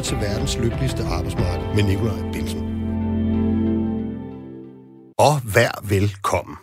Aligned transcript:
lytter 0.00 0.18
til 0.18 0.28
verdens 0.28 0.58
lykkeligste 0.58 1.04
arbejdsmarked 1.04 1.74
med 1.74 1.82
Nikolaj 1.82 2.32
Bilsen. 2.32 2.60
Og 5.18 5.40
vær 5.54 5.80
velkommen. 5.88 6.56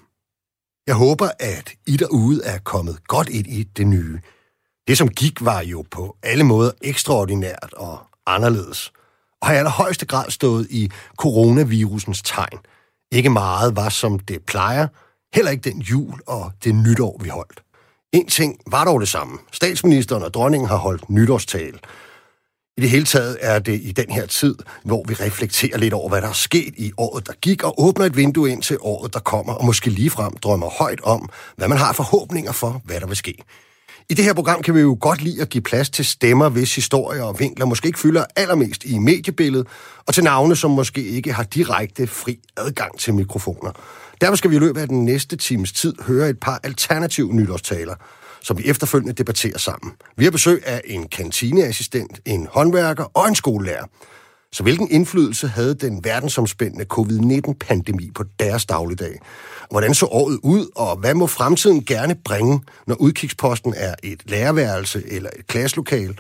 Jeg 0.88 0.96
håber, 0.96 1.30
at 1.40 1.74
I 1.88 1.98
derude 1.98 2.42
er 2.44 2.58
kommet 2.60 3.08
godt 3.08 3.30
ind 3.30 3.48
i 3.48 3.64
det 3.64 3.88
nye. 3.88 4.20
Det, 4.88 4.98
som 4.98 5.08
gik, 5.08 5.46
var 5.46 5.62
jo 5.62 5.86
på 5.92 6.18
alle 6.24 6.44
måder 6.44 6.72
ekstraordinært 6.82 7.74
og 7.74 8.00
anderledes. 8.26 8.92
Og 9.42 9.48
har 9.48 9.54
i 9.54 9.58
allerhøjeste 9.58 10.06
grad 10.06 10.30
stået 10.30 10.68
i 10.70 10.92
coronavirusens 11.18 12.22
tegn. 12.22 12.60
Ikke 13.12 13.30
meget 13.30 13.76
var, 13.76 13.90
som 13.90 14.20
det 14.20 14.46
plejer. 14.46 14.88
Heller 15.36 15.52
ikke 15.52 15.70
den 15.70 15.82
jul 15.82 16.20
og 16.28 16.52
det 16.64 16.76
nytår, 16.76 17.20
vi 17.24 17.30
holdt. 17.30 17.64
En 18.14 18.28
ting 18.28 18.60
var 18.68 18.86
dog 18.86 19.00
det 19.00 19.10
samme. 19.10 19.38
Statsministeren 19.52 20.24
og 20.24 20.34
dronningen 20.34 20.70
har 20.70 20.78
holdt 20.78 21.10
nytårstal. 21.10 21.80
I 22.78 22.82
det 22.82 22.90
hele 22.90 23.06
taget 23.06 23.38
er 23.42 23.60
det 23.60 23.82
i 23.84 23.92
den 23.92 24.10
her 24.10 24.26
tid, 24.26 24.56
hvor 24.84 25.04
vi 25.08 25.14
reflekterer 25.14 25.78
lidt 25.78 25.94
over, 25.94 26.10
hvad 26.10 26.22
der 26.22 26.28
er 26.28 26.34
sket 26.34 26.74
i 26.78 26.92
året, 26.98 27.28
der 27.28 27.34
gik, 27.42 27.64
og 27.64 27.84
åbner 27.84 28.06
et 28.06 28.18
vindue 28.18 28.50
ind 28.52 28.62
til 28.62 28.78
året, 28.82 29.14
der 29.14 29.20
kommer, 29.20 29.54
og 29.54 29.66
måske 29.66 29.90
ligefrem 29.90 30.38
drømmer 30.38 30.70
højt 30.70 31.02
om, 31.04 31.30
hvad 31.56 31.68
man 31.68 31.78
har 31.78 31.94
forhåbninger 31.94 32.52
for, 32.52 32.82
hvad 32.86 33.00
der 33.00 33.08
vil 33.08 33.16
ske. 33.16 33.38
I 34.10 34.14
det 34.14 34.26
her 34.26 34.34
program 34.34 34.62
kan 34.62 34.76
vi 34.76 34.80
jo 34.80 34.98
godt 35.02 35.22
lide 35.22 35.42
at 35.42 35.50
give 35.50 35.62
plads 35.62 35.90
til 35.90 36.06
stemmer, 36.06 36.50
hvis 36.50 36.76
historier 36.76 37.24
og 37.24 37.40
vinkler 37.40 37.66
måske 37.66 37.88
ikke 37.88 38.00
fylder 38.00 38.26
allermest 38.36 38.86
i 38.86 38.98
mediebilledet, 38.98 39.68
og 40.06 40.14
til 40.14 40.24
navne, 40.24 40.56
som 40.56 40.72
måske 40.72 41.04
ikke 41.04 41.34
har 41.34 41.44
direkte 41.44 42.08
fri 42.08 42.40
adgang 42.58 43.00
til 43.00 43.14
mikrofoner. 43.14 43.72
Derfor 44.22 44.36
skal 44.36 44.52
vi 44.52 44.56
i 44.56 44.60
løbet 44.60 44.82
af 44.82 44.88
den 44.88 45.06
næste 45.06 45.36
times 45.36 45.72
tid 45.72 45.94
høre 46.02 46.30
et 46.30 46.40
par 46.40 46.60
alternative 46.64 47.34
nytårstaler, 47.34 47.96
som 48.48 48.58
vi 48.58 48.64
efterfølgende 48.64 49.14
debatterer 49.14 49.58
sammen. 49.58 49.94
Vi 50.18 50.24
har 50.24 50.32
besøg 50.32 50.64
af 50.66 50.82
en 50.86 51.08
kantineassistent, 51.08 52.20
en 52.26 52.48
håndværker 52.52 53.04
og 53.14 53.28
en 53.28 53.36
skolelærer. 53.36 53.86
Så 54.52 54.64
hvilken 54.64 54.92
indflydelse 54.92 55.48
havde 55.48 55.76
den 55.76 56.04
verdensomspændende 56.04 56.86
covid-19-pandemi 56.86 58.12
på 58.16 58.24
deres 58.40 58.66
dagligdag? 58.66 59.20
Hvordan 59.72 59.94
så 59.94 60.06
året 60.06 60.40
ud, 60.44 60.68
og 60.76 60.98
hvad 60.98 61.14
må 61.14 61.28
fremtiden 61.28 61.86
gerne 61.86 62.16
bringe, 62.26 62.62
når 62.88 62.96
udkigsposten 62.96 63.74
er 63.78 63.96
et 64.04 64.22
lærerværelse 64.26 65.04
eller 65.08 65.30
et 65.40 65.48
klasselokal? 65.48 66.20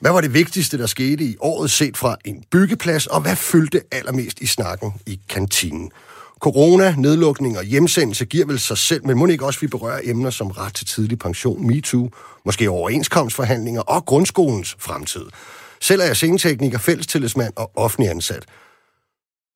Hvad 0.00 0.10
var 0.12 0.20
det 0.20 0.34
vigtigste, 0.34 0.78
der 0.78 0.86
skete 0.86 1.24
i 1.24 1.36
året 1.40 1.70
set 1.70 1.96
fra 1.96 2.16
en 2.24 2.44
byggeplads, 2.50 3.06
og 3.06 3.20
hvad 3.20 3.36
fyldte 3.36 3.82
allermest 3.92 4.40
i 4.40 4.46
snakken 4.46 4.92
i 5.06 5.20
kantinen? 5.28 5.90
Corona, 6.40 6.94
nedlukning 6.98 7.58
og 7.58 7.64
hjemsendelse 7.64 8.24
giver 8.24 8.46
vel 8.46 8.58
sig 8.58 8.78
selv, 8.78 9.06
men 9.06 9.18
må 9.18 9.26
ikke 9.26 9.46
også 9.46 9.60
vi 9.60 9.66
berører 9.66 10.00
emner 10.04 10.30
som 10.30 10.50
ret 10.50 10.74
til 10.74 10.86
tidlig 10.86 11.18
pension, 11.18 11.66
MeToo, 11.66 12.10
måske 12.44 12.70
overenskomstforhandlinger 12.70 13.80
og 13.80 14.06
grundskolens 14.06 14.76
fremtid. 14.78 15.24
Selv 15.80 16.00
er 16.00 16.04
jeg 16.04 16.16
scenetekniker, 16.16 16.78
fællestillidsmand 16.78 17.52
og 17.56 17.70
offentlig 17.74 18.10
ansat. 18.10 18.44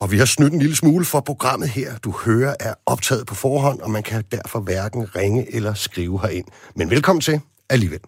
Og 0.01 0.13
vi 0.13 0.19
har 0.19 0.25
snydt 0.25 0.53
en 0.53 0.59
lille 0.59 0.77
smule 0.77 1.05
for 1.05 1.21
programmet 1.21 1.69
her, 1.69 1.99
du 1.99 2.11
hører, 2.25 2.55
er 2.61 2.75
optaget 2.87 3.27
på 3.27 3.35
forhånd, 3.35 3.81
og 3.81 3.91
man 3.91 4.03
kan 4.03 4.25
derfor 4.33 4.61
hverken 4.61 5.17
ringe 5.17 5.55
eller 5.55 5.75
skrive 5.75 6.21
herind. 6.21 6.47
Men 6.77 6.91
velkommen 6.91 7.21
til 7.21 7.41
alligevel. 7.71 8.01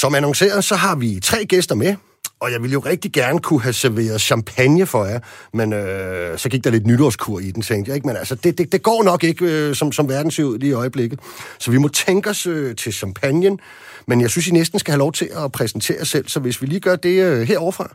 Som 0.00 0.14
annonceret, 0.14 0.64
så 0.64 0.76
har 0.76 0.96
vi 0.96 1.20
tre 1.20 1.44
gæster 1.44 1.74
med, 1.74 1.96
og 2.40 2.52
jeg 2.52 2.62
ville 2.62 2.72
jo 2.72 2.80
rigtig 2.80 3.12
gerne 3.12 3.38
kunne 3.38 3.62
have 3.62 3.72
serveret 3.72 4.20
champagne 4.20 4.86
for 4.86 5.04
jer, 5.04 5.20
men 5.52 5.72
øh, 5.72 6.38
så 6.38 6.48
gik 6.48 6.64
der 6.64 6.70
lidt 6.70 6.86
nytårskur 6.86 7.40
i 7.40 7.50
den, 7.50 7.62
tænkte 7.62 7.88
jeg. 7.88 7.96
Ikke? 7.96 8.06
Men 8.06 8.16
altså, 8.16 8.34
det, 8.34 8.58
det, 8.58 8.72
det 8.72 8.82
går 8.82 9.02
nok 9.02 9.24
ikke, 9.24 9.44
øh, 9.44 9.74
som, 9.74 9.92
som 9.92 10.08
verden 10.08 10.30
ser 10.30 10.44
ud 10.44 10.58
lige 10.58 10.70
i 10.70 10.72
øjeblikket. 10.72 11.20
Så 11.58 11.70
vi 11.70 11.78
må 11.78 11.88
tænke 11.88 12.30
os 12.30 12.46
øh, 12.46 12.76
til 12.76 12.92
champagne, 12.92 13.58
men 14.06 14.20
jeg 14.20 14.30
synes, 14.30 14.48
I 14.48 14.50
næsten 14.50 14.78
skal 14.78 14.92
have 14.92 14.98
lov 14.98 15.12
til 15.12 15.30
at 15.36 15.52
præsentere 15.52 15.96
jer 15.98 16.04
selv, 16.04 16.28
så 16.28 16.40
hvis 16.40 16.62
vi 16.62 16.66
lige 16.66 16.80
gør 16.80 16.96
det 16.96 17.24
øh, 17.24 17.42
heroverfra. 17.42 17.94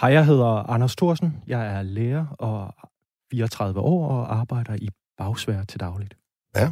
Hej, 0.00 0.12
jeg 0.12 0.26
hedder 0.26 0.70
Anders 0.70 0.96
Thorsen. 0.96 1.36
Jeg 1.46 1.66
er 1.66 1.82
lærer 1.82 2.26
og 2.38 2.74
34 3.30 3.80
år 3.80 4.08
og 4.08 4.38
arbejder 4.40 4.74
i 4.74 4.88
bagsvær 5.18 5.64
til 5.64 5.80
dagligt. 5.80 6.14
Ja. 6.56 6.70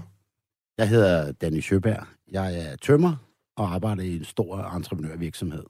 Jeg 0.78 0.88
hedder 0.88 1.32
Danny 1.32 1.60
Sjøberg. 1.60 2.06
Jeg 2.32 2.60
er 2.60 2.76
tømmer 2.76 3.27
og 3.58 3.64
arbejder 3.74 4.02
i 4.02 4.16
en 4.16 4.24
stor 4.24 4.52
entreprenørvirksomhed. 4.76 5.64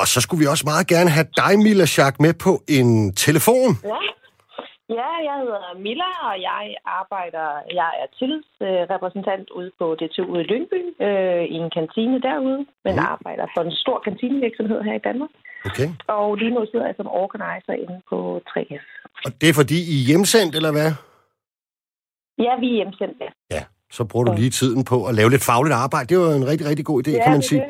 Og 0.00 0.06
så 0.12 0.18
skulle 0.20 0.40
vi 0.42 0.46
også 0.54 0.64
meget 0.72 0.86
gerne 0.94 1.10
have 1.16 1.26
dig, 1.42 1.52
Mila 1.64 1.86
Schack, 1.86 2.14
med 2.20 2.34
på 2.46 2.52
en 2.78 2.88
telefon. 3.26 3.70
Ja. 3.92 4.00
Ja, 5.00 5.10
jeg 5.28 5.36
hedder 5.42 5.62
Milla, 5.86 6.10
og 6.28 6.34
jeg 6.50 6.62
arbejder, 7.00 7.46
jeg 7.80 7.90
er 8.02 8.06
tillidsrepræsentant 8.18 9.46
ude 9.58 9.70
på 9.80 9.86
DTU 10.00 10.32
i 10.42 10.44
Lyngby, 10.52 10.80
øh, 11.06 11.44
i 11.54 11.56
en 11.64 11.70
kantine 11.78 12.16
derude, 12.28 12.60
men 12.84 12.94
Mhm. 12.96 13.04
arbejder 13.14 13.46
for 13.54 13.62
en 13.68 13.72
stor 13.82 13.98
kantinevirksomhed 14.06 14.80
her 14.88 14.94
i 15.00 15.04
Danmark. 15.08 15.30
Okay. 15.68 15.88
Og 16.18 16.34
lige 16.40 16.50
nu 16.56 16.60
sidder 16.70 16.86
jeg 16.86 16.94
som 17.00 17.06
organizer 17.24 17.74
inde 17.82 17.96
på 18.10 18.18
3F. 18.50 18.84
Og 19.26 19.30
det 19.40 19.48
er 19.48 19.54
fordi, 19.60 19.78
I 19.92 19.94
er 20.00 20.06
hjemsendt, 20.10 20.52
eller 20.58 20.72
hvad? 20.76 20.90
Ja, 22.46 22.52
vi 22.62 22.66
er 22.72 22.76
hjemsendt, 22.80 23.16
ja. 23.24 23.30
Ja. 23.56 23.62
Så 23.90 24.04
bruger 24.04 24.24
du 24.26 24.32
lige 24.32 24.50
tiden 24.50 24.84
på 24.84 25.06
at 25.08 25.14
lave 25.14 25.30
lidt 25.30 25.44
fagligt 25.44 25.74
arbejde. 25.74 26.06
Det 26.06 26.18
var 26.18 26.30
en 26.34 26.46
rigtig, 26.46 26.66
rigtig 26.68 26.86
god 26.86 26.98
idé, 27.02 27.10
ja 27.10 27.22
kan 27.24 27.32
man 27.32 27.42
sige. 27.42 27.64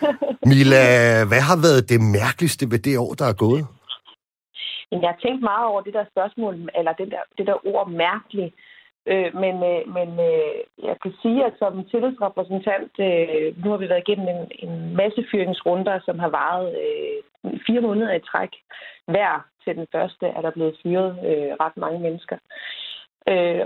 Mila, 0.50 0.82
hvad 1.30 1.42
har 1.50 1.58
været 1.66 1.88
det 1.92 2.00
mærkeligste 2.20 2.70
ved 2.72 2.78
det 2.78 2.98
år, 2.98 3.12
der 3.20 3.26
er 3.32 3.38
gået? 3.44 3.66
Men 4.90 4.98
jeg 5.02 5.10
har 5.12 5.20
tænkt 5.22 5.42
meget 5.42 5.66
over 5.72 5.80
det 5.80 5.94
der 5.94 6.04
spørgsmål, 6.12 6.54
eller 6.78 6.92
det 6.92 7.08
der, 7.14 7.22
det 7.38 7.46
der 7.46 7.66
ord 7.74 7.90
mærkeligt. 7.90 8.54
Øh, 9.12 9.30
men 9.42 9.54
øh, 9.70 9.82
men 9.96 10.08
øh, 10.30 10.56
jeg 10.88 10.96
kan 11.02 11.12
sige, 11.22 11.40
at 11.48 11.54
som 11.58 11.84
tillidsrepræsentant, 11.92 12.92
øh, 13.08 13.64
nu 13.64 13.70
har 13.70 13.78
vi 13.80 13.88
været 13.88 14.04
igennem 14.06 14.28
en, 14.34 14.44
en 14.64 14.96
masse 14.96 15.20
fyringsrunder, 15.30 15.96
som 16.06 16.18
har 16.18 16.30
varet 16.40 16.68
øh, 16.84 17.16
fire 17.66 17.80
måneder 17.80 18.14
i 18.14 18.26
træk. 18.30 18.52
Hver 19.12 19.32
til 19.64 19.76
den 19.76 19.86
første 19.94 20.26
er 20.26 20.40
der 20.40 20.50
blevet 20.56 20.78
fyret 20.82 21.10
øh, 21.28 21.50
ret 21.62 21.76
mange 21.76 21.98
mennesker. 22.06 22.36
Øh, 22.36 22.85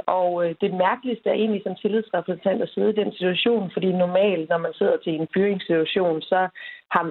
og 0.07 0.31
øh, 0.45 0.55
det 0.61 0.75
mærkeligste 0.75 1.31
er 1.31 1.35
egentlig 1.35 1.63
som 1.65 1.75
tillidsrepræsentant 1.77 2.63
at 2.63 2.69
sidde 2.69 2.91
i 2.91 3.01
den 3.01 3.13
situation, 3.13 3.71
fordi 3.73 3.93
normalt, 3.93 4.49
når 4.49 4.59
man 4.59 4.73
sidder 4.75 4.97
til 4.97 5.13
en 5.13 5.29
fyringssituation, 5.35 6.23
så 6.23 6.49
har, 6.91 7.03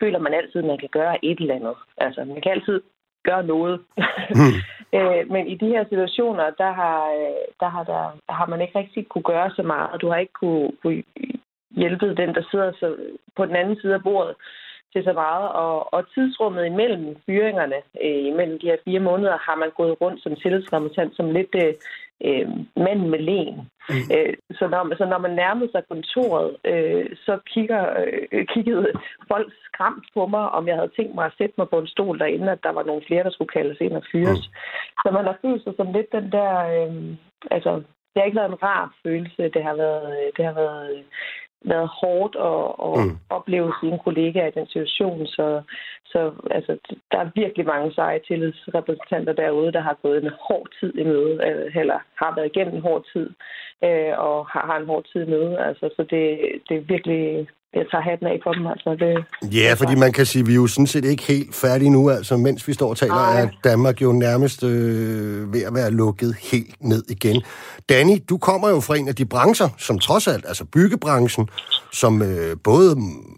føler 0.00 0.18
man 0.18 0.34
altid, 0.34 0.60
at 0.60 0.64
man 0.64 0.78
kan 0.78 0.88
gøre 0.92 1.24
et 1.24 1.38
eller 1.40 1.54
andet. 1.54 1.76
Altså, 1.96 2.24
man 2.24 2.40
kan 2.40 2.52
altid 2.52 2.80
gøre 3.24 3.44
noget. 3.46 3.80
Hmm. 4.38 4.56
øh, 4.98 5.30
men 5.32 5.46
i 5.46 5.54
de 5.54 5.68
her 5.74 5.84
situationer, 5.84 6.50
der 6.62 6.72
har, 6.72 6.98
øh, 7.20 7.42
der, 7.60 7.68
har, 7.68 7.84
der 7.84 8.32
har 8.32 8.46
man 8.46 8.60
ikke 8.60 8.78
rigtig 8.78 9.08
kunne 9.08 9.28
gøre 9.32 9.50
så 9.50 9.62
meget. 9.62 10.00
Du 10.00 10.08
har 10.08 10.16
ikke 10.16 10.38
kunne, 10.42 10.70
kunne 10.82 11.02
hjælpe 11.70 12.14
den, 12.14 12.34
der 12.34 12.42
sidder 12.50 12.72
så, 12.80 12.96
på 13.36 13.46
den 13.46 13.56
anden 13.56 13.76
side 13.80 13.94
af 13.94 14.02
bordet 14.02 14.34
til 14.92 15.04
så 15.04 15.12
meget. 15.12 15.48
Og, 15.52 15.94
og 15.94 16.00
tidsrummet 16.14 16.66
imellem 16.66 17.16
fyringerne, 17.26 17.78
øh, 18.04 18.20
imellem 18.32 18.58
de 18.58 18.66
her 18.70 18.76
fire 18.84 19.00
måneder, 19.00 19.36
har 19.46 19.56
man 19.56 19.70
gået 19.76 20.00
rundt 20.00 20.22
som 20.22 20.36
tillidsrepræsentant 20.36 21.16
som 21.16 21.30
lidt 21.30 21.54
øh, 21.64 21.74
øh, 22.24 22.48
mand 22.76 23.00
med 23.12 23.18
len. 23.18 23.56
Mm. 23.90 24.06
Øh, 24.14 24.34
så, 24.58 24.68
når, 24.68 24.96
så 24.96 25.04
når 25.04 25.18
man 25.18 25.34
nærmede 25.42 25.70
sig 25.70 25.82
kontoret, 25.88 26.56
øh, 26.64 27.06
så 27.26 27.38
kigger, 27.52 27.82
øh, 28.32 28.46
kiggede 28.46 28.86
folk 29.28 29.52
skræmt 29.64 30.06
på 30.14 30.26
mig, 30.26 30.44
om 30.48 30.68
jeg 30.68 30.76
havde 30.76 30.96
tænkt 30.96 31.14
mig 31.14 31.24
at 31.26 31.36
sætte 31.38 31.54
mig 31.58 31.68
på 31.68 31.78
en 31.78 31.86
stol 31.86 32.18
derinde, 32.18 32.52
at 32.52 32.62
der 32.62 32.72
var 32.72 32.82
nogle 32.82 33.02
flere, 33.06 33.24
der 33.24 33.30
skulle 33.30 33.54
kaldes 33.58 33.80
ind 33.80 33.92
og 33.92 34.04
fyres. 34.12 34.42
Mm. 34.48 34.54
Så 35.02 35.08
man 35.12 35.24
har 35.24 35.36
følt 35.42 35.62
sig 35.64 35.74
som 35.76 35.92
lidt 35.92 36.12
den 36.12 36.32
der... 36.32 36.52
Øh, 36.74 37.16
altså, 37.50 37.82
det 38.16 38.22
har 38.22 38.24
ikke 38.24 38.40
været 38.42 38.52
en 38.52 38.62
rar 38.62 38.94
følelse. 39.02 39.42
Det 39.54 39.62
har 39.62 39.74
været, 39.74 40.30
det 40.36 40.44
har 40.44 40.52
været, 40.52 41.04
været 41.64 41.88
hårdt 41.88 42.36
at, 42.36 42.64
at 42.86 43.06
Mm. 43.06 43.18
opleve 43.30 43.72
sine 43.80 43.98
kollegaer 43.98 44.46
i 44.46 44.58
den 44.58 44.66
situation. 44.66 45.26
Så, 45.26 45.62
så 46.04 46.32
altså, 46.50 46.78
der 47.12 47.18
er 47.18 47.30
virkelig 47.34 47.66
mange 47.66 47.92
seje 47.92 48.20
tillidsrepræsentanter 48.28 49.32
derude, 49.32 49.72
der 49.72 49.80
har 49.80 49.96
gået 50.02 50.24
en 50.24 50.30
hård 50.40 50.68
tid 50.80 50.94
i 50.98 51.04
møde, 51.04 51.40
øh, 51.46 51.76
eller 51.76 51.98
har 52.22 52.34
været 52.36 52.46
igennem 52.46 52.74
en 52.74 52.82
hård 52.82 53.04
tid, 53.12 53.30
øh, 53.84 54.12
og 54.18 54.46
har, 54.46 54.66
har 54.66 54.76
en 54.78 54.86
hård 54.86 55.04
tid 55.12 55.22
i 55.26 55.30
møde. 55.30 55.58
Altså, 55.58 55.90
så 55.96 56.02
det, 56.02 56.38
det 56.68 56.76
er 56.76 56.80
virkelig... 56.80 57.48
Jeg 57.76 57.84
tager 57.90 58.02
hatten 58.10 58.26
af 58.26 58.40
for 58.44 58.52
dem, 58.52 58.66
altså. 58.66 58.96
Det, 59.00 59.54
Ja, 59.54 59.74
fordi 59.74 59.94
man 59.94 60.12
kan 60.12 60.26
sige, 60.26 60.40
at 60.40 60.46
vi 60.46 60.52
er 60.52 60.56
jo 60.56 60.66
sådan 60.66 60.86
set 60.86 61.04
ikke 61.04 61.22
helt 61.22 61.54
færdige 61.54 61.90
nu. 61.90 62.10
Altså, 62.10 62.36
mens 62.36 62.68
vi 62.68 62.72
står 62.72 62.88
og 62.88 62.96
taler, 62.96 63.14
Nej. 63.14 63.40
er 63.40 63.48
Danmark 63.64 64.02
jo 64.02 64.12
nærmest 64.12 64.62
øh, 64.64 65.52
ved 65.52 65.62
at 65.62 65.74
være 65.74 65.90
lukket 65.90 66.36
helt 66.52 66.74
ned 66.80 67.04
igen. 67.08 67.42
Danny, 67.88 68.18
du 68.28 68.38
kommer 68.38 68.68
jo 68.68 68.80
fra 68.80 68.96
en 68.96 69.08
af 69.08 69.14
de 69.14 69.24
brancher, 69.24 69.68
som 69.78 69.98
trods 69.98 70.26
alt, 70.28 70.44
altså 70.48 70.64
byggebranchen, 70.64 71.48
som 71.92 72.22
øh, 72.22 72.56
både 72.64 72.96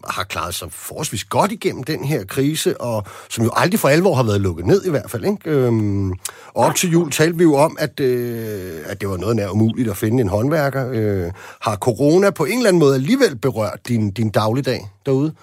har 0.08 0.25
klaret 0.25 0.55
sig 0.55 0.69
forholdsvis 0.73 1.25
godt 1.25 1.52
igennem 1.52 1.85
den 1.85 2.05
her 2.05 2.25
krise, 2.25 2.81
og 2.81 3.05
som 3.31 3.44
jo 3.44 3.50
aldrig 3.56 3.81
for 3.81 3.88
alvor 3.88 4.14
har 4.14 4.23
været 4.23 4.40
lukket 4.40 4.67
ned 4.67 4.87
i 4.87 4.90
hvert 4.90 5.11
fald. 5.11 5.25
Ikke? 5.25 5.50
Øhm, 5.50 6.11
og 6.55 6.64
op 6.64 6.75
til 6.75 6.90
jul 6.90 7.11
talte 7.11 7.38
vi 7.38 7.44
jo 7.44 7.55
om, 7.55 7.76
at, 7.81 8.00
øh, 8.00 8.73
at 8.87 9.00
det 9.00 9.08
var 9.08 9.17
noget 9.17 9.37
nær 9.37 9.49
umuligt 9.49 9.90
at 9.90 9.96
finde 9.96 10.20
en 10.20 10.29
håndværker. 10.29 10.90
Øh, 10.93 11.32
har 11.61 11.76
corona 11.76 12.31
på 12.31 12.44
en 12.44 12.56
eller 12.56 12.69
anden 12.69 12.81
måde 12.81 12.94
alligevel 12.94 13.37
berørt 13.37 13.79
din, 13.88 14.11
din 14.11 14.27
dagligdag 14.30 14.80
derude? 15.06 15.34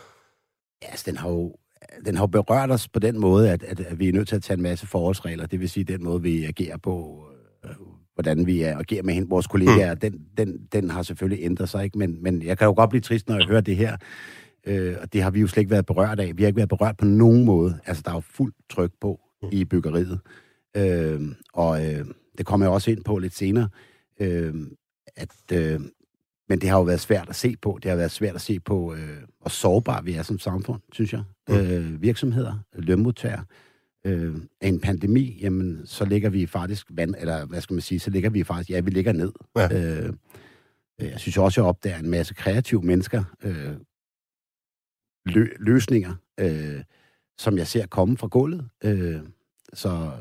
Ja, 0.84 0.88
altså, 0.88 1.04
den 1.08 1.18
har 1.18 1.30
jo 1.30 1.56
den 2.06 2.16
har 2.16 2.26
berørt 2.26 2.72
os 2.72 2.88
på 2.88 3.00
den 3.00 3.20
måde, 3.20 3.52
at, 3.52 3.64
at, 3.64 3.80
at 3.80 4.00
vi 4.00 4.08
er 4.08 4.14
nødt 4.14 4.28
til 4.28 4.36
at 4.36 4.44
tage 4.44 4.58
en 4.58 4.64
masse 4.64 4.88
forholdsregler. 4.88 5.46
Det 5.46 5.60
vil 5.60 5.70
sige 5.70 5.84
den 5.84 6.04
måde, 6.04 6.22
vi 6.22 6.44
agerer 6.44 6.78
på 6.78 7.26
øh, 7.66 7.72
hvordan 8.16 8.46
vi 8.46 8.62
agerer 8.62 9.04
med 9.04 9.14
hende, 9.14 9.30
vores 9.30 9.48
kollegaer, 9.48 9.94
mm. 9.94 10.00
den, 10.00 10.26
den, 10.38 10.68
den 10.74 10.90
har 10.90 11.04
selvfølgelig 11.04 11.46
ændret 11.46 11.70
sig, 11.70 11.84
ikke? 11.84 11.98
Men, 11.98 12.24
men 12.24 12.42
jeg 12.42 12.58
kan 12.58 12.66
jo 12.66 12.74
godt 12.74 12.90
blive 12.90 13.02
trist, 13.02 13.30
når 13.30 13.36
jeg 13.36 13.46
hører 13.46 13.62
det 13.62 13.76
her, 13.76 13.98
øh, 14.68 14.96
og 15.02 15.14
det 15.14 15.24
har 15.24 15.32
vi 15.32 15.40
jo 15.42 15.48
slet 15.48 15.62
ikke 15.62 15.72
været 15.72 15.86
berørt 15.86 16.20
af. 16.20 16.32
Vi 16.36 16.44
har 16.44 16.48
ikke 16.48 16.58
været 16.58 16.70
berørt 16.70 16.98
på 16.98 17.06
nogen 17.06 17.46
måde. 17.46 17.80
Altså, 17.86 18.04
der 18.06 18.12
er 18.12 18.16
jo 18.16 18.20
fuldt 18.20 18.56
tryk 18.70 18.92
på 19.02 19.20
mm. 19.42 19.50
i 19.52 19.66
byggeriet. 19.66 20.20
Øh, 20.78 21.22
og 21.54 21.86
øh, 21.86 22.06
det 22.38 22.46
kommer 22.46 22.66
jeg 22.66 22.74
også 22.74 22.92
ind 22.92 23.04
på 23.04 23.18
lidt 23.18 23.36
senere, 23.36 23.70
øh, 24.20 24.54
at 25.16 25.32
øh, 25.54 25.80
men 26.50 26.62
det 26.62 26.70
har 26.70 26.78
jo 26.78 26.84
været 26.84 27.00
svært 27.00 27.30
at 27.30 27.36
se 27.36 27.56
på. 27.62 27.80
Det 27.84 27.90
har 27.92 27.96
været 27.98 28.12
svært 28.12 28.36
at 28.36 28.42
se 28.42 28.60
på, 28.60 28.94
øh, 28.94 29.18
hvor 29.40 29.50
sårbare 29.50 30.04
vi 30.04 30.14
er 30.14 30.24
som 30.24 30.40
samfund, 30.40 30.82
synes 30.92 31.14
jeg. 31.14 31.24
Mm. 31.50 31.56
Øh, 31.56 32.02
virksomheder, 32.02 32.60
lønmodtagere. 32.74 33.46
Øh, 34.06 34.36
en 34.62 34.80
pandemi, 34.80 35.40
jamen, 35.42 35.82
så 35.86 36.06
ligger 36.06 36.30
vi 36.30 36.46
faktisk 36.46 36.88
vand, 36.90 37.16
eller 37.20 37.46
hvad 37.46 37.62
skal 37.62 37.74
man 37.74 37.82
sige, 37.82 38.00
så 38.00 38.10
ligger 38.10 38.30
vi 38.30 38.44
faktisk, 38.44 38.70
ja, 38.70 38.80
vi 38.80 38.90
ligger 38.90 39.12
ned. 39.12 39.32
Ja. 39.56 40.04
Øh, 40.08 40.14
jeg 41.00 41.20
synes 41.20 41.38
også, 41.38 41.62
jeg 41.62 41.68
opdager 41.68 41.98
en 41.98 42.10
masse 42.10 42.34
kreative 42.34 42.82
mennesker, 42.82 43.24
øh, 43.44 43.76
lø- 45.30 45.56
løsninger, 45.60 46.16
øh, 46.40 46.84
som 47.38 47.58
jeg 47.58 47.68
ser 47.68 47.88
komme 47.88 48.18
fra 48.18 48.28
gulvet. 48.28 48.70
Øh, 48.84 49.20
så 49.74 50.12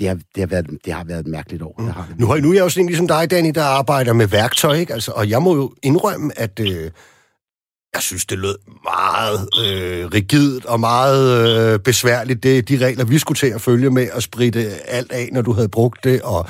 det 0.00 0.08
har, 0.08 0.14
det 0.14 0.40
har, 0.40 0.46
været, 0.46 0.66
det 0.84 0.92
har 0.92 1.04
været 1.04 1.20
et 1.20 1.26
mærkeligt 1.26 1.62
år. 1.62 1.74
Mm. 1.78 1.88
har. 1.88 2.08
Nu, 2.18 2.26
har, 2.26 2.36
nu 2.36 2.50
er 2.50 2.54
jeg 2.54 2.60
jo 2.60 2.68
sådan 2.68 2.84
en 2.84 2.88
ligesom 2.88 3.08
dig, 3.08 3.30
Danny, 3.30 3.50
der 3.54 3.64
arbejder 3.64 4.12
med 4.12 4.26
værktøj, 4.26 4.76
ikke? 4.76 4.94
Altså, 4.94 5.12
og 5.12 5.30
jeg 5.30 5.42
må 5.42 5.54
jo 5.56 5.72
indrømme, 5.82 6.38
at 6.38 6.60
øh, 6.60 6.90
jeg 7.94 8.02
synes, 8.02 8.26
det 8.26 8.38
lød 8.38 8.56
meget 8.84 9.48
øh, 9.64 10.06
rigidt 10.06 10.64
og 10.64 10.80
meget 10.80 11.48
øh, 11.72 11.78
besværligt, 11.78 12.42
det, 12.42 12.68
de 12.68 12.86
regler, 12.86 13.04
vi 13.04 13.18
skulle 13.18 13.38
til 13.38 13.46
at 13.46 13.60
følge 13.60 13.90
med 13.90 14.08
at 14.12 14.22
spritte 14.22 14.60
alt 14.86 15.12
af, 15.12 15.28
når 15.32 15.42
du 15.42 15.52
havde 15.52 15.68
brugt 15.68 16.04
det, 16.04 16.22
og 16.22 16.46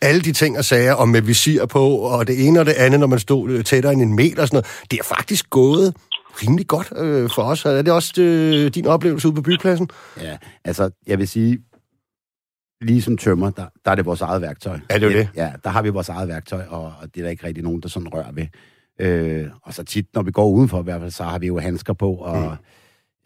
alle 0.00 0.20
de 0.20 0.32
ting 0.32 0.58
og 0.58 0.64
sager, 0.64 0.94
og 0.94 1.08
med 1.08 1.22
visir 1.22 1.66
på, 1.66 1.88
og 1.88 2.26
det 2.26 2.46
ene 2.46 2.60
og 2.60 2.66
det 2.66 2.72
andet, 2.72 3.00
når 3.00 3.06
man 3.06 3.18
stod 3.18 3.50
øh, 3.50 3.64
tættere 3.64 3.92
end 3.92 4.02
en 4.02 4.16
meter 4.16 4.42
og 4.42 4.48
sådan 4.48 4.56
noget. 4.56 4.90
Det 4.90 4.98
er 4.98 5.04
faktisk 5.04 5.50
gået 5.50 5.94
rimelig 6.42 6.66
godt 6.66 6.92
øh, 6.96 7.30
for 7.34 7.42
os. 7.42 7.64
Er 7.64 7.82
det 7.82 7.92
også 7.92 8.22
øh, 8.22 8.70
din 8.74 8.86
oplevelse 8.86 9.28
ude 9.28 9.34
på 9.34 9.42
bypladsen? 9.42 9.90
Ja, 10.20 10.36
altså, 10.64 10.90
jeg 11.06 11.18
vil 11.18 11.28
sige, 11.28 11.58
ligesom 12.80 13.16
tømmer, 13.16 13.50
der, 13.50 13.66
der 13.84 13.90
er 13.90 13.94
det 13.94 14.06
vores 14.06 14.20
eget 14.20 14.42
værktøj. 14.42 14.78
Er 14.90 14.98
det 14.98 15.06
jo 15.06 15.12
det? 15.12 15.28
Ja, 15.36 15.52
der 15.64 15.70
har 15.70 15.82
vi 15.82 15.88
vores 15.88 16.08
eget 16.08 16.28
værktøj, 16.28 16.64
og, 16.68 16.84
og 16.84 17.14
det 17.14 17.20
er 17.20 17.24
der 17.24 17.30
ikke 17.30 17.46
rigtig 17.46 17.64
nogen, 17.64 17.80
der 17.80 17.88
sådan 17.88 18.08
rører 18.08 18.32
ved. 18.32 18.46
Øh, 19.00 19.50
og 19.62 19.74
så 19.74 19.84
tit, 19.84 20.06
når 20.14 20.22
vi 20.22 20.30
går 20.30 20.48
udenfor 20.48 20.80
i 20.80 20.82
hvert 20.82 21.00
fald, 21.00 21.10
så 21.10 21.24
har 21.24 21.38
vi 21.38 21.46
jo 21.46 21.58
handsker 21.58 21.92
på, 21.92 22.14
og... 22.14 22.56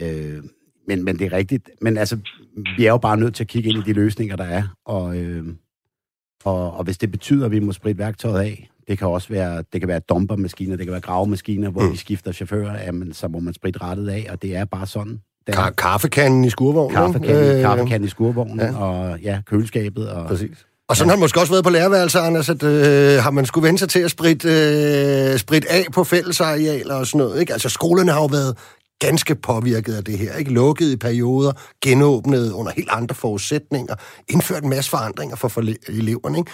Mm. 0.01 0.07
Øh, 0.07 0.43
men, 0.89 1.05
men 1.05 1.19
det 1.19 1.27
er 1.27 1.33
rigtigt. 1.33 1.71
Men 1.81 1.97
altså, 1.97 2.19
vi 2.77 2.87
er 2.87 2.91
jo 2.91 2.99
bare 2.99 3.17
nødt 3.17 3.35
til 3.35 3.45
at 3.45 3.49
kigge 3.49 3.71
ind 3.71 3.79
i 3.79 3.83
de 3.83 3.93
løsninger, 3.93 4.37
der 4.37 4.45
er. 4.45 4.63
Og, 4.85 5.17
øh, 5.17 5.47
og, 6.45 6.73
og 6.73 6.85
hvis 6.85 6.99
det 6.99 7.11
betyder, 7.11 7.45
at 7.45 7.51
vi 7.51 7.61
må 7.61 7.73
spritte 7.73 7.99
værktøjet 7.99 8.41
af, 8.45 8.69
det 8.89 8.99
kan 8.99 9.09
også 9.09 9.29
være, 9.29 9.65
det 9.73 9.81
kan 9.81 9.89
være 9.89 10.01
dumpermaskiner, 10.01 10.77
det 10.77 10.87
kan 10.87 10.93
være 10.93 11.01
gravemaskiner, 11.01 11.71
hvor 11.71 11.83
mm. 11.83 11.93
vi 11.93 11.97
skifter 11.97 12.33
chauffører, 12.33 12.83
jamen, 12.83 13.13
så 13.13 13.29
må 13.29 13.41
man 13.41 13.55
spritte 13.55 13.83
rettet 13.83 14.09
af, 14.09 14.27
og 14.31 14.43
det 14.43 14.57
er 14.57 14.65
bare 14.65 14.87
sådan. 14.87 15.21
Ka- 15.51 15.71
kaffekanden 15.71 16.45
i 16.45 16.51
skurvognen. 16.51 16.97
Kaffekanden, 16.97 17.57
øh, 17.57 17.61
kaffekanden 17.63 18.07
i 18.07 18.11
skurvognen, 18.11 18.61
ja. 18.61 18.77
og 18.77 19.21
ja, 19.21 19.41
køleskabet. 19.47 20.11
Og, 20.11 20.27
Præcis. 20.29 20.67
Og 20.89 20.97
sådan 20.97 21.09
ja. 21.09 21.13
har 21.13 21.17
man 21.17 21.21
måske 21.21 21.41
også 21.41 21.53
været 21.53 21.65
på 21.65 21.71
lærerværelser, 21.71 22.21
Anders, 22.21 22.49
at 22.49 22.63
øh, 22.63 23.23
har 23.23 23.31
man 23.31 23.47
skulle 23.47 23.67
vende 23.67 23.79
sig 23.79 23.89
til 23.89 23.99
at 24.01 24.11
spritte, 24.11 24.49
øh, 24.49 25.39
sprit 25.39 25.65
af 25.65 25.87
på 25.93 26.05
fællesarealer 26.05 26.95
og 26.95 27.07
sådan 27.07 27.19
noget. 27.19 27.41
Ikke? 27.41 27.53
Altså 27.53 27.69
skolerne 27.69 28.13
har 28.13 28.21
jo 28.21 28.27
været 28.27 28.57
ganske 29.01 29.35
påvirket 29.35 29.95
af 29.95 30.05
det 30.05 30.19
her. 30.19 30.37
Ikke 30.37 30.53
lukket 30.53 30.87
i 30.87 30.97
perioder, 30.97 31.53
genåbnet 31.85 32.53
under 32.53 32.73
helt 32.77 32.89
andre 32.93 33.15
forudsætninger, 33.15 33.95
indført 34.29 34.63
en 34.63 34.71
masse 34.71 34.91
forandringer 34.91 35.37
for, 35.37 35.49
for 35.49 35.61
eleverne. 35.89 36.39
Ikke? 36.39 36.51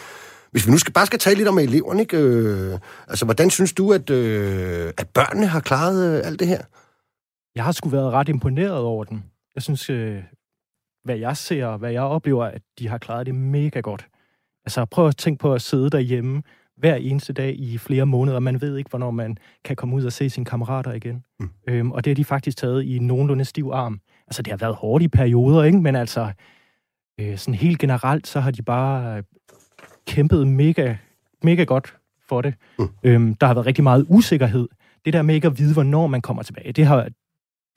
Hvis 0.53 0.67
vi 0.67 0.71
nu 0.71 0.79
skal, 0.79 0.93
bare 0.93 1.07
skal 1.07 1.19
tale 1.19 1.37
lidt 1.37 1.49
om 1.49 1.59
eleverne, 1.59 2.01
ikke? 2.01 2.17
Øh, 2.17 2.79
altså 3.09 3.25
hvordan 3.25 3.51
synes 3.51 3.73
du, 3.73 3.93
at, 3.93 4.11
øh, 4.11 4.93
at 4.99 5.09
børnene 5.15 5.47
har 5.47 5.61
klaret 5.61 6.07
øh, 6.07 6.27
alt 6.27 6.41
det 6.41 6.49
her? 6.49 6.63
Jeg 7.59 7.65
har 7.65 7.73
sgu 7.73 7.89
været 7.89 8.13
ret 8.13 8.29
imponeret 8.29 8.79
over 8.79 9.05
den. 9.05 9.25
Jeg 9.55 9.63
synes, 9.63 9.91
øh, 9.91 10.23
hvad 11.05 11.17
jeg 11.17 11.37
ser 11.37 11.67
og 11.67 11.79
hvad 11.79 11.93
jeg 11.93 12.03
oplever, 12.03 12.45
at 12.45 12.63
de 12.79 12.89
har 12.89 12.99
klaret 12.99 13.27
det 13.27 13.35
mega 13.35 13.81
godt. 13.81 14.07
Altså 14.65 14.85
prøv 14.85 15.09
at 15.09 15.17
tænke 15.17 15.41
på 15.41 15.55
at 15.55 15.63
sidde 15.63 15.91
derhjemme 15.91 16.43
hver 16.77 16.95
eneste 16.95 17.33
dag 17.33 17.55
i 17.59 17.79
flere 17.79 18.07
måneder. 18.07 18.39
Man 18.39 18.61
ved 18.61 18.77
ikke, 18.77 18.91
hvornår 18.91 19.11
man 19.11 19.39
kan 19.65 19.77
komme 19.77 19.97
ud 19.97 20.05
og 20.05 20.13
se 20.13 20.31
sine 20.31 20.45
kammerater 20.45 20.93
igen. 20.93 21.25
Mm. 21.41 21.51
Øhm, 21.69 21.93
og 21.93 22.05
det 22.05 22.11
har 22.11 22.15
de 22.15 22.25
faktisk 22.25 22.57
taget 22.57 22.85
i 22.85 22.99
nogenlunde 22.99 23.45
stiv 23.45 23.71
arm. 23.75 24.01
Altså 24.27 24.43
det 24.43 24.51
har 24.51 24.59
været 24.59 24.75
hårdt 24.75 25.05
i 25.05 25.09
perioder, 25.09 25.65
ikke? 25.65 25.79
men 25.79 25.97
altså 25.97 26.33
øh, 27.21 27.39
sådan 27.39 27.55
helt 27.55 27.79
generelt, 27.79 28.27
så 28.27 28.41
har 28.41 28.51
de 28.51 28.63
bare 28.63 29.23
kæmpet 30.07 30.47
mega, 30.47 30.97
mega 31.43 31.65
godt 31.65 31.97
for 32.29 32.43
det. 32.43 32.55
Mm. 32.79 32.89
Øhm, 33.03 33.35
der 33.35 33.47
har 33.47 33.55
været 33.55 33.67
rigtig 33.67 33.85
meget 33.85 34.07
usikkerhed. 34.09 34.69
Det 35.05 35.13
der 35.13 35.23
med 35.23 35.35
ikke 35.35 35.47
at 35.47 35.59
vide, 35.59 35.73
hvornår 35.73 36.07
man 36.07 36.23
kommer 36.23 36.43
tilbage, 36.43 36.73
det 36.73 36.87
har, 36.87 37.09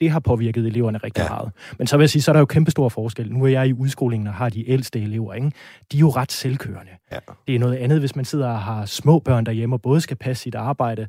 det 0.02 0.10
har 0.10 0.20
påvirket 0.20 0.66
eleverne 0.66 0.98
rigtig 0.98 1.22
ja. 1.22 1.28
meget. 1.28 1.50
Men 1.78 1.86
så 1.86 1.96
vil 1.96 2.02
jeg 2.02 2.10
sige, 2.10 2.22
så 2.22 2.30
er 2.30 2.32
der 2.32 2.40
jo 2.40 2.46
kæmpe 2.46 2.70
stor 2.70 2.88
forskel. 2.88 3.32
Nu 3.32 3.44
er 3.44 3.48
jeg 3.48 3.68
i 3.68 3.72
udskolingen 3.72 4.26
og 4.26 4.34
har 4.34 4.48
de 4.48 4.70
ældste 4.70 5.00
elever, 5.00 5.34
ikke? 5.34 5.52
De 5.92 5.96
er 5.96 6.00
jo 6.00 6.10
ret 6.10 6.32
selvkørende. 6.32 6.92
Ja. 7.12 7.16
Det 7.46 7.54
er 7.54 7.58
noget 7.58 7.76
andet, 7.76 7.98
hvis 7.98 8.16
man 8.16 8.24
sidder 8.24 8.48
og 8.48 8.60
har 8.60 8.86
små 8.86 9.18
børn 9.18 9.46
derhjemme 9.46 9.76
og 9.76 9.82
både 9.82 10.00
skal 10.00 10.16
passe 10.16 10.42
sit 10.42 10.54
arbejde 10.54 11.06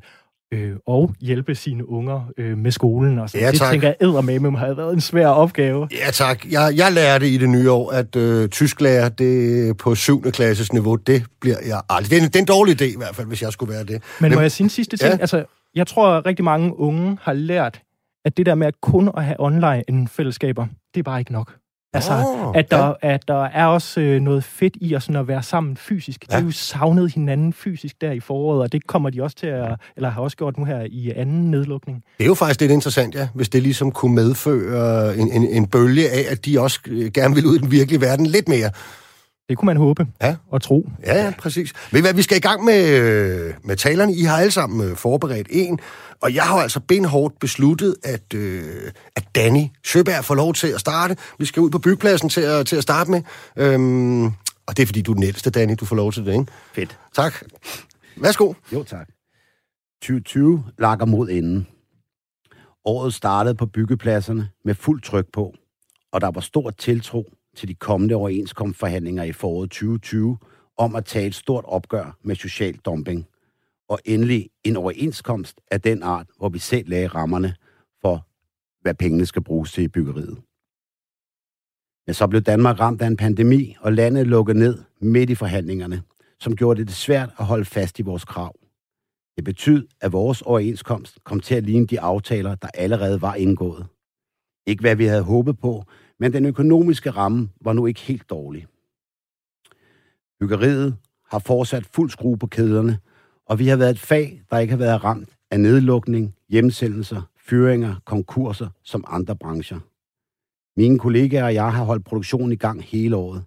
øh, 0.52 0.72
og 0.86 1.14
hjælpe 1.20 1.54
sine 1.54 1.88
unger 1.88 2.20
øh, 2.38 2.58
med 2.58 2.70
skolen. 2.70 3.18
Og 3.18 3.30
så. 3.30 3.38
Ja, 3.38 3.50
det 3.50 3.60
tænker 3.70 3.88
jeg 3.88 3.96
eddermame 4.00 4.58
har 4.58 4.74
været 4.74 4.94
en 4.94 5.00
svær 5.00 5.26
opgave. 5.26 5.88
Ja 6.06 6.10
tak. 6.10 6.46
Jeg, 6.50 6.72
jeg 6.76 6.92
lærte 6.92 7.28
i 7.28 7.38
det 7.38 7.48
nye 7.48 7.70
år, 7.70 7.90
at 7.90 8.16
øh, 8.16 8.48
tysklærer 8.48 9.08
det 9.08 9.76
på 9.76 9.94
7. 9.94 10.22
klasses 10.22 10.72
niveau, 10.72 10.94
det 10.94 11.24
bliver 11.40 11.56
jeg 11.66 11.80
aldrig. 11.88 12.10
Det 12.10 12.18
er, 12.18 12.22
en, 12.22 12.28
det 12.28 12.36
er 12.36 12.40
en 12.40 12.46
dårlig 12.46 12.82
idé 12.82 12.84
i 12.84 12.96
hvert 12.96 13.14
fald, 13.14 13.26
hvis 13.26 13.42
jeg 13.42 13.52
skulle 13.52 13.74
være 13.74 13.84
det. 13.84 14.02
Men, 14.20 14.30
Men 14.30 14.34
må 14.34 14.40
jeg 14.40 14.52
sige 14.52 14.64
en 14.64 14.70
sidste 14.70 14.96
ting? 14.96 15.12
Ja. 15.12 15.18
Altså, 15.20 15.44
jeg 15.74 15.86
tror, 15.86 16.08
at 16.08 16.26
rigtig 16.26 16.44
mange 16.44 16.78
unge 16.78 17.18
har 17.22 17.32
lært, 17.32 17.80
at 18.24 18.36
det 18.36 18.46
der 18.46 18.54
med 18.54 18.66
at 18.66 18.80
kun 18.80 19.10
at 19.16 19.24
have 19.24 19.36
online 19.38 20.08
fællesskaber, 20.08 20.66
det 20.94 21.00
er 21.00 21.04
bare 21.04 21.18
ikke 21.18 21.32
nok. 21.32 21.56
Altså, 21.94 22.12
oh, 22.12 22.56
at, 22.56 22.70
der, 22.70 22.86
ja. 22.86 23.14
at 23.14 23.28
der 23.28 23.44
er 23.44 23.66
også 23.66 24.00
øh, 24.00 24.20
noget 24.20 24.44
fedt 24.44 24.76
i 24.80 24.94
at, 24.94 25.02
sådan 25.02 25.16
at 25.16 25.28
være 25.28 25.42
sammen 25.42 25.76
fysisk. 25.76 26.24
Ja. 26.30 26.36
De 26.36 26.40
har 26.40 26.46
jo 26.46 26.52
savnet 26.52 27.12
hinanden 27.12 27.52
fysisk 27.52 28.00
der 28.00 28.12
i 28.12 28.20
foråret, 28.20 28.62
og 28.62 28.72
det 28.72 28.86
kommer 28.86 29.10
de 29.10 29.22
også 29.22 29.36
til 29.36 29.46
at, 29.46 29.80
eller 29.96 30.08
har 30.10 30.22
også 30.22 30.36
gjort 30.36 30.58
nu 30.58 30.64
her 30.64 30.86
i 30.90 31.12
anden 31.16 31.50
nedlukning. 31.50 32.04
Det 32.18 32.24
er 32.24 32.28
jo 32.28 32.34
faktisk 32.34 32.60
lidt 32.60 32.72
interessant, 32.72 33.14
ja, 33.14 33.28
hvis 33.34 33.48
det 33.48 33.62
ligesom 33.62 33.92
kunne 33.92 34.14
medføre 34.14 35.16
en, 35.16 35.32
en, 35.32 35.44
en 35.44 35.66
bølge 35.66 36.10
af, 36.10 36.24
at 36.30 36.44
de 36.44 36.60
også 36.60 36.80
øh, 36.86 37.10
gerne 37.12 37.34
vil 37.34 37.46
ud 37.46 37.56
i 37.56 37.58
den 37.58 37.70
virkelige 37.70 38.00
verden 38.00 38.26
lidt 38.26 38.48
mere. 38.48 38.70
Det 39.48 39.58
kunne 39.58 39.66
man 39.66 39.76
håbe 39.76 40.06
ja. 40.22 40.36
og 40.48 40.62
tro. 40.62 40.90
Ja, 41.06 41.24
ja, 41.24 41.32
præcis. 41.38 41.72
Ved 41.92 42.00
I 42.00 42.02
hvad, 42.02 42.14
vi 42.14 42.22
skal 42.22 42.36
i 42.36 42.40
gang 42.40 42.64
med, 42.64 42.88
øh, 42.98 43.54
med 43.64 43.76
talerne. 43.76 44.14
I 44.14 44.22
har 44.22 44.38
alle 44.38 44.50
sammen 44.50 44.90
øh, 44.90 44.96
forberedt 44.96 45.46
en, 45.50 45.80
og 46.20 46.34
jeg 46.34 46.42
har 46.42 46.56
altså 46.56 46.80
benhårdt 46.80 47.38
besluttet, 47.38 47.96
at, 48.04 48.34
øh, 48.34 48.92
at 49.16 49.24
Danny 49.34 49.66
Søberg 49.84 50.24
får 50.24 50.34
lov 50.34 50.54
til 50.54 50.68
at 50.68 50.80
starte. 50.80 51.16
Vi 51.38 51.44
skal 51.44 51.60
ud 51.60 51.70
på 51.70 51.78
byggepladsen 51.78 52.28
til 52.28 52.40
at, 52.40 52.66
til 52.66 52.76
at 52.76 52.82
starte 52.82 53.10
med. 53.10 53.22
Øhm, 53.56 54.24
og 54.66 54.76
det 54.76 54.78
er, 54.78 54.86
fordi 54.86 55.02
du 55.02 55.10
er 55.10 55.14
den 55.14 55.24
ældste, 55.24 55.50
Danny. 55.50 55.74
Du 55.80 55.84
får 55.84 55.96
lov 55.96 56.12
til 56.12 56.26
det, 56.26 56.32
ikke? 56.32 56.46
Fedt. 56.72 56.98
Tak. 57.14 57.34
Værsgo. 58.16 58.52
Jo, 58.72 58.82
tak. 58.82 59.08
2020 60.02 60.64
lakker 60.78 61.06
mod 61.06 61.28
enden. 61.28 61.66
Året 62.84 63.14
startede 63.14 63.54
på 63.54 63.66
byggepladserne 63.66 64.48
med 64.64 64.74
fuld 64.74 65.02
tryk 65.02 65.26
på, 65.32 65.54
og 66.12 66.20
der 66.20 66.30
var 66.30 66.40
stor 66.40 66.70
tiltro 66.70 67.30
til 67.56 67.68
de 67.68 67.74
kommende 67.74 68.14
overenskomstforhandlinger 68.14 69.22
i 69.22 69.32
foråret 69.32 69.70
2020 69.70 70.38
om 70.76 70.94
at 70.96 71.04
tage 71.04 71.26
et 71.26 71.34
stort 71.34 71.64
opgør 71.64 72.18
med 72.22 72.36
social 72.36 72.76
dumping. 72.76 73.26
Og 73.88 73.98
endelig 74.04 74.50
en 74.64 74.76
overenskomst 74.76 75.60
af 75.70 75.80
den 75.80 76.02
art, 76.02 76.26
hvor 76.38 76.48
vi 76.48 76.58
selv 76.58 76.88
lagde 76.88 77.06
rammerne 77.06 77.54
for, 78.00 78.26
hvad 78.82 78.94
pengene 78.94 79.26
skal 79.26 79.42
bruges 79.42 79.72
til 79.72 79.84
i 79.84 79.88
byggeriet. 79.88 80.38
Men 82.06 82.14
så 82.14 82.26
blev 82.26 82.42
Danmark 82.42 82.80
ramt 82.80 83.02
af 83.02 83.06
en 83.06 83.16
pandemi, 83.16 83.76
og 83.80 83.92
landet 83.92 84.26
lukket 84.26 84.56
ned 84.56 84.78
midt 85.00 85.30
i 85.30 85.34
forhandlingerne, 85.34 86.02
som 86.40 86.56
gjorde 86.56 86.84
det 86.84 86.94
svært 86.94 87.30
at 87.38 87.44
holde 87.44 87.64
fast 87.64 87.98
i 87.98 88.02
vores 88.02 88.24
krav. 88.24 88.54
Det 89.36 89.44
betød, 89.44 89.86
at 90.00 90.12
vores 90.12 90.42
overenskomst 90.42 91.24
kom 91.24 91.40
til 91.40 91.54
at 91.54 91.62
ligne 91.62 91.86
de 91.86 92.00
aftaler, 92.00 92.54
der 92.54 92.68
allerede 92.74 93.22
var 93.22 93.34
indgået. 93.34 93.86
Ikke 94.66 94.80
hvad 94.80 94.96
vi 94.96 95.04
havde 95.04 95.22
håbet 95.22 95.58
på, 95.58 95.84
men 96.18 96.32
den 96.32 96.46
økonomiske 96.46 97.10
ramme 97.10 97.48
var 97.60 97.72
nu 97.72 97.86
ikke 97.86 98.00
helt 98.00 98.30
dårlig. 98.30 98.66
Byggeriet 100.40 100.96
har 101.30 101.38
fortsat 101.38 101.86
fuld 101.86 102.10
skrue 102.10 102.38
på 102.38 102.46
kæderne, 102.46 102.98
og 103.46 103.58
vi 103.58 103.68
har 103.68 103.76
været 103.76 103.90
et 103.90 103.98
fag, 103.98 104.42
der 104.50 104.58
ikke 104.58 104.70
har 104.70 104.78
været 104.78 105.04
ramt 105.04 105.28
af 105.50 105.60
nedlukning, 105.60 106.36
hjemsendelser, 106.48 107.22
fyringer, 107.36 107.96
konkurser 108.04 108.68
som 108.82 109.04
andre 109.06 109.36
brancher. 109.36 109.80
Mine 110.76 110.98
kollegaer 110.98 111.44
og 111.44 111.54
jeg 111.54 111.72
har 111.72 111.84
holdt 111.84 112.04
produktionen 112.04 112.52
i 112.52 112.56
gang 112.56 112.82
hele 112.82 113.16
året. 113.16 113.44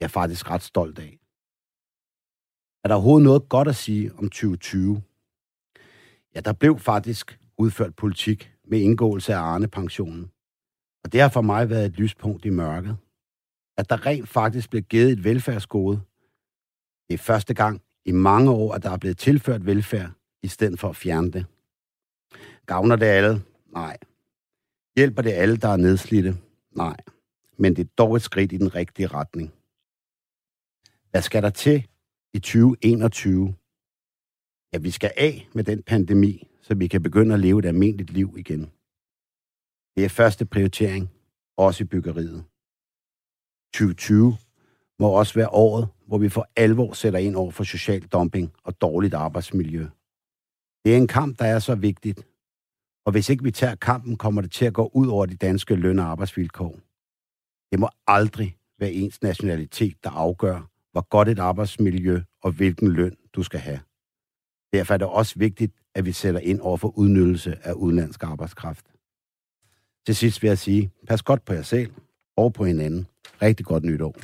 Jeg 0.00 0.06
er 0.06 0.10
faktisk 0.10 0.50
ret 0.50 0.62
stolt 0.62 0.98
af. 0.98 1.18
Er 2.84 2.88
der 2.88 2.94
overhovedet 2.94 3.24
noget 3.24 3.48
godt 3.48 3.68
at 3.68 3.76
sige 3.76 4.12
om 4.12 4.28
2020? 4.28 5.02
Ja, 6.34 6.40
der 6.40 6.52
blev 6.52 6.78
faktisk 6.78 7.38
udført 7.58 7.96
politik 7.96 8.52
med 8.64 8.80
indgåelse 8.80 9.34
af 9.34 9.38
Arne-pensionen. 9.38 10.30
Og 11.04 11.12
det 11.12 11.20
har 11.20 11.28
for 11.28 11.40
mig 11.40 11.70
været 11.70 11.86
et 11.86 11.92
lyspunkt 11.92 12.44
i 12.44 12.50
mørket. 12.50 12.96
At 13.76 13.90
der 13.90 14.06
rent 14.06 14.28
faktisk 14.28 14.70
bliver 14.70 14.82
givet 14.82 15.12
et 15.12 15.24
velfærdsgode. 15.24 16.00
Det 17.08 17.14
er 17.14 17.18
første 17.18 17.54
gang 17.54 17.82
i 18.04 18.12
mange 18.12 18.50
år, 18.50 18.74
at 18.74 18.82
der 18.82 18.90
er 18.90 18.96
blevet 18.96 19.18
tilført 19.18 19.66
velfærd, 19.66 20.10
i 20.42 20.48
stedet 20.48 20.80
for 20.80 20.88
at 20.88 20.96
fjerne 20.96 21.30
det. 21.30 21.46
Gavner 22.66 22.96
det 22.96 23.06
alle? 23.06 23.42
Nej. 23.72 23.98
Hjælper 24.96 25.22
det 25.22 25.30
alle, 25.30 25.56
der 25.56 25.68
er 25.68 25.76
nedslidte? 25.76 26.36
Nej. 26.70 26.96
Men 27.58 27.76
det 27.76 27.84
er 27.84 27.90
dog 27.98 28.16
et 28.16 28.22
skridt 28.22 28.52
i 28.52 28.56
den 28.56 28.74
rigtige 28.74 29.06
retning. 29.06 29.52
Hvad 31.10 31.22
skal 31.22 31.42
der 31.42 31.50
til 31.50 31.86
i 32.34 32.38
2021? 32.38 33.54
Ja, 34.72 34.78
vi 34.78 34.90
skal 34.90 35.12
af 35.16 35.48
med 35.52 35.64
den 35.64 35.82
pandemi, 35.82 36.48
så 36.62 36.74
vi 36.74 36.86
kan 36.88 37.02
begynde 37.02 37.34
at 37.34 37.40
leve 37.40 37.58
et 37.58 37.64
almindeligt 37.64 38.10
liv 38.10 38.34
igen. 38.38 38.70
Det 40.00 40.04
er 40.04 40.08
første 40.08 40.46
prioritering, 40.46 41.10
også 41.56 41.84
i 41.84 41.86
byggeriet. 41.86 42.44
2020 43.74 44.36
må 44.98 45.08
også 45.08 45.34
være 45.34 45.48
året, 45.48 45.88
hvor 46.06 46.18
vi 46.18 46.28
for 46.28 46.48
alvor 46.56 46.92
sætter 46.92 47.18
ind 47.18 47.36
over 47.36 47.50
for 47.50 47.64
social 47.64 48.00
dumping 48.00 48.52
og 48.64 48.80
dårligt 48.80 49.14
arbejdsmiljø. 49.14 49.86
Det 50.84 50.92
er 50.92 50.96
en 50.96 51.06
kamp, 51.06 51.38
der 51.38 51.44
er 51.44 51.58
så 51.58 51.74
vigtigt, 51.74 52.26
og 53.06 53.12
hvis 53.12 53.28
ikke 53.28 53.44
vi 53.44 53.50
tager 53.50 53.74
kampen, 53.74 54.16
kommer 54.16 54.42
det 54.42 54.52
til 54.52 54.64
at 54.64 54.74
gå 54.74 54.90
ud 54.94 55.08
over 55.08 55.26
de 55.26 55.36
danske 55.36 55.74
løn- 55.74 55.98
og 55.98 56.06
arbejdsvilkår. 56.06 56.78
Det 57.70 57.80
må 57.80 57.88
aldrig 58.06 58.56
være 58.78 58.92
ens 58.92 59.22
nationalitet, 59.22 60.04
der 60.04 60.10
afgør, 60.10 60.70
hvor 60.92 61.08
godt 61.08 61.28
et 61.28 61.38
arbejdsmiljø 61.38 62.20
og 62.42 62.52
hvilken 62.52 62.88
løn 62.88 63.16
du 63.32 63.42
skal 63.42 63.60
have. 63.60 63.80
Derfor 64.72 64.94
er 64.94 64.98
det 64.98 65.06
også 65.06 65.38
vigtigt, 65.38 65.74
at 65.94 66.04
vi 66.04 66.12
sætter 66.12 66.40
ind 66.40 66.60
over 66.60 66.76
for 66.76 66.98
udnyttelse 66.98 67.58
af 67.62 67.72
udenlandsk 67.72 68.22
arbejdskraft. 68.22 68.99
Til 70.06 70.16
sidst 70.16 70.42
vil 70.42 70.48
jeg 70.48 70.58
sige, 70.58 70.90
pas 71.08 71.22
godt 71.22 71.44
på 71.44 71.52
jer 71.52 71.62
selv 71.62 71.90
og 72.36 72.52
på 72.52 72.64
hinanden. 72.64 73.06
Rigtig 73.42 73.66
godt 73.66 73.84
nytår. 73.84 74.14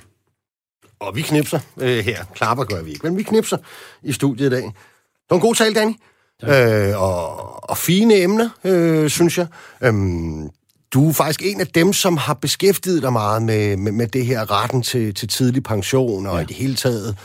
Og 0.99 1.17
vi 1.17 1.23
knipser 1.23 1.61
øh, 1.81 1.99
her. 1.99 2.25
Klapper 2.35 2.65
gør 2.65 2.83
vi 2.83 2.91
ikke, 2.91 3.07
men 3.07 3.17
vi 3.17 3.23
knipser 3.23 3.57
i 4.03 4.13
studiet 4.13 4.47
i 4.47 4.51
dag. 4.51 4.63
Det 4.63 5.31
var 5.31 5.37
en 5.37 5.43
god 5.43 5.55
tale, 5.55 5.75
Danny. 5.75 5.95
Øh, 6.45 7.03
og, 7.03 7.71
og 7.71 7.79
fine 7.79 8.15
emner, 8.15 8.49
øh, 8.65 9.11
synes 9.11 9.39
jeg. 9.39 9.47
Øhm, 9.81 10.51
du 10.95 11.09
er 11.09 11.13
faktisk 11.13 11.43
en 11.45 11.61
af 11.61 11.67
dem, 11.67 11.93
som 11.93 12.17
har 12.17 12.35
beskæftiget 12.35 13.03
dig 13.03 13.13
meget 13.13 13.43
med, 13.43 13.77
med, 13.77 13.93
med 13.93 14.07
det 14.07 14.27
her 14.27 14.63
retten 14.63 14.83
til, 14.83 15.15
til 15.15 15.29
tidlig 15.29 15.63
pension, 15.63 16.27
og 16.27 16.37
ja. 16.37 16.43
i 16.43 16.47
det 16.47 16.57
hele 16.57 16.75
taget 16.75 17.17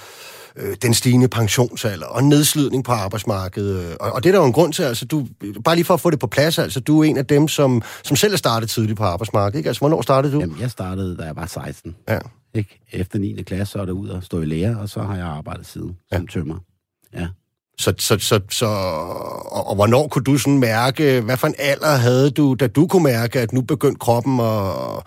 øh, 0.55 0.75
den 0.81 0.93
stigende 0.93 1.27
pensionsalder 1.27 2.05
og 2.05 2.23
nedslidning 2.23 2.83
på 2.83 2.91
arbejdsmarkedet. 2.91 3.97
Og, 3.97 4.11
og 4.11 4.23
det 4.23 4.29
er 4.29 4.33
der 4.33 4.39
jo 4.39 4.45
en 4.45 4.53
grund 4.53 4.73
til, 4.73 4.83
altså 4.83 5.05
du, 5.05 5.27
bare 5.63 5.75
lige 5.75 5.85
for 5.85 5.93
at 5.93 6.01
få 6.01 6.09
det 6.09 6.19
på 6.19 6.27
plads, 6.27 6.59
altså 6.59 6.79
du 6.79 6.99
er 6.99 7.03
en 7.03 7.17
af 7.17 7.25
dem, 7.25 7.47
som, 7.47 7.81
som 8.03 8.15
selv 8.17 8.33
er 8.33 8.37
startet 8.37 8.69
tidligt 8.69 8.97
på 8.97 9.03
arbejdsmarkedet, 9.03 9.57
ikke? 9.57 9.69
Altså 9.69 9.79
hvornår 9.79 10.01
startede 10.01 10.33
du? 10.33 10.39
Jamen, 10.39 10.57
jeg 10.59 10.71
startede, 10.71 11.17
da 11.17 11.23
jeg 11.23 11.35
var 11.35 11.45
16. 11.45 11.95
Ja. 12.09 12.19
Ikke? 12.53 12.81
Efter 12.91 13.19
9. 13.19 13.43
klasse, 13.43 13.71
så 13.71 13.79
er 13.79 13.85
det 13.85 13.91
ud 13.91 14.09
og 14.09 14.23
stå 14.23 14.41
i 14.41 14.45
lære, 14.45 14.77
og 14.79 14.89
så 14.89 15.01
har 15.01 15.15
jeg 15.15 15.25
arbejdet 15.25 15.65
siden 15.65 15.97
ja. 16.11 16.17
som 16.17 16.27
tømmer. 16.27 16.55
Ja. 17.13 17.27
Så, 17.77 17.93
så, 17.97 18.17
så, 18.19 18.39
så 18.49 18.65
og, 18.65 19.67
og 19.67 19.75
hvornår 19.75 20.07
kunne 20.07 20.23
du 20.23 20.37
sådan 20.37 20.59
mærke, 20.59 21.21
hvad 21.21 21.37
for 21.37 21.47
en 21.47 21.55
alder 21.57 21.95
havde 21.95 22.31
du, 22.31 22.55
da 22.59 22.67
du 22.67 22.87
kunne 22.87 23.03
mærke, 23.03 23.39
at 23.39 23.53
nu 23.53 23.61
begyndte 23.61 23.99
kroppen 23.99 24.39
at, 24.39 25.03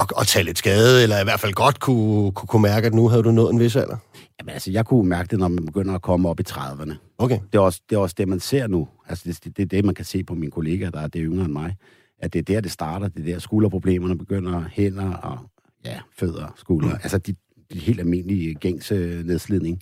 at, 0.00 0.12
at 0.20 0.26
tage 0.26 0.44
lidt 0.44 0.58
skade, 0.58 1.02
eller 1.02 1.20
i 1.20 1.24
hvert 1.24 1.40
fald 1.40 1.52
godt 1.52 1.80
kunne, 1.80 2.32
kunne, 2.32 2.48
kunne 2.48 2.62
mærke, 2.62 2.86
at 2.86 2.94
nu 2.94 3.08
havde 3.08 3.22
du 3.22 3.30
nået 3.30 3.52
en 3.52 3.60
vis 3.60 3.76
alder? 3.76 3.96
Jamen 4.38 4.52
altså, 4.52 4.70
jeg 4.70 4.86
kunne 4.86 5.08
mærke 5.08 5.28
det, 5.28 5.38
når 5.38 5.48
man 5.48 5.66
begynder 5.66 5.94
at 5.94 6.02
komme 6.02 6.28
op 6.28 6.40
i 6.40 6.42
30'erne. 6.48 6.94
Okay. 7.18 7.38
Det 7.52 7.58
er, 7.58 7.62
også, 7.62 7.80
det 7.90 7.96
er 7.96 8.00
også 8.00 8.14
det, 8.18 8.28
man 8.28 8.40
ser 8.40 8.66
nu. 8.66 8.88
Altså, 9.08 9.38
det, 9.44 9.56
det 9.56 9.62
er 9.62 9.66
det, 9.66 9.84
man 9.84 9.94
kan 9.94 10.04
se 10.04 10.24
på 10.24 10.34
mine 10.34 10.50
kollegaer, 10.50 10.90
der 10.90 11.00
er 11.00 11.06
det 11.06 11.22
yngre 11.24 11.44
end 11.44 11.52
mig. 11.52 11.76
At 12.18 12.32
det 12.32 12.38
er 12.38 12.42
der, 12.42 12.60
det 12.60 12.70
starter. 12.70 13.08
Det 13.08 13.28
er 13.28 13.32
der, 13.32 13.38
skulderproblemerne 13.38 14.18
begynder, 14.18 14.64
hænder 14.72 15.12
og 15.12 15.38
ja, 15.84 16.00
fødder, 16.18 16.54
skuldre. 16.56 16.88
Mm. 16.88 16.98
Altså, 17.02 17.18
de, 17.18 17.34
de 17.72 17.78
helt 17.78 18.00
almindelige 18.00 18.54
gængse 18.54 19.22
nedslidning. 19.24 19.80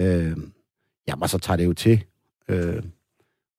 Øh, 0.00 0.36
jamen, 1.08 1.22
og 1.22 1.30
så 1.30 1.38
tager 1.38 1.56
det 1.56 1.64
jo 1.64 1.72
til. 1.72 2.04
Øh, 2.48 2.82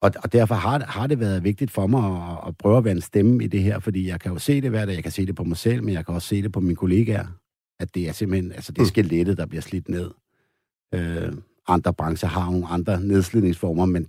og, 0.01 0.12
og 0.24 0.34
derfor 0.34 0.56
har, 0.56 0.80
har 0.80 1.08
det 1.08 1.20
været 1.20 1.44
vigtigt 1.44 1.72
for 1.72 1.88
mig 1.88 2.32
at, 2.32 2.48
at 2.48 2.58
prøve 2.58 2.77
at 2.77 2.84
være 2.84 2.96
en 2.96 3.01
stemme 3.01 3.44
i 3.44 3.48
det 3.48 3.63
her, 3.63 3.80
fordi 3.80 4.08
jeg 4.08 4.20
kan 4.20 4.32
jo 4.32 4.39
se 4.39 4.62
det 4.62 4.70
hver 4.70 4.86
dag. 4.86 4.96
Jeg 4.96 5.04
kan 5.04 5.12
se 5.12 5.25
det 5.25 5.36
på 5.36 5.44
mig 5.44 5.58
selv, 5.58 5.84
men 5.84 5.94
jeg 5.94 6.06
kan 6.06 6.16
også 6.16 6.27
se 6.27 6.42
det 6.42 6.51
på 6.51 6.60
mine 6.60 6.75
kollegaer, 6.75 7.27
at 7.80 7.96
det 7.96 8.08
er 8.08 8.12
simpelthen, 8.12 8.51
altså 8.51 8.72
det 8.72 8.82
er 8.82 8.86
skelettet, 8.86 9.38
der 9.38 9.46
bliver 9.46 9.62
slidt 9.62 9.89
ned. 9.89 10.12
Øh, 10.94 11.34
andre 11.68 11.94
brancher 11.94 12.30
har 12.30 12.51
nogle 12.51 12.68
andre 12.68 13.01
nedslidningsformer, 13.01 13.86
men 13.86 14.08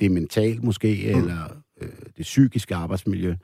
det 0.00 0.06
er 0.06 0.10
mentalt 0.10 0.62
måske, 0.62 1.10
mm. 1.14 1.20
eller 1.20 1.62
øh, 1.80 1.88
det 2.16 2.22
psykiske 2.22 2.74
arbejdsmiljø. 2.74 3.34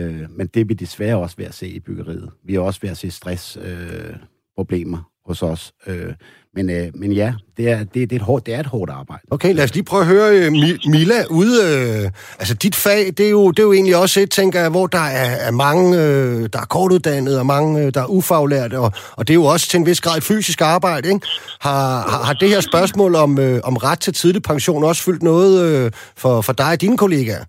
Øh, 0.00 0.30
men 0.30 0.46
det 0.46 0.60
er 0.60 0.64
vi 0.64 0.74
desværre 0.74 1.18
også 1.18 1.36
ved 1.36 1.46
at 1.46 1.54
se 1.54 1.68
i 1.68 1.80
byggeriet. 1.80 2.30
Vi 2.42 2.54
er 2.54 2.60
også 2.60 2.80
ved 2.80 2.90
at 2.90 2.96
se 2.96 3.10
stressproblemer 3.10 4.12
øh, 4.12 4.26
problemer 4.56 5.10
hos 5.28 5.42
os. 5.42 5.72
Øh, 5.86 6.12
men, 6.54 6.70
øh, 6.70 6.86
men 6.94 7.12
ja, 7.12 7.32
det 7.56 7.70
er, 7.70 7.78
det, 7.78 7.94
det, 7.94 8.12
er 8.12 8.16
et 8.16 8.22
hårdt, 8.22 8.46
det 8.46 8.54
er 8.54 8.60
et 8.60 8.66
hårdt 8.66 8.90
arbejde. 8.90 9.22
Okay, 9.30 9.54
lad 9.54 9.64
os 9.64 9.74
lige 9.74 9.84
prøve 9.84 10.00
at 10.00 10.06
høre 10.06 10.38
øh, 10.38 10.52
Mila 10.86 11.24
ude. 11.30 11.62
Øh, 11.64 12.10
altså 12.38 12.54
dit 12.54 12.74
fag, 12.74 13.06
det 13.06 13.26
er, 13.26 13.30
jo, 13.30 13.50
det 13.50 13.58
er 13.58 13.62
jo 13.62 13.72
egentlig 13.72 13.96
også 13.96 14.20
et, 14.20 14.30
tænker 14.30 14.60
jeg, 14.60 14.70
hvor 14.70 14.86
der 14.86 14.98
er, 14.98 15.36
er 15.36 15.50
mange, 15.50 15.98
øh, 15.98 16.48
der 16.52 16.58
er 16.60 16.64
kortuddannede, 16.64 17.38
og 17.38 17.46
mange, 17.46 17.80
øh, 17.80 17.94
der 17.94 18.00
er 18.00 18.06
ufaglærte, 18.06 18.78
og, 18.78 18.92
og 19.12 19.28
det 19.28 19.32
er 19.32 19.34
jo 19.34 19.44
også 19.44 19.68
til 19.68 19.78
en 19.78 19.86
vis 19.86 20.00
grad 20.00 20.20
fysisk 20.20 20.60
arbejde, 20.60 21.08
ikke? 21.08 21.26
Har, 21.60 22.10
har, 22.10 22.22
har 22.24 22.32
det 22.32 22.48
her 22.48 22.60
spørgsmål 22.60 23.14
om, 23.14 23.38
øh, 23.38 23.60
om 23.64 23.76
ret 23.76 24.00
til 24.00 24.12
tidlig 24.12 24.42
pension 24.42 24.84
også 24.84 25.02
fyldt 25.02 25.22
noget 25.22 25.62
øh, 25.62 25.90
for, 26.16 26.40
for 26.40 26.52
dig 26.52 26.70
og 26.70 26.80
dine 26.80 26.96
kollegaer? 26.96 27.44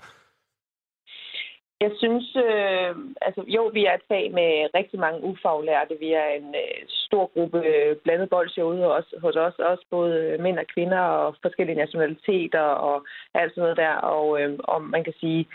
Jeg 1.81 1.91
synes, 1.97 2.35
øh, 2.35 2.95
altså 3.21 3.43
jo, 3.47 3.71
vi 3.73 3.85
er 3.85 3.93
et 3.93 4.07
fag 4.07 4.31
med 4.31 4.69
rigtig 4.75 4.99
mange 4.99 5.23
ufaglærte. 5.23 5.95
Vi 5.99 6.11
er 6.13 6.27
en 6.39 6.55
øh, 6.55 6.81
stor 6.87 7.25
gruppe 7.33 7.65
øh, 7.65 7.95
blandet 7.95 8.29
bolsjer 8.29 8.63
ude 8.63 8.83
hos, 8.85 9.13
hos 9.21 9.35
os, 9.35 9.53
også 9.59 9.85
både 9.89 10.15
øh, 10.23 10.39
mænd 10.39 10.59
og 10.59 10.65
kvinder 10.73 10.99
og 10.99 11.35
forskellige 11.41 11.77
nationaliteter 11.77 12.61
og 12.61 13.05
alt 13.33 13.51
sådan 13.51 13.61
noget 13.61 13.77
der. 13.77 13.93
Og, 13.93 14.41
øh, 14.41 14.59
og 14.63 14.81
man 14.81 15.03
kan 15.03 15.13
sige, 15.19 15.47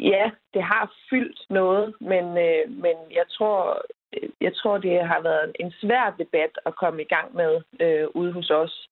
ja, 0.00 0.30
det 0.54 0.62
har 0.62 0.92
fyldt 1.10 1.40
noget, 1.50 1.94
men, 2.00 2.24
øh, 2.38 2.70
men 2.84 2.96
jeg 3.10 3.24
tror, 3.28 3.82
øh, 4.16 4.28
jeg 4.40 4.54
tror, 4.54 4.78
det 4.78 5.06
har 5.06 5.20
været 5.20 5.52
en 5.60 5.72
svær 5.80 6.14
debat 6.18 6.58
at 6.66 6.76
komme 6.76 7.02
i 7.02 7.10
gang 7.14 7.34
med 7.34 7.62
øh, 7.80 8.06
ude 8.14 8.32
hos 8.32 8.50
os, 8.50 8.88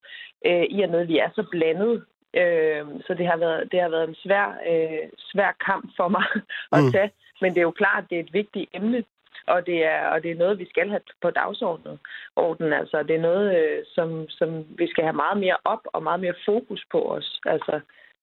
øh, 0.47 0.65
i 0.71 0.83
og 0.83 0.91
med, 0.91 1.01
at 1.01 1.09
vi 1.09 1.19
er 1.19 1.31
så 1.35 1.47
blandet 1.51 2.05
Øh, 2.35 2.87
så 3.07 3.15
det 3.15 3.27
har 3.27 3.37
været, 3.37 3.73
det 3.73 3.81
har 3.81 3.89
været 3.89 4.09
en 4.09 4.15
svær, 4.15 4.49
øh, 4.71 5.09
svær 5.19 5.53
kamp 5.67 5.91
for 5.97 6.09
mig 6.09 6.25
at 6.77 6.85
mm. 6.85 6.93
tage. 6.93 7.11
Men 7.41 7.51
det 7.51 7.59
er 7.59 7.69
jo 7.71 7.81
klart, 7.83 8.05
at 8.05 8.11
det 8.11 8.17
er 8.17 8.23
et 8.23 8.33
vigtigt 8.33 8.71
emne, 8.75 9.05
og 9.47 9.67
det 9.67 9.85
er, 9.85 10.01
og 10.07 10.23
det 10.23 10.31
er 10.31 10.43
noget, 10.43 10.59
vi 10.59 10.67
skal 10.71 10.89
have 10.89 11.01
på 11.23 11.31
dagsordenen. 11.31 11.99
Orden. 12.37 12.73
Altså, 12.73 13.03
det 13.03 13.17
er 13.17 13.21
noget, 13.21 13.57
øh, 13.59 13.85
som, 13.95 14.29
som 14.29 14.67
vi 14.79 14.87
skal 14.91 15.05
have 15.05 15.17
meget 15.25 15.39
mere 15.39 15.57
op 15.65 15.83
og 15.93 16.03
meget 16.03 16.21
mere 16.21 16.35
fokus 16.45 16.85
på 16.93 17.01
os. 17.17 17.41
Altså, 17.47 17.81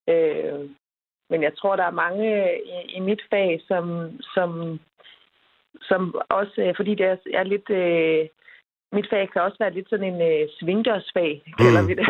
øh, 0.10 0.70
men 1.30 1.44
jeg 1.44 1.58
tror, 1.58 1.76
der 1.76 1.84
er 1.84 2.02
mange 2.06 2.28
i, 2.66 2.96
i 2.98 3.00
mit 3.00 3.22
fag, 3.30 3.62
som, 3.68 4.12
som, 4.22 4.80
som 5.82 6.16
også, 6.30 6.62
øh, 6.62 6.76
fordi 6.76 6.96
det 6.96 7.06
er, 7.06 7.18
er 7.34 7.44
lidt... 7.44 7.70
Øh, 7.70 8.28
mit 8.92 9.10
fag 9.10 9.30
kan 9.30 9.42
også 9.42 9.58
være 9.60 9.74
lidt 9.74 9.90
sådan 9.90 10.14
en 10.14 10.22
øh, 10.22 10.50
svingdørsfag, 10.60 11.44
kalder 11.58 11.82
mm. 11.82 11.88
vi 11.88 11.94
det 11.94 12.08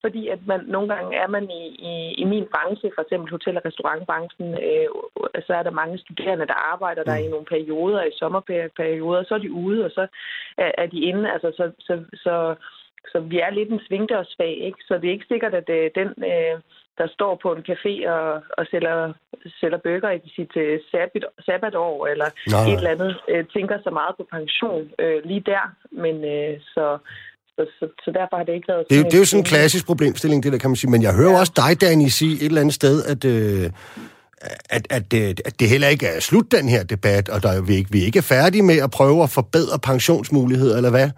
fordi 0.00 0.28
at 0.28 0.38
man 0.46 0.60
nogle 0.66 0.94
gange 0.94 1.16
er 1.16 1.26
man 1.26 1.44
i, 1.50 1.62
i, 1.90 2.14
i 2.22 2.24
min 2.24 2.46
branche, 2.52 2.90
for 2.94 3.02
eksempel 3.02 3.30
hotel- 3.30 3.56
og 3.56 3.64
restaurantbranchen, 3.64 4.48
øh, 4.54 4.88
så 5.46 5.52
er 5.54 5.62
der 5.62 5.70
mange 5.70 5.98
studerende, 5.98 6.46
der 6.46 6.72
arbejder 6.72 7.02
der 7.04 7.18
mm. 7.18 7.24
i 7.24 7.28
nogle 7.28 7.46
perioder, 7.46 8.02
i 8.04 8.18
sommerperioder, 8.18 9.22
så 9.24 9.34
er 9.34 9.38
de 9.38 9.52
ude, 9.52 9.84
og 9.84 9.90
så 9.90 10.06
er, 10.58 10.70
er 10.78 10.86
de 10.86 11.00
inde. 11.00 11.32
Altså, 11.32 11.52
så, 11.56 11.72
så, 11.78 12.04
så, 12.14 12.54
så 13.12 13.20
vi 13.20 13.38
er 13.40 13.50
lidt 13.50 13.70
en 13.70 13.80
svingdørsfag, 13.86 14.56
ikke? 14.68 14.78
Så 14.88 14.94
det 14.98 15.08
er 15.08 15.12
ikke 15.12 15.32
sikkert, 15.32 15.54
at 15.54 15.68
øh, 15.68 15.90
den, 15.94 16.08
øh, 16.08 16.60
der 17.00 17.06
står 17.16 17.34
på 17.42 17.48
en 17.52 17.64
café 17.70 18.08
og, 18.14 18.42
og 18.58 18.66
sælger, 18.70 19.12
sælger 19.60 19.78
bøger 19.78 20.10
i 20.10 20.20
sit 20.36 20.56
øh, 20.56 20.80
sabbat, 20.90 21.24
sabbatår, 21.46 22.06
eller 22.06 22.28
Nej. 22.50 22.72
et 22.72 22.76
eller 22.76 22.90
andet, 22.90 23.12
øh, 23.28 23.44
tænker 23.54 23.78
så 23.82 23.90
meget 23.90 24.16
på 24.16 24.24
pension 24.30 24.90
øh, 24.98 25.24
lige 25.24 25.44
der. 25.52 25.64
Men 25.90 26.16
øh, 26.34 26.60
så 26.74 26.98
så, 27.60 27.72
så, 27.78 27.86
så 28.04 28.10
derfor 28.10 28.36
har 28.36 28.44
det 28.44 28.54
ikke 28.54 28.68
været... 28.68 28.84
Det 28.90 28.98
er, 28.98 29.02
det 29.02 29.14
er 29.14 29.18
jo 29.18 29.24
sådan 29.24 29.40
en 29.40 29.44
klassisk 29.44 29.86
problemstilling, 29.86 30.42
det 30.42 30.52
der 30.52 30.58
kan 30.58 30.70
man 30.70 30.76
sige. 30.76 30.90
Men 30.90 31.02
jeg 31.02 31.14
hører 31.14 31.30
ja. 31.30 31.38
også 31.38 31.52
dig, 31.56 31.80
Danny, 31.80 32.08
sige 32.08 32.34
et 32.36 32.46
eller 32.46 32.60
andet 32.60 32.74
sted, 32.74 33.04
at... 33.04 33.24
Øh, 33.24 33.70
at, 34.70 34.86
at, 34.90 35.10
det, 35.10 35.40
at 35.44 35.60
det 35.60 35.68
heller 35.68 35.88
ikke 35.88 36.06
er 36.06 36.20
slut, 36.20 36.52
den 36.52 36.68
her 36.68 36.82
debat, 36.84 37.28
og 37.28 37.42
der, 37.42 37.62
vi, 37.62 37.74
ikke, 37.74 37.92
vi 37.92 38.00
ikke 38.00 38.18
er 38.18 38.22
færdige 38.22 38.62
med 38.62 38.78
at 38.78 38.90
prøve 38.90 39.22
at 39.22 39.30
forbedre 39.30 39.78
pensionsmuligheder, 39.78 40.76
eller 40.76 40.90
hvad? 40.90 41.10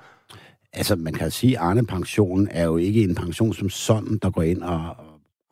Altså, 0.72 0.96
man 0.96 1.12
kan 1.12 1.30
sige, 1.30 1.58
at 1.58 1.64
Arne-pensionen 1.64 2.48
er 2.50 2.64
jo 2.64 2.76
ikke 2.76 3.02
en 3.02 3.14
pension 3.14 3.54
som 3.54 3.70
sådan, 3.70 4.18
der 4.22 4.30
går 4.30 4.42
ind 4.42 4.62
og 4.62 4.96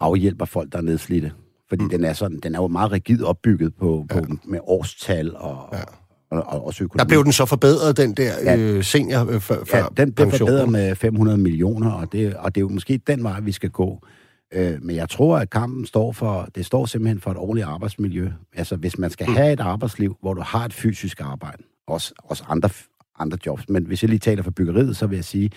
afhjælper 0.00 0.44
folk, 0.44 0.73
der 0.73 0.78
er 0.78 0.82
nedslidte. 0.82 1.32
Fordi 1.68 1.82
mm. 1.82 1.90
den 1.90 2.04
er 2.04 2.12
sådan, 2.12 2.40
den 2.40 2.54
er 2.54 2.59
jo 2.61 2.68
meget 2.68 2.92
rigid 2.92 3.23
opbygget 3.23 3.75
på, 3.75 4.06
på 4.11 4.18
ja. 4.18 4.35
med 4.44 4.61
årstal 4.62 5.37
og, 5.37 5.68
ja 5.73 5.82
og, 6.30 6.42
og 6.46 6.66
også 6.66 6.84
økonomi. 6.84 6.99
Der 6.99 7.08
blev 7.08 7.25
den 7.25 7.32
så 7.32 7.44
forbedret, 7.44 7.96
den 7.96 8.12
der 8.14 8.34
ja, 8.44 8.56
øh, 8.56 8.84
senior 8.84 9.30
øh, 9.30 9.40
for, 9.40 9.62
for 9.66 9.76
Ja, 9.76 9.87
den 9.96 10.12
blev 10.12 10.30
forbedret 10.30 10.68
med 10.68 10.96
500 10.96 11.38
millioner, 11.38 11.90
og 11.90 12.12
det, 12.12 12.37
og 12.37 12.54
det 12.54 12.60
er 12.60 12.62
jo 12.62 12.68
måske 12.68 13.00
den 13.06 13.22
vej, 13.22 13.40
vi 13.40 13.52
skal 13.52 13.70
gå. 13.70 14.06
Øh, 14.52 14.82
men 14.82 14.96
jeg 14.96 15.08
tror, 15.08 15.38
at 15.38 15.50
kampen 15.50 15.87
står 15.87 16.12
for, 16.12 16.49
det 16.54 16.66
står 16.66 16.87
simpelthen 16.87 17.20
for 17.20 17.30
et 17.30 17.37
ordentligt 17.37 17.66
arbejdsmiljø. 17.66 18.30
Altså, 18.54 18.76
hvis 18.76 18.99
man 18.99 19.10
skal 19.10 19.26
mm. 19.28 19.34
have 19.34 19.52
et 19.52 19.60
arbejdsliv, 19.60 20.16
hvor 20.20 20.34
du 20.34 20.40
har 20.40 20.64
et 20.64 20.72
fysisk 20.72 21.20
arbejde, 21.20 21.62
også, 21.87 22.14
også 22.25 22.44
andre, 22.49 22.70
andre 23.18 23.38
jobs. 23.46 23.68
Men 23.68 23.87
hvis 23.87 24.02
jeg 24.02 24.08
lige 24.08 24.18
taler 24.18 24.42
for 24.42 24.50
byggeriet, 24.50 24.96
så 24.96 25.06
vil 25.06 25.16
jeg 25.16 25.25
sige, 25.25 25.50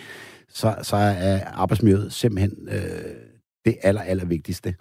så, 0.50 0.76
så 0.82 0.96
er 0.96 1.40
arbejdsmiljøet 1.46 2.14
simpelthen 2.14 2.68
øh, 2.72 2.82
det 3.66 3.78
aller, 3.84 4.02
aller 4.02 4.26
vigtigste. 4.26 4.76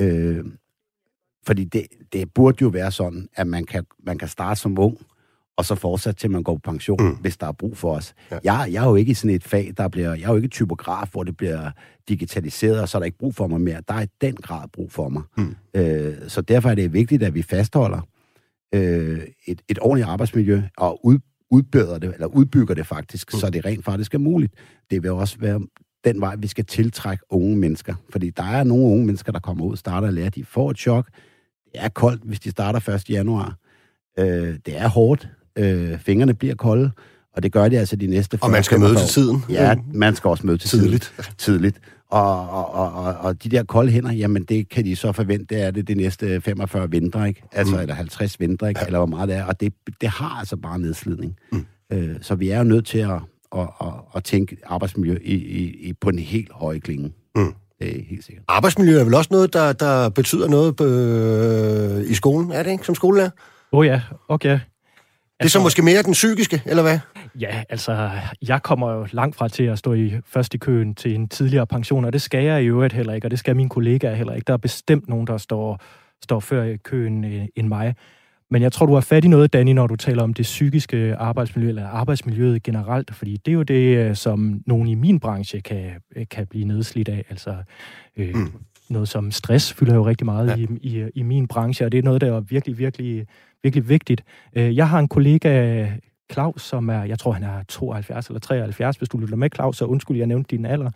Øh, 0.00 0.44
fordi 1.46 1.64
det, 1.64 1.86
det 2.12 2.34
burde 2.34 2.56
jo 2.62 2.68
være 2.68 2.92
sådan, 2.92 3.28
at 3.34 3.46
man 3.46 3.64
kan, 3.64 3.84
man 4.06 4.18
kan 4.18 4.28
starte 4.28 4.60
som 4.60 4.78
ung, 4.78 4.98
og 5.58 5.64
så 5.64 5.74
fortsætte 5.74 6.20
til 6.20 6.30
man 6.30 6.42
går 6.42 6.54
på 6.54 6.60
pension, 6.64 6.98
mm. 7.00 7.16
hvis 7.20 7.36
der 7.36 7.46
er 7.46 7.52
brug 7.52 7.76
for 7.76 7.94
os. 7.94 8.14
Ja. 8.30 8.38
Jeg, 8.44 8.68
jeg 8.72 8.84
er 8.84 8.88
jo 8.88 8.94
ikke 8.94 9.10
i 9.10 9.14
sådan 9.14 9.34
et 9.34 9.44
fag, 9.44 9.72
der 9.76 9.88
bliver... 9.88 10.14
Jeg 10.14 10.24
er 10.24 10.30
jo 10.30 10.36
ikke 10.36 10.48
typograf, 10.48 11.08
hvor 11.12 11.22
det 11.22 11.36
bliver 11.36 11.70
digitaliseret, 12.08 12.80
og 12.80 12.88
så 12.88 12.98
er 12.98 13.00
der 13.00 13.06
ikke 13.06 13.18
brug 13.18 13.34
for 13.34 13.46
mig 13.46 13.60
mere. 13.60 13.82
Der 13.88 13.94
er 13.94 14.02
i 14.02 14.06
den 14.20 14.34
grad 14.34 14.68
brug 14.72 14.92
for 14.92 15.08
mig. 15.08 15.22
Mm. 15.36 15.56
Øh, 15.74 16.14
så 16.28 16.40
derfor 16.40 16.70
er 16.70 16.74
det 16.74 16.92
vigtigt, 16.92 17.22
at 17.22 17.34
vi 17.34 17.42
fastholder 17.42 18.00
øh, 18.74 19.20
et, 19.46 19.62
et 19.68 19.78
ordentligt 19.80 20.08
arbejdsmiljø, 20.08 20.62
og 20.76 21.06
ud, 21.06 21.18
udbedrer 21.50 21.98
det, 21.98 22.14
eller 22.14 22.26
udbygger 22.26 22.74
det 22.74 22.86
faktisk, 22.86 23.32
mm. 23.32 23.38
så 23.38 23.50
det 23.50 23.64
rent 23.64 23.84
faktisk 23.84 24.14
er 24.14 24.18
muligt. 24.18 24.54
Det 24.90 25.02
vil 25.02 25.10
også 25.10 25.36
være 25.38 25.60
den 26.04 26.20
vej, 26.20 26.36
vi 26.36 26.46
skal 26.46 26.64
tiltrække 26.64 27.24
unge 27.30 27.56
mennesker. 27.56 27.94
Fordi 28.10 28.30
der 28.30 28.42
er 28.42 28.64
nogle 28.64 28.84
unge 28.84 29.06
mennesker, 29.06 29.32
der 29.32 29.40
kommer 29.40 29.64
ud, 29.64 29.76
starter 29.76 30.06
og 30.06 30.14
lærer, 30.14 30.30
de 30.30 30.44
får 30.44 30.70
et 30.70 30.78
chok. 30.78 31.10
Det 31.64 31.74
er 31.74 31.88
koldt, 31.88 32.22
hvis 32.22 32.40
de 32.40 32.50
starter 32.50 32.94
1. 32.94 33.10
januar. 33.10 33.56
Øh, 34.18 34.58
det 34.66 34.78
er 34.78 34.88
hårdt. 34.88 35.28
Øh, 35.58 35.98
fingrene 35.98 36.34
bliver 36.34 36.54
kolde. 36.54 36.90
Og 37.36 37.42
det 37.42 37.52
gør 37.52 37.68
de 37.68 37.78
altså 37.78 37.96
de 37.96 38.06
næste 38.06 38.38
Og 38.40 38.50
man 38.50 38.64
skal 38.64 38.80
møde 38.80 38.96
til 38.96 39.08
tiden. 39.08 39.44
Ja, 39.50 39.74
man 39.94 40.16
skal 40.16 40.28
også 40.28 40.46
møde 40.46 40.58
til 40.58 40.70
Tidligt. 40.70 41.14
tiden. 41.16 41.34
Tidligt. 41.38 41.80
Og, 42.10 42.50
og, 42.50 42.92
og, 42.92 43.14
og, 43.20 43.44
de 43.44 43.48
der 43.48 43.62
kolde 43.62 43.92
hænder, 43.92 44.12
jamen 44.12 44.44
det 44.44 44.68
kan 44.68 44.84
de 44.84 44.96
så 44.96 45.12
forvente, 45.12 45.54
det 45.54 45.62
er 45.62 45.70
det 45.70 45.88
de 45.88 45.94
næste 45.94 46.40
45 46.40 46.90
vintre, 46.90 47.28
ikke? 47.28 47.42
Altså, 47.52 47.74
mm. 47.74 47.80
eller 47.80 47.94
50 47.94 48.40
vintre, 48.40 48.68
ikke? 48.68 48.80
Ja. 48.80 48.86
Eller 48.86 48.98
hvor 48.98 49.06
meget 49.06 49.28
det 49.28 49.36
er. 49.36 49.44
Og 49.44 49.60
det, 49.60 49.72
det 50.00 50.08
har 50.08 50.38
altså 50.38 50.56
bare 50.56 50.78
nedslidning. 50.78 51.36
Mm. 51.52 51.66
Øh, 51.92 52.16
så 52.20 52.34
vi 52.34 52.48
er 52.48 52.58
jo 52.58 52.64
nødt 52.64 52.86
til 52.86 52.98
at, 52.98 53.20
at, 53.56 53.68
at, 53.80 53.86
at 54.16 54.24
tænke 54.24 54.56
arbejdsmiljø 54.66 55.18
i, 55.22 55.34
i, 55.34 55.88
i, 55.88 55.92
på 55.92 56.08
en 56.08 56.18
helt 56.18 56.52
høje 56.52 56.78
klinge. 56.78 57.12
Mm. 57.36 57.54
Det 57.78 57.98
er 57.98 58.04
helt 58.10 58.24
sikkert. 58.24 58.44
Arbejdsmiljø 58.48 59.00
er 59.00 59.04
vel 59.04 59.14
også 59.14 59.28
noget, 59.32 59.52
der, 59.52 59.72
der 59.72 60.08
betyder 60.08 60.48
noget 60.48 60.80
øh, 60.80 62.10
i 62.10 62.14
skolen, 62.14 62.52
er 62.52 62.62
det 62.62 62.70
ikke, 62.70 62.86
som 62.86 62.94
skolelærer? 62.94 63.30
Åh 63.72 63.78
oh 63.78 63.86
ja, 63.86 64.00
okay. 64.28 64.58
Det 65.38 65.44
er 65.44 65.48
så 65.48 65.60
måske 65.60 65.82
mere 65.82 66.02
den 66.02 66.12
psykiske, 66.12 66.62
eller 66.66 66.82
hvad? 66.82 66.98
Ja, 67.40 67.62
altså, 67.68 68.10
jeg 68.48 68.62
kommer 68.62 68.92
jo 68.92 69.06
langt 69.12 69.36
fra 69.36 69.48
til 69.48 69.64
at 69.64 69.78
stå 69.78 69.94
i 69.94 70.12
først 70.26 70.54
i 70.54 70.58
køen 70.58 70.94
til 70.94 71.14
en 71.14 71.28
tidligere 71.28 71.66
pension, 71.66 72.04
og 72.04 72.12
det 72.12 72.22
skal 72.22 72.44
jeg 72.44 72.62
i 72.62 72.66
øvrigt 72.66 72.92
heller 72.92 73.12
ikke, 73.12 73.26
og 73.26 73.30
det 73.30 73.38
skal 73.38 73.56
mine 73.56 73.68
kollegaer 73.68 74.14
heller 74.14 74.34
ikke. 74.34 74.44
Der 74.46 74.52
er 74.52 74.56
bestemt 74.58 75.08
nogen, 75.08 75.26
der 75.26 75.38
står, 75.38 75.80
står 76.22 76.40
før 76.40 76.62
i 76.62 76.76
køen 76.76 77.24
øh, 77.24 77.46
end 77.56 77.68
mig. 77.68 77.94
Men 78.50 78.62
jeg 78.62 78.72
tror, 78.72 78.86
du 78.86 78.94
har 78.94 79.00
fat 79.00 79.24
i 79.24 79.28
noget, 79.28 79.52
Danny, 79.52 79.72
når 79.72 79.86
du 79.86 79.96
taler 79.96 80.22
om 80.22 80.34
det 80.34 80.42
psykiske 80.42 81.16
arbejdsmiljø, 81.16 81.68
eller 81.68 81.86
arbejdsmiljøet 81.86 82.62
generelt, 82.62 83.14
fordi 83.14 83.36
det 83.36 83.52
er 83.52 83.54
jo 83.54 83.62
det, 83.62 83.96
øh, 83.96 84.16
som 84.16 84.60
nogen 84.66 84.88
i 84.88 84.94
min 84.94 85.20
branche 85.20 85.60
kan, 85.60 85.90
øh, 86.16 86.26
kan 86.30 86.46
blive 86.46 86.64
nedslidt 86.64 87.08
af. 87.08 87.24
Altså, 87.30 87.56
øh, 88.16 88.34
mm. 88.34 88.52
Noget 88.90 89.08
som 89.08 89.30
stress 89.30 89.72
fylder 89.72 89.94
jo 89.94 90.06
rigtig 90.06 90.24
meget 90.24 90.48
ja. 90.48 90.54
i, 90.56 90.66
i, 90.82 91.10
i 91.14 91.22
min 91.22 91.48
branche, 91.48 91.86
og 91.86 91.92
det 91.92 91.98
er 91.98 92.02
noget, 92.02 92.20
der 92.20 92.36
er 92.36 92.40
virkelig, 92.40 92.78
virkelig, 92.78 93.26
virkelig 93.62 93.88
vigtigt. 93.88 94.24
Øh, 94.54 94.76
jeg 94.76 94.88
har 94.88 94.98
en 94.98 95.08
kollega, 95.08 95.86
Claus, 96.32 96.62
som 96.62 96.88
er, 96.88 97.02
jeg 97.02 97.18
tror, 97.18 97.32
han 97.32 97.42
er 97.42 97.62
72 97.68 98.26
eller 98.26 98.40
73, 98.40 98.96
hvis 98.96 99.08
du 99.08 99.18
lytter 99.18 99.36
med, 99.36 99.50
Claus, 99.54 99.76
så 99.76 99.84
undskyld, 99.84 100.16
jeg 100.16 100.26
nævnte 100.26 100.56
din 100.56 100.66
alder. 100.66 100.90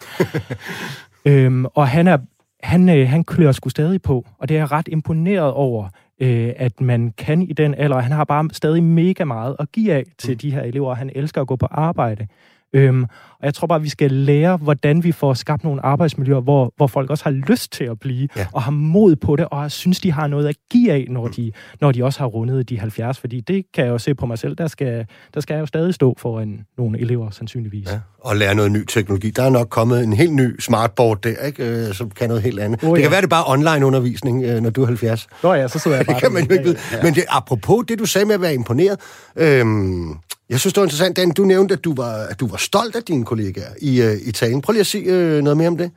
øhm, 1.28 1.64
og 1.64 1.88
han 1.88 2.08
er 2.08 2.18
han, 2.62 2.88
øh, 2.88 3.08
han 3.08 3.24
klør 3.24 3.52
sgu 3.52 3.68
stadig 3.68 4.02
på, 4.02 4.26
og 4.38 4.48
det 4.48 4.54
er 4.54 4.58
jeg 4.60 4.72
ret 4.72 4.88
imponeret 4.88 5.52
over, 5.52 5.88
øh, 6.20 6.52
at 6.56 6.80
man 6.80 7.12
kan 7.18 7.42
i 7.42 7.52
den 7.52 7.74
alder. 7.74 7.98
Han 7.98 8.12
har 8.12 8.24
bare 8.24 8.48
stadig 8.52 8.82
mega 8.82 9.24
meget 9.24 9.56
at 9.58 9.72
give 9.72 9.92
af 9.92 10.04
til 10.18 10.30
mm. 10.32 10.38
de 10.38 10.50
her 10.50 10.62
elever, 10.62 10.94
han 10.94 11.10
elsker 11.14 11.40
at 11.40 11.46
gå 11.46 11.56
på 11.56 11.66
arbejde. 11.70 12.26
Øhm, 12.72 13.02
og 13.42 13.46
jeg 13.46 13.54
tror 13.54 13.66
bare, 13.66 13.76
at 13.76 13.82
vi 13.82 13.88
skal 13.88 14.10
lære, 14.10 14.56
hvordan 14.56 15.04
vi 15.04 15.12
får 15.12 15.34
skabt 15.34 15.64
nogle 15.64 15.86
arbejdsmiljøer, 15.86 16.40
hvor, 16.40 16.72
hvor 16.76 16.86
folk 16.86 17.10
også 17.10 17.24
har 17.24 17.30
lyst 17.30 17.72
til 17.72 17.84
at 17.84 17.98
blive, 18.00 18.28
ja. 18.36 18.46
og 18.52 18.62
har 18.62 18.70
mod 18.70 19.16
på 19.16 19.36
det, 19.36 19.46
og 19.50 19.70
synes, 19.70 20.00
de 20.00 20.12
har 20.12 20.26
noget 20.26 20.48
at 20.48 20.56
give 20.70 20.92
af, 20.92 21.06
når, 21.08 21.26
mm. 21.26 21.32
de, 21.32 21.52
når 21.80 21.92
de 21.92 22.04
også 22.04 22.18
har 22.18 22.26
rundet 22.26 22.68
de 22.68 22.78
70. 22.78 23.18
Fordi 23.18 23.40
det 23.40 23.64
kan 23.74 23.84
jeg 23.84 23.90
jo 23.90 23.98
se 23.98 24.14
på 24.14 24.26
mig 24.26 24.38
selv, 24.38 24.54
der 24.54 24.66
skal, 24.66 25.06
der 25.34 25.40
skal 25.40 25.54
jeg 25.54 25.60
jo 25.60 25.66
stadig 25.66 25.94
stå 25.94 26.14
foran 26.18 26.60
nogle 26.78 27.00
elever, 27.00 27.30
sandsynligvis. 27.30 27.90
Ja, 27.90 27.98
og 28.20 28.36
lære 28.36 28.54
noget 28.54 28.72
ny 28.72 28.84
teknologi. 28.84 29.30
Der 29.30 29.42
er 29.42 29.50
nok 29.50 29.68
kommet 29.68 30.04
en 30.04 30.12
helt 30.12 30.32
ny 30.32 30.60
smartboard 30.60 31.22
der, 31.22 31.46
ikke? 31.46 31.64
Øh, 31.64 31.94
som 31.94 32.10
kan 32.10 32.28
noget 32.28 32.42
helt 32.42 32.60
andet. 32.60 32.84
Oh, 32.84 32.90
det 32.90 32.96
ja. 32.96 33.02
kan 33.02 33.10
være, 33.10 33.20
det 33.20 33.26
er 33.26 33.28
bare 33.28 33.44
online-undervisning, 33.46 34.44
øh, 34.44 34.60
når 34.60 34.70
du 34.70 34.82
er 34.82 34.86
70. 34.86 35.26
Nå 35.42 35.54
ja, 35.54 35.68
så 35.68 35.78
sidder 35.78 35.96
jeg 35.96 36.06
bare 36.06 36.14
det 36.14 36.22
kan 36.22 36.32
man 36.32 36.44
jo 36.44 36.52
ikke 36.52 36.64
vide. 36.64 36.78
Ja. 36.92 37.02
Men 37.02 37.14
det, 37.14 37.24
apropos 37.28 37.84
det, 37.88 37.98
du 37.98 38.06
sagde 38.06 38.26
med 38.26 38.34
at 38.34 38.40
være 38.40 38.54
imponeret, 38.54 39.00
øhm, 39.36 40.16
jeg 40.48 40.60
synes, 40.60 40.74
det 40.74 40.80
var 40.80 40.86
interessant, 40.86 41.16
Dan, 41.16 41.30
du 41.30 41.44
nævnte, 41.44 41.74
at 41.74 41.84
du 41.84 41.94
var, 41.94 42.26
at 42.30 42.40
du 42.40 42.46
var 42.46 42.56
stolt 42.56 42.96
af 42.96 43.02
dine 43.02 43.24
kollegaer 43.24 43.74
i, 43.80 44.02
øh, 44.02 44.12
uh, 44.12 44.28
i 44.28 44.32
talen. 44.32 44.60
Prøv 44.60 44.72
lige 44.72 44.80
at 44.80 44.86
sige 44.86 45.36
uh, 45.36 45.44
noget 45.44 45.56
mere 45.56 45.68
om 45.68 45.76
det. 45.76 45.90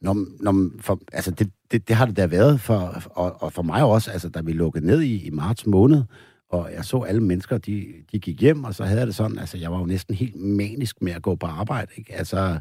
Nå, 0.00 0.26
nå, 0.40 0.70
for, 0.80 1.00
altså 1.12 1.30
det, 1.30 1.50
det, 1.70 1.88
det 1.88 1.96
har 1.96 2.06
det 2.06 2.16
da 2.16 2.26
været 2.26 2.60
for, 2.60 3.02
og, 3.10 3.42
og 3.42 3.52
for 3.52 3.62
mig 3.62 3.84
også, 3.84 4.10
altså 4.10 4.28
da 4.28 4.40
vi 4.40 4.52
lukkede 4.52 4.86
ned 4.86 5.00
i, 5.00 5.26
i 5.26 5.30
marts 5.30 5.66
måned, 5.66 6.02
og 6.50 6.70
jeg 6.76 6.84
så 6.84 7.00
alle 7.00 7.20
mennesker, 7.20 7.58
de, 7.58 7.86
de 8.12 8.18
gik 8.18 8.40
hjem, 8.40 8.64
og 8.64 8.74
så 8.74 8.84
havde 8.84 8.98
jeg 8.98 9.06
det 9.06 9.14
sådan, 9.14 9.38
altså 9.38 9.58
jeg 9.58 9.72
var 9.72 9.78
jo 9.78 9.86
næsten 9.86 10.14
helt 10.14 10.36
manisk 10.36 11.02
med 11.02 11.12
at 11.12 11.22
gå 11.22 11.34
på 11.34 11.46
arbejde, 11.46 11.92
ikke? 11.96 12.14
Altså, 12.14 12.58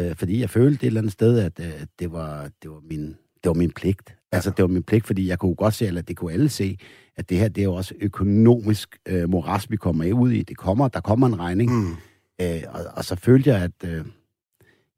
øh, 0.00 0.16
fordi 0.16 0.40
jeg 0.40 0.50
følte 0.50 0.82
et 0.82 0.86
eller 0.86 1.00
andet 1.00 1.12
sted, 1.12 1.38
at 1.38 1.60
øh, 1.60 1.86
det, 1.98 2.12
var, 2.12 2.50
det, 2.62 2.70
var 2.70 2.80
min, 2.90 3.06
det 3.08 3.46
var 3.46 3.54
min 3.54 3.70
pligt. 3.70 4.14
Altså 4.32 4.50
det 4.50 4.62
var 4.62 4.68
min 4.68 4.82
pligt, 4.82 5.06
fordi 5.06 5.28
jeg 5.28 5.38
kunne 5.38 5.54
godt 5.54 5.74
se, 5.74 5.86
eller 5.86 6.02
det 6.02 6.16
kunne 6.16 6.32
alle 6.32 6.48
se, 6.48 6.78
at 7.16 7.30
det 7.30 7.38
her, 7.38 7.48
det 7.48 7.60
er 7.60 7.64
jo 7.64 7.74
også 7.74 7.94
økonomisk 8.00 8.98
øh, 9.08 9.30
moras, 9.30 9.70
vi 9.70 9.76
kommer 9.76 10.12
ud 10.12 10.30
i. 10.30 10.42
Det 10.42 10.56
kommer, 10.56 10.88
der 10.88 11.00
kommer 11.00 11.26
en 11.26 11.38
regning. 11.38 11.72
Mm. 11.72 11.96
Øh, 12.40 12.62
og, 12.68 12.80
og 12.94 13.04
så 13.04 13.16
følte 13.16 13.50
jeg, 13.50 13.62
at 13.62 13.90
øh, 13.90 14.04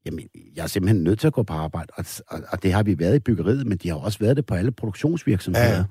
jamen, 0.05 0.25
jeg 0.55 0.63
er 0.63 0.67
simpelthen 0.67 1.03
nødt 1.03 1.19
til 1.19 1.27
at 1.27 1.33
gå 1.33 1.43
på 1.43 1.53
arbejde. 1.53 1.87
Og, 1.97 2.05
og, 2.27 2.39
og 2.49 2.63
det 2.63 2.73
har 2.73 2.83
vi 2.83 2.99
været 2.99 3.15
i 3.15 3.19
byggeriet, 3.19 3.67
men 3.67 3.77
de 3.77 3.89
har 3.89 3.95
også 3.95 4.19
været 4.19 4.37
det 4.37 4.45
på 4.45 4.55
alle 4.55 4.71
produktionsvirksomheder. 4.71 5.83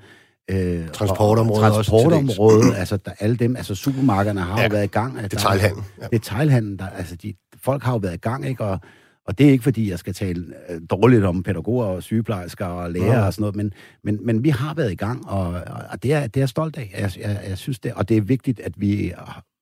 Ja. 0.49 0.75
Øh, 0.81 0.89
transportområdet 0.89 1.73
Transportområdet, 1.73 2.69
også 2.69 2.75
altså 2.81 2.97
der, 2.97 3.13
alle 3.21 3.37
dem, 3.37 3.57
altså 3.57 3.75
supermarkederne 3.75 4.41
har 4.41 4.59
ja. 4.59 4.63
jo 4.63 4.69
været 4.71 4.85
i 4.85 4.87
gang. 4.87 5.19
Altså, 5.19 5.37
detailhandel. 5.37 5.83
Ja. 6.01 6.07
Detailhandel, 6.13 6.79
der, 6.79 6.89
altså 6.89 7.17
de, 7.17 7.35
folk 7.63 7.83
har 7.83 7.93
jo 7.93 7.99
været 7.99 8.15
i 8.15 8.19
gang, 8.19 8.47
ikke? 8.47 8.65
Og, 8.65 8.81
og 9.27 9.39
det 9.39 9.47
er 9.47 9.51
ikke, 9.51 9.65
fordi 9.65 9.91
jeg 9.91 9.99
skal 9.99 10.15
tale 10.15 10.45
øh, 10.71 10.81
dårligt 10.91 11.25
om 11.25 11.43
pædagoger 11.43 11.87
og 11.87 12.03
sygeplejersker 12.03 12.67
og 12.67 12.91
læger 12.91 13.13
ja. 13.13 13.27
og 13.27 13.33
sådan 13.33 13.43
noget, 13.43 13.57
men, 13.57 13.73
men, 14.05 14.27
men 14.27 14.45
vi 14.45 14.49
har 14.49 14.75
været 14.75 14.93
i 14.93 14.95
gang, 14.95 15.29
og, 15.29 15.47
og 15.91 16.03
det, 16.03 16.13
er, 16.13 16.21
det 16.21 16.37
er 16.37 16.41
jeg 16.41 16.49
stolt 16.49 16.77
af. 16.77 16.95
Jeg, 16.99 17.11
jeg, 17.21 17.41
jeg 17.49 17.59
synes 17.59 17.79
det, 17.79 17.93
og 17.93 18.09
det 18.09 18.17
er 18.17 18.21
vigtigt, 18.21 18.61
at 18.61 18.73
vi 18.77 19.13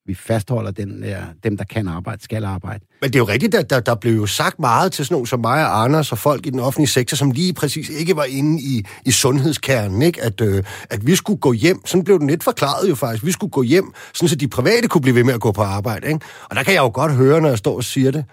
vi 0.07 0.14
fastholder 0.14 0.70
den 0.70 1.03
der, 1.03 1.22
dem, 1.44 1.57
der 1.57 1.64
kan 1.64 1.88
arbejde, 1.88 2.22
skal 2.22 2.44
arbejde. 2.44 2.85
Men 3.01 3.11
det 3.11 3.14
er 3.14 3.18
jo 3.18 3.29
rigtigt, 3.29 3.55
at 3.55 3.70
der, 3.70 3.81
der 3.81 3.94
blev 3.94 4.14
jo 4.14 4.27
sagt 4.27 4.59
meget 4.59 4.92
til 4.92 5.05
sådan 5.05 5.14
nogle 5.14 5.27
som 5.27 5.40
mig 5.40 5.66
og 5.66 5.85
Anders 5.85 6.12
og 6.12 6.18
folk 6.18 6.46
i 6.46 6.51
den 6.51 6.61
offentlige 6.61 6.88
sektor, 6.88 7.16
som 7.16 7.31
lige 7.31 7.53
præcis 7.53 7.88
ikke 7.88 8.16
var 8.16 8.25
inde 8.25 8.62
i, 8.62 8.85
i 9.07 9.11
sundhedskernen, 9.11 10.03
ikke? 10.03 10.22
At, 10.22 10.40
øh, 10.40 10.64
at 10.90 11.07
vi 11.07 11.14
skulle 11.14 11.40
gå 11.40 11.53
hjem. 11.53 11.87
Sådan 11.87 12.05
blev 12.05 12.20
det 12.20 12.29
lidt 12.29 12.44
forklaret 12.44 12.88
jo 12.88 12.94
faktisk. 12.94 13.25
Vi 13.27 13.33
skulle 13.33 13.51
gå 13.51 13.62
hjem, 13.62 13.92
sådan 14.14 14.29
så 14.29 14.37
de 14.37 14.48
private 14.48 14.88
kunne 14.88 15.03
blive 15.03 15.14
ved 15.14 15.25
med 15.25 15.35
at 15.35 15.40
gå 15.40 15.53
på 15.53 15.62
arbejde. 15.62 16.07
Ikke? 16.07 16.20
Og 16.51 16.57
der 16.57 16.62
kan 16.62 16.75
jeg 16.75 16.81
jo 16.81 16.90
godt 16.94 17.12
høre, 17.12 17.40
når 17.40 17.48
jeg 17.48 17.59
står 17.59 17.77
og 17.77 17.85
siger 17.85 18.11
det, 18.11 18.25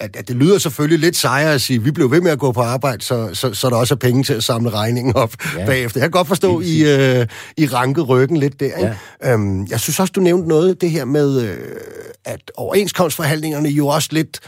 at, 0.00 0.16
at 0.16 0.28
det 0.28 0.36
lyder 0.36 0.58
selvfølgelig 0.58 0.98
lidt 0.98 1.16
sejere 1.16 1.54
at 1.54 1.60
sige, 1.60 1.76
at 1.76 1.84
vi 1.84 1.90
blev 1.90 2.10
ved 2.10 2.20
med 2.20 2.30
at 2.30 2.38
gå 2.38 2.52
på 2.52 2.60
arbejde, 2.60 3.02
så, 3.02 3.30
så, 3.32 3.54
så 3.54 3.70
der 3.70 3.76
også 3.76 3.94
er 3.94 3.98
penge 3.98 4.22
til 4.22 4.34
at 4.34 4.44
samle 4.44 4.70
regningen 4.70 5.16
op 5.16 5.34
ja. 5.58 5.66
bagefter. 5.66 6.00
Jeg 6.00 6.04
kan 6.04 6.10
godt 6.10 6.28
forstå, 6.28 6.60
I, 6.60 6.82
øh, 6.82 7.26
I 7.56 7.66
ranket 7.66 8.08
ryggen 8.08 8.36
lidt 8.36 8.60
der. 8.60 8.76
Ikke? 8.76 8.94
Ja. 9.22 9.32
Øhm, 9.32 9.66
jeg 9.70 9.80
synes 9.80 10.00
også, 10.00 10.12
du 10.16 10.20
nævnte 10.20 10.48
noget, 10.48 10.80
det 10.80 10.90
her 10.90 11.04
med, 11.04 11.42
øh, 11.42 11.58
at 12.24 12.50
overenskomstforhandlingerne 12.56 13.68
jo 13.68 13.86
også 13.86 14.08
lidt 14.12 14.40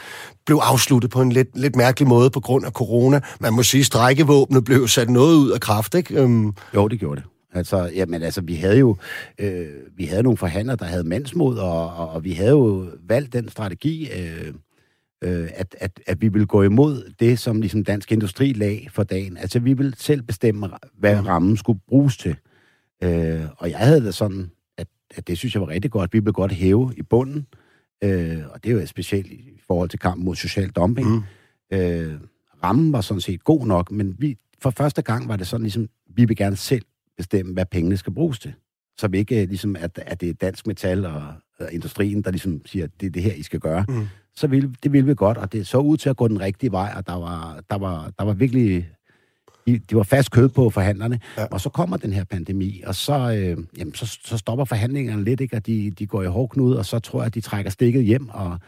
blev 0.47 0.61
afsluttet 0.63 1.11
på 1.11 1.21
en 1.21 1.33
lidt, 1.33 1.49
lidt 1.55 1.77
mærkelig 1.77 2.09
måde 2.09 2.31
på 2.31 2.41
grund 2.41 2.67
af 2.67 2.73
corona. 2.73 3.21
Man 3.41 3.53
må 3.53 3.63
sige, 3.63 3.81
at 3.81 3.87
strækkevåbnet 3.87 4.65
blev 4.65 4.89
sat 4.89 5.11
noget 5.11 5.37
ud 5.37 5.51
af 5.51 5.61
kraft, 5.61 5.95
ikke? 5.95 6.21
Øhm. 6.21 6.53
Jo, 6.75 6.89
det 6.89 6.99
gjorde 6.99 7.21
det. 7.21 7.29
Altså, 7.55 7.91
jamen, 7.95 8.23
altså, 8.23 8.41
vi 8.41 8.55
havde 8.55 8.79
jo 8.79 8.97
øh, 9.41 9.67
vi 9.97 10.05
havde 10.05 10.23
nogle 10.23 10.37
forhandlere, 10.37 10.77
der 10.77 10.85
havde 10.85 11.05
mandsmod, 11.05 11.59
og, 11.59 11.95
og, 11.95 12.09
og 12.09 12.25
vi 12.25 12.33
havde 12.33 12.51
jo 12.51 12.87
valgt 13.09 13.33
den 13.33 13.49
strategi, 13.49 14.09
øh, 14.11 14.53
øh, 15.23 15.49
at, 15.55 15.77
at, 15.81 16.01
at 16.07 16.21
vi 16.21 16.29
vil 16.29 16.47
gå 16.47 16.63
imod 16.63 17.13
det, 17.21 17.39
som 17.39 17.61
ligesom 17.61 17.85
dansk 17.85 18.13
industri 18.13 18.53
lag 18.53 18.89
for 18.91 19.03
dagen. 19.03 19.37
Altså, 19.37 19.59
vi 19.59 19.73
vil 19.73 19.95
selv 19.97 20.23
bestemme, 20.23 20.69
hvad 20.99 21.21
mm. 21.21 21.27
rammen 21.27 21.57
skulle 21.57 21.81
bruges 21.89 22.17
til. 22.17 22.37
Øh, 23.03 23.41
og 23.59 23.71
jeg 23.71 23.79
havde 23.79 24.05
det 24.05 24.15
sådan, 24.15 24.51
at, 24.77 24.87
at 25.17 25.29
det 25.29 25.39
synes 25.39 25.55
jeg 25.55 25.61
var 25.61 25.69
rigtig 25.69 25.91
godt. 25.91 26.13
Vi 26.13 26.19
vil 26.19 26.33
godt 26.33 26.53
hæve 26.53 26.93
i 26.97 27.03
bunden, 27.03 27.47
øh, 28.05 28.39
og 28.51 28.65
det 28.65 28.71
er 28.71 28.81
jo 28.81 28.87
specielt 28.87 29.33
i 29.33 29.61
forhold 29.67 29.89
til 29.89 29.99
kampen 29.99 30.25
mod 30.25 30.37
social 30.37 30.69
dumping. 30.69 31.09
Mm. 31.11 31.23
Øh, 31.79 32.15
rammen 32.65 32.93
var 32.93 33.01
sådan 33.01 33.21
set 33.21 33.45
god 33.45 33.67
nok, 33.67 33.91
men 33.91 34.17
vi, 34.19 34.37
for 34.63 34.71
første 34.71 35.03
gang 35.03 35.29
var 35.29 35.37
det 35.37 35.47
sådan 35.47 35.63
ligesom, 35.63 35.89
vi 36.15 36.25
vil 36.25 36.37
gerne 36.37 36.57
selv 36.57 36.85
bestemme, 37.17 37.53
hvad 37.53 37.67
pengene 37.67 37.97
skal 37.97 38.13
bruges 38.13 38.39
til. 38.39 38.55
Så 38.99 39.09
vi 39.09 39.19
ikke 39.19 39.47
ligesom, 39.47 39.77
at, 39.77 39.99
at 40.07 40.21
det 40.21 40.29
er 40.29 40.35
dansk 40.35 40.67
metal 40.67 41.07
og, 41.07 41.23
og 41.59 41.73
industrien, 41.73 42.23
der 42.23 42.31
ligesom 42.31 42.67
siger, 42.67 42.85
at 42.85 42.91
det 43.01 43.07
er 43.07 43.11
det 43.11 43.23
her, 43.23 43.33
I 43.33 43.43
skal 43.43 43.61
gøre. 43.61 43.85
Mm 43.89 44.07
så 44.39 44.47
ville, 44.47 44.75
det 44.83 44.93
ville 44.93 45.07
vi 45.07 45.15
godt, 45.15 45.39
og 45.39 45.53
det 45.53 45.67
så 45.67 45.79
ud 45.79 45.97
til 45.97 46.09
at 46.09 46.17
gå 46.17 46.29
den 46.29 46.41
rigtige 46.41 46.73
vej, 46.73 46.93
og 46.97 47.07
der 47.07 47.15
var, 47.15 47.61
der 47.71 47.79
var, 47.79 48.11
der 48.19 48.25
var 48.25 48.33
virkelig 48.33 48.89
de, 49.67 49.97
var 49.97 50.03
fast 50.03 50.31
kød 50.31 50.49
på 50.49 50.71
forhandlerne, 50.71 51.21
ja. 51.37 51.45
og 51.45 51.61
så 51.61 51.69
kommer 51.69 51.97
den 51.97 52.13
her 52.13 52.25
pandemi, 52.25 52.83
og 52.87 52.95
så, 52.95 53.13
øh, 53.13 53.65
jamen, 53.79 53.95
så, 53.95 54.19
så 54.25 54.39
stopper 54.39 54.65
forhandlingerne 54.65 55.25
lidt, 55.25 55.41
ikke? 55.41 55.57
og 55.57 55.67
de, 55.67 55.91
de 55.91 56.07
går 56.07 56.23
i 56.23 56.27
hårdknud, 56.27 56.75
og 56.75 56.87
så 56.87 56.99
tror 56.99 57.21
jeg, 57.21 57.27
at 57.27 57.35
de 57.35 57.41
trækker 57.41 57.71
stikket 57.71 58.05
hjem, 58.05 58.29
og, 58.29 58.59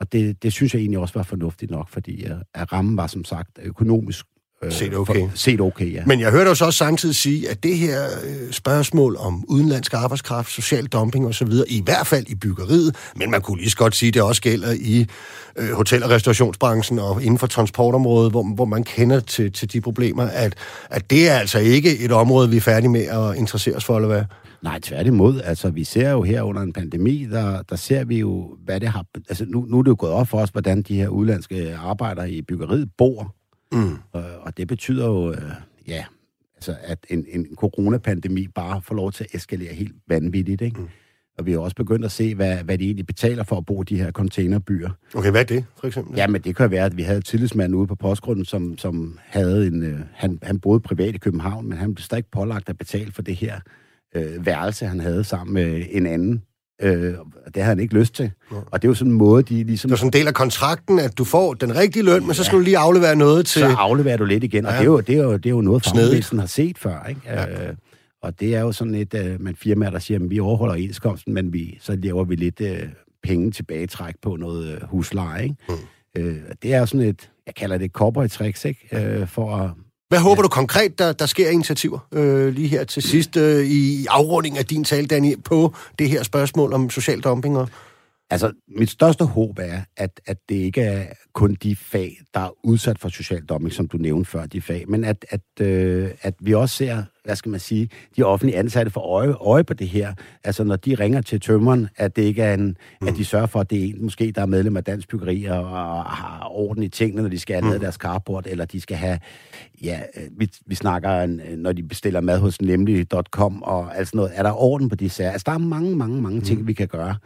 og 0.00 0.12
det, 0.12 0.42
det 0.42 0.52
synes 0.52 0.74
jeg 0.74 0.80
egentlig 0.80 0.98
også 0.98 1.14
var 1.14 1.22
fornuftigt 1.22 1.70
nok, 1.70 1.88
fordi 1.88 2.24
øh, 2.24 2.36
at 2.54 2.72
rammen 2.72 2.96
var 2.96 3.06
som 3.06 3.24
sagt 3.24 3.58
økonomisk 3.62 4.26
Øh, 4.62 4.72
set 4.72 4.94
okay. 4.94 5.20
For, 5.20 5.30
set 5.34 5.60
okay, 5.60 5.92
ja. 5.92 6.02
Men 6.06 6.20
jeg 6.20 6.30
hørte 6.30 6.48
også 6.48 6.70
samtidig 6.70 7.16
sige, 7.16 7.50
at 7.50 7.62
det 7.62 7.78
her 7.78 8.04
øh, 8.24 8.52
spørgsmål 8.52 9.16
om 9.18 9.44
udenlandsk 9.48 9.94
arbejdskraft, 9.94 10.50
social 10.50 10.86
dumping 10.86 11.26
osv., 11.26 11.52
i 11.66 11.82
hvert 11.84 12.06
fald 12.06 12.26
i 12.28 12.34
byggeriet, 12.34 12.96
men 13.16 13.30
man 13.30 13.40
kunne 13.40 13.58
lige 13.58 13.70
så 13.70 13.76
godt 13.76 13.94
sige, 13.94 14.08
at 14.08 14.14
det 14.14 14.22
også 14.22 14.42
gælder 14.42 14.72
i 14.72 15.06
øh, 15.56 15.72
hotel- 15.72 16.04
og 16.04 16.10
restaurationsbranchen 16.10 16.98
og 16.98 17.22
inden 17.22 17.38
for 17.38 17.46
transportområdet, 17.46 18.32
hvor, 18.32 18.54
hvor 18.54 18.64
man 18.64 18.84
kender 18.84 19.20
til, 19.20 19.52
til 19.52 19.72
de 19.72 19.80
problemer, 19.80 20.22
at, 20.22 20.54
at 20.90 21.10
det 21.10 21.30
er 21.30 21.34
altså 21.34 21.58
ikke 21.58 21.98
et 21.98 22.12
område, 22.12 22.50
vi 22.50 22.56
er 22.56 22.60
færdige 22.60 22.90
med 22.90 23.04
at 23.04 23.36
interessere 23.36 23.76
os 23.76 23.84
for, 23.84 23.96
eller 23.96 24.08
hvad? 24.08 24.24
Nej, 24.62 24.80
tværtimod. 24.80 25.40
Altså, 25.44 25.70
vi 25.70 25.84
ser 25.84 26.10
jo 26.10 26.22
her 26.22 26.42
under 26.42 26.62
en 26.62 26.72
pandemi, 26.72 27.26
der, 27.30 27.62
der 27.62 27.76
ser 27.76 28.04
vi 28.04 28.18
jo, 28.18 28.56
hvad 28.64 28.80
det 28.80 28.88
har... 28.88 29.04
Altså, 29.28 29.44
nu, 29.48 29.66
nu 29.68 29.78
er 29.78 29.82
det 29.82 29.90
jo 29.90 29.96
gået 29.98 30.12
op 30.12 30.28
for 30.28 30.38
os, 30.38 30.50
hvordan 30.50 30.82
de 30.82 30.96
her 30.96 31.08
udlandske 31.08 31.76
arbejdere 31.84 32.30
i 32.30 32.42
byggeriet 32.42 32.88
bor 32.98 33.34
Mm. 33.72 33.98
Og, 34.12 34.22
og 34.52 34.56
det 34.56 34.68
betyder 34.68 35.06
jo, 35.06 35.32
øh, 35.32 35.52
ja, 35.88 36.04
altså, 36.56 36.76
at 36.82 36.98
en, 37.08 37.26
en 37.28 37.46
coronapandemi 37.56 38.48
bare 38.48 38.82
får 38.82 38.94
lov 38.94 39.12
til 39.12 39.24
at 39.24 39.34
eskalere 39.34 39.74
helt 39.74 39.92
vanvittigt, 40.08 40.60
ikke? 40.60 40.80
Mm. 40.80 40.88
Og 41.38 41.46
vi 41.46 41.52
har 41.52 41.58
også 41.58 41.76
begyndt 41.76 42.04
at 42.04 42.12
se, 42.12 42.34
hvad, 42.34 42.64
hvad 42.64 42.78
de 42.78 42.84
egentlig 42.84 43.06
betaler 43.06 43.44
for 43.44 43.56
at 43.56 43.66
bo 43.66 43.82
i 43.82 43.84
de 43.84 43.96
her 43.96 44.10
containerbyer. 44.10 44.90
Okay, 45.14 45.30
hvad 45.30 45.40
er 45.40 45.44
det, 45.44 45.64
for 45.76 45.86
eksempel? 45.86 46.16
Ja, 46.16 46.26
men 46.26 46.40
det 46.40 46.56
kan 46.56 46.70
være, 46.70 46.84
at 46.84 46.96
vi 46.96 47.02
havde 47.02 47.16
en 47.16 47.22
tillidsmand 47.22 47.74
ude 47.74 47.86
på 47.86 47.94
postgrunden, 47.94 48.44
som, 48.44 48.78
som 48.78 49.18
havde 49.24 49.66
en... 49.66 49.82
Øh, 49.82 50.00
han, 50.14 50.38
han 50.42 50.60
boede 50.60 50.80
privat 50.80 51.14
i 51.14 51.18
København, 51.18 51.68
men 51.68 51.78
han 51.78 51.94
blev 51.94 52.02
stadig 52.02 52.26
pålagt 52.32 52.68
at 52.68 52.78
betale 52.78 53.12
for 53.12 53.22
det 53.22 53.36
her 53.36 53.60
øh, 54.14 54.46
værelse, 54.46 54.86
han 54.86 55.00
havde 55.00 55.24
sammen 55.24 55.54
med 55.54 55.84
en 55.90 56.06
anden 56.06 56.42
Øh, 56.82 57.14
det 57.54 57.62
har 57.62 57.68
han 57.68 57.80
ikke 57.80 57.94
lyst 57.94 58.14
til. 58.14 58.30
Ja. 58.52 58.56
Og 58.56 58.82
det 58.82 58.88
er 58.88 58.90
jo 58.90 58.94
sådan 58.94 59.12
en 59.12 59.18
måde, 59.18 59.42
de 59.42 59.64
ligesom... 59.64 59.88
Det 59.88 59.94
er 59.94 59.98
sådan 59.98 60.08
en 60.08 60.12
del 60.12 60.26
af 60.26 60.34
kontrakten, 60.34 60.98
at 60.98 61.18
du 61.18 61.24
får 61.24 61.54
den 61.54 61.76
rigtige 61.76 62.02
løn, 62.02 62.26
men 62.26 62.34
så 62.34 62.44
skal 62.44 62.58
du 62.58 62.62
lige 62.62 62.78
aflevere 62.78 63.16
noget 63.16 63.46
til... 63.46 63.60
Så 63.60 63.66
afleverer 63.66 64.16
du 64.16 64.24
lidt 64.24 64.44
igen, 64.44 64.66
og 64.66 64.72
ja. 64.72 64.78
det, 64.78 64.82
er 64.82 64.86
jo, 64.86 65.00
det, 65.00 65.18
er 65.18 65.22
jo, 65.22 65.32
det 65.32 65.46
er 65.46 65.50
jo 65.50 65.60
noget, 65.60 65.84
fagbevægelsen 65.84 66.38
har 66.38 66.46
set 66.46 66.78
før, 66.78 67.06
ikke? 67.08 67.20
Ja. 67.24 67.68
Øh, 67.68 67.74
og 68.22 68.40
det 68.40 68.54
er 68.54 68.60
jo 68.60 68.72
sådan 68.72 68.94
et, 68.94 69.14
uh, 69.14 69.40
man 69.40 69.56
firma, 69.56 69.90
der 69.90 69.98
siger, 69.98 70.18
at 70.18 70.30
vi 70.30 70.40
overholder 70.40 70.74
enskomsten, 70.74 71.34
men 71.34 71.52
vi, 71.52 71.78
så 71.80 71.96
laver 71.96 72.24
vi 72.24 72.34
lidt 72.34 72.60
uh, 72.60 72.88
penge 73.22 73.50
tilbagetræk 73.50 74.14
på 74.22 74.36
noget 74.36 74.76
uh, 74.76 74.88
husleje, 74.88 75.42
ikke? 75.42 75.56
Mm. 75.68 75.74
Uh, 76.18 76.34
det 76.62 76.74
er 76.74 76.78
jo 76.78 76.86
sådan 76.86 77.06
et, 77.06 77.30
jeg 77.46 77.54
kalder 77.54 77.78
det 77.78 77.90
cowboy 77.90 78.28
tricks, 78.28 78.64
ikke? 78.64 79.18
Uh, 79.20 79.28
for 79.28 79.56
at 79.56 79.70
hvad 80.12 80.20
håber 80.20 80.42
ja. 80.42 80.42
du 80.42 80.48
konkret, 80.48 80.98
der, 80.98 81.12
der 81.12 81.26
sker 81.26 81.50
initiativer 81.50 81.98
øh, 82.12 82.54
lige 82.54 82.68
her 82.68 82.84
til 82.84 83.02
sidst 83.02 83.36
øh, 83.36 83.64
i 83.64 84.06
afrunding 84.10 84.58
af 84.58 84.66
din 84.66 84.84
tale, 84.84 85.06
Danny, 85.06 85.42
på 85.44 85.74
det 85.98 86.08
her 86.08 86.22
spørgsmål 86.22 86.72
om 86.72 86.90
social 86.90 87.20
dumping? 87.20 87.58
Og... 87.58 87.68
Altså, 88.30 88.52
mit 88.78 88.90
største 88.90 89.24
håb 89.24 89.58
er, 89.58 89.80
at, 89.96 90.20
at 90.26 90.36
det 90.48 90.54
ikke 90.54 90.80
er 90.82 91.06
kun 91.34 91.56
de 91.62 91.76
fag, 91.76 92.20
der 92.34 92.40
er 92.40 92.50
udsat 92.64 92.98
for 92.98 93.08
social 93.08 93.42
dumping, 93.42 93.72
som 93.72 93.88
du 93.88 93.96
nævnte 93.96 94.30
før, 94.30 94.46
de 94.46 94.60
fag, 94.60 94.84
men 94.88 95.04
at, 95.04 95.24
at, 95.30 95.66
øh, 95.66 96.10
at 96.22 96.34
vi 96.40 96.54
også 96.54 96.76
ser, 96.76 97.02
hvad 97.24 97.36
skal 97.36 97.50
man 97.50 97.60
sige, 97.60 97.88
de 98.16 98.22
offentlige 98.22 98.58
ansatte 98.58 98.90
for 98.90 99.00
øje, 99.00 99.32
øje 99.32 99.64
på 99.64 99.74
det 99.74 99.88
her. 99.88 100.14
Altså, 100.44 100.64
når 100.64 100.76
de 100.76 100.94
ringer 100.94 101.20
til 101.20 101.40
tømmeren, 101.40 101.88
at 101.96 102.16
det 102.16 102.22
ikke 102.22 102.42
er 102.42 102.54
en, 102.54 102.76
mm. 103.00 103.08
at 103.08 103.16
de 103.16 103.24
sørger 103.24 103.46
for, 103.46 103.60
at 103.60 103.70
det 103.70 103.78
er 103.78 103.84
en, 103.84 104.04
måske, 104.04 104.32
der 104.32 104.42
er 104.42 104.46
medlem 104.46 104.76
af 104.76 104.84
Dansk 104.84 105.08
Byggeri 105.08 105.44
og, 105.44 105.58
og 105.58 106.04
har 106.04 106.48
orden 106.50 106.82
i 106.82 106.88
tingene, 106.88 107.22
når 107.22 107.28
de 107.28 107.38
skal 107.38 107.62
have 107.62 107.74
mm. 107.74 107.80
deres 107.80 107.94
carport, 107.94 108.46
eller 108.46 108.64
de 108.64 108.80
skal 108.80 108.96
have, 108.96 109.18
ja, 109.82 110.00
vi, 110.30 110.50
vi 110.66 110.74
snakker, 110.74 111.26
når 111.56 111.72
de 111.72 111.82
bestiller 111.82 112.20
mad 112.20 112.38
hos 112.38 112.60
nemlig.com 112.60 113.62
og 113.62 113.96
alt 113.96 114.08
sådan 114.08 114.16
noget. 114.16 114.32
Er 114.34 114.42
der 114.42 114.62
orden 114.62 114.88
på 114.88 114.96
de 114.96 115.10
sager? 115.10 115.30
Altså, 115.30 115.44
der 115.46 115.52
er 115.52 115.58
mange, 115.58 115.96
mange, 115.96 116.22
mange 116.22 116.40
ting, 116.40 116.60
mm. 116.60 116.66
vi 116.66 116.72
kan 116.72 116.88
gøre 116.88 117.16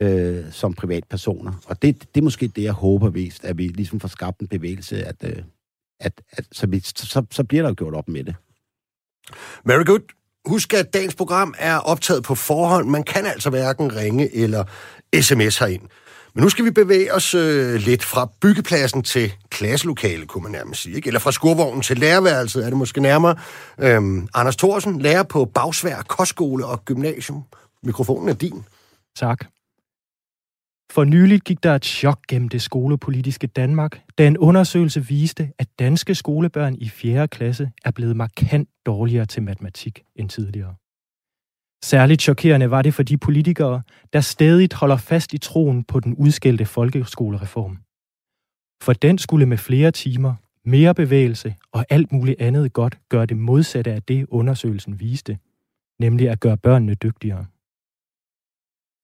øh, 0.00 0.44
som 0.50 0.74
privatpersoner. 0.74 1.52
Og 1.66 1.82
det, 1.82 2.14
det 2.14 2.20
er 2.20 2.24
måske 2.24 2.48
det, 2.48 2.62
jeg 2.62 2.72
håber 2.72 3.10
vist, 3.10 3.44
at 3.44 3.58
vi 3.58 3.66
ligesom 3.68 4.00
får 4.00 4.08
skabt 4.08 4.40
en 4.40 4.46
bevægelse, 4.46 5.04
at, 5.04 5.16
øh, 5.24 5.42
at, 6.00 6.22
at 6.32 6.46
så, 6.52 6.66
vi, 6.66 6.80
så, 6.80 7.24
så 7.30 7.44
bliver 7.44 7.62
der 7.62 7.74
gjort 7.74 7.94
op 7.94 8.08
med 8.08 8.24
det. 8.24 8.34
Very 9.66 9.84
good. 9.84 10.00
Husk, 10.46 10.74
at 10.74 10.94
dagens 10.94 11.14
program 11.14 11.54
er 11.58 11.76
optaget 11.76 12.22
på 12.22 12.34
forhånd. 12.34 12.88
Man 12.88 13.02
kan 13.02 13.26
altså 13.26 13.50
hverken 13.50 13.96
ringe 13.96 14.36
eller 14.36 14.64
sms 15.20 15.58
herind. 15.58 15.82
Men 16.34 16.42
nu 16.42 16.48
skal 16.48 16.64
vi 16.64 16.70
bevæge 16.70 17.14
os 17.14 17.34
øh, 17.34 17.74
lidt 17.74 18.04
fra 18.04 18.28
byggepladsen 18.40 19.02
til 19.02 19.32
klasselokale, 19.50 20.26
kunne 20.26 20.42
man 20.42 20.52
nærmest 20.52 20.82
sige. 20.82 20.96
Ikke? 20.96 21.06
Eller 21.06 21.20
fra 21.20 21.32
skurvognen 21.32 21.82
til 21.82 21.98
lærerværelset 21.98 22.64
er 22.64 22.68
det 22.68 22.78
måske 22.78 23.00
nærmere. 23.00 23.36
Øhm, 23.78 24.28
Anders 24.34 24.56
Thorsen, 24.56 25.00
lærer 25.00 25.22
på 25.22 25.44
Bagsvær, 25.44 26.02
Kostskole 26.08 26.66
og 26.66 26.84
Gymnasium. 26.84 27.42
Mikrofonen 27.82 28.28
er 28.28 28.34
din. 28.34 28.64
Tak. 29.16 29.46
For 30.94 31.04
nyligt 31.04 31.44
gik 31.44 31.62
der 31.62 31.74
et 31.74 31.84
chok 31.84 32.26
gennem 32.28 32.48
det 32.48 32.62
skolepolitiske 32.62 33.46
Danmark, 33.46 34.02
da 34.18 34.26
en 34.26 34.38
undersøgelse 34.38 35.06
viste, 35.06 35.52
at 35.58 35.68
danske 35.78 36.14
skolebørn 36.14 36.74
i 36.74 36.88
4. 36.88 37.28
klasse 37.28 37.70
er 37.84 37.90
blevet 37.90 38.16
markant 38.16 38.68
dårligere 38.86 39.26
til 39.26 39.42
matematik 39.42 40.02
end 40.16 40.28
tidligere. 40.28 40.74
Særligt 41.84 42.22
chokerende 42.22 42.70
var 42.70 42.82
det 42.82 42.94
for 42.94 43.02
de 43.02 43.16
politikere, 43.16 43.82
der 44.12 44.20
stadig 44.20 44.68
holder 44.72 44.96
fast 44.96 45.32
i 45.32 45.38
troen 45.38 45.84
på 45.84 46.00
den 46.00 46.14
udskældte 46.14 46.64
folkeskolereform. 46.64 47.78
For 48.82 48.92
den 48.92 49.18
skulle 49.18 49.46
med 49.46 49.58
flere 49.58 49.90
timer, 49.90 50.34
mere 50.64 50.94
bevægelse 50.94 51.54
og 51.72 51.86
alt 51.90 52.12
muligt 52.12 52.40
andet 52.40 52.72
godt 52.72 52.98
gøre 53.08 53.26
det 53.26 53.36
modsatte 53.36 53.92
af 53.92 54.02
det, 54.02 54.26
undersøgelsen 54.28 55.00
viste, 55.00 55.38
nemlig 55.98 56.30
at 56.30 56.40
gøre 56.40 56.56
børnene 56.56 56.94
dygtigere. 56.94 57.46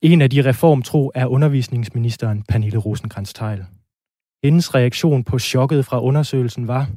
En 0.02 0.22
af 0.22 0.30
de 0.30 0.44
reformtro 0.44 1.12
er 1.14 1.26
undervisningsministeren 1.26 2.42
Pernille 2.48 2.78
rosenkrantz 2.78 3.32
teil 3.32 3.66
Hendes 4.44 4.74
reaktion 4.74 5.24
på 5.24 5.38
chokket 5.38 5.86
fra 5.86 6.02
undersøgelsen 6.02 6.68
var, 6.68 6.90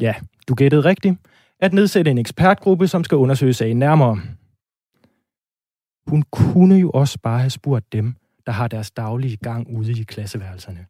ja, 0.00 0.14
du 0.48 0.54
gættede 0.54 0.84
rigtigt, 0.84 1.14
at 1.60 1.72
nedsætte 1.72 2.10
en 2.10 2.18
ekspertgruppe, 2.18 2.88
som 2.88 3.04
skal 3.04 3.16
undersøge 3.16 3.52
sagen 3.52 3.78
nærmere. 3.78 4.16
Hun 6.10 6.22
kunne 6.22 6.74
jo 6.74 6.90
også 6.90 7.18
bare 7.18 7.38
have 7.38 7.50
spurgt 7.50 7.92
dem, 7.92 8.14
der 8.46 8.52
har 8.52 8.68
deres 8.68 8.90
daglige 8.90 9.36
gang 9.36 9.76
ude 9.76 9.92
i 10.00 10.02
klasseværelserne. 10.02 10.86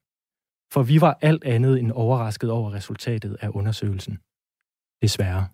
For 0.72 0.82
vi 0.82 1.00
var 1.00 1.18
alt 1.20 1.44
andet 1.44 1.78
end 1.78 1.92
overrasket 1.92 2.50
over 2.50 2.72
resultatet 2.72 3.36
af 3.40 3.48
undersøgelsen. 3.48 4.18
Desværre. 5.02 5.46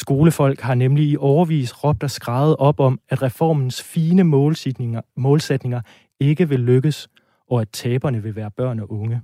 Skolefolk 0.00 0.60
har 0.60 0.74
nemlig 0.74 1.08
i 1.08 1.16
overvis 1.16 1.84
råbt 1.84 2.02
og 2.02 2.10
skrevet 2.10 2.56
op 2.56 2.80
om, 2.80 3.00
at 3.08 3.22
reformens 3.22 3.82
fine 3.82 4.24
målsætninger, 4.24 5.00
målsætninger 5.16 5.80
ikke 6.20 6.48
vil 6.48 6.60
lykkes, 6.60 7.08
og 7.50 7.60
at 7.60 7.68
taberne 7.72 8.22
vil 8.22 8.36
være 8.36 8.50
børn 8.50 8.80
og 8.80 8.92
unge. 8.92 9.20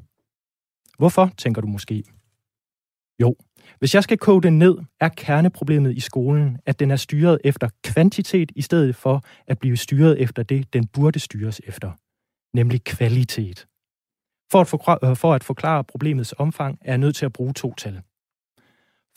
Hvorfor, 0.99 1.31
tænker 1.37 1.61
du 1.61 1.67
måske? 1.67 2.05
Jo, 3.21 3.37
hvis 3.79 3.95
jeg 3.95 4.03
skal 4.03 4.19
kode 4.19 4.43
det 4.43 4.53
ned, 4.53 4.79
er 5.01 5.09
kerneproblemet 5.09 5.97
i 5.97 6.01
skolen, 6.01 6.59
at 6.67 6.81
den 6.81 6.91
er 6.91 6.97
styret 6.97 7.39
efter 7.45 7.69
kvantitet 7.85 8.53
i 8.57 8.63
stedet 8.63 8.97
for 8.97 9.25
at 9.47 9.59
blive 9.59 9.77
styret 9.77 10.23
efter 10.23 10.43
det, 10.43 10.73
den 10.73 10.87
burde 10.87 11.19
styres 11.19 11.61
efter, 11.67 11.93
nemlig 12.55 12.85
kvalitet. 12.85 13.67
For 14.53 14.61
at, 14.61 14.67
forklare, 14.67 14.99
øh, 15.11 15.17
for 15.17 15.35
at 15.35 15.45
forklare 15.45 15.85
problemets 15.85 16.35
omfang 16.39 16.79
er 16.81 16.93
jeg 16.93 16.99
nødt 16.99 17.17
til 17.17 17.25
at 17.25 17.33
bruge 17.33 17.53
to 17.53 17.75
tal. 17.75 18.03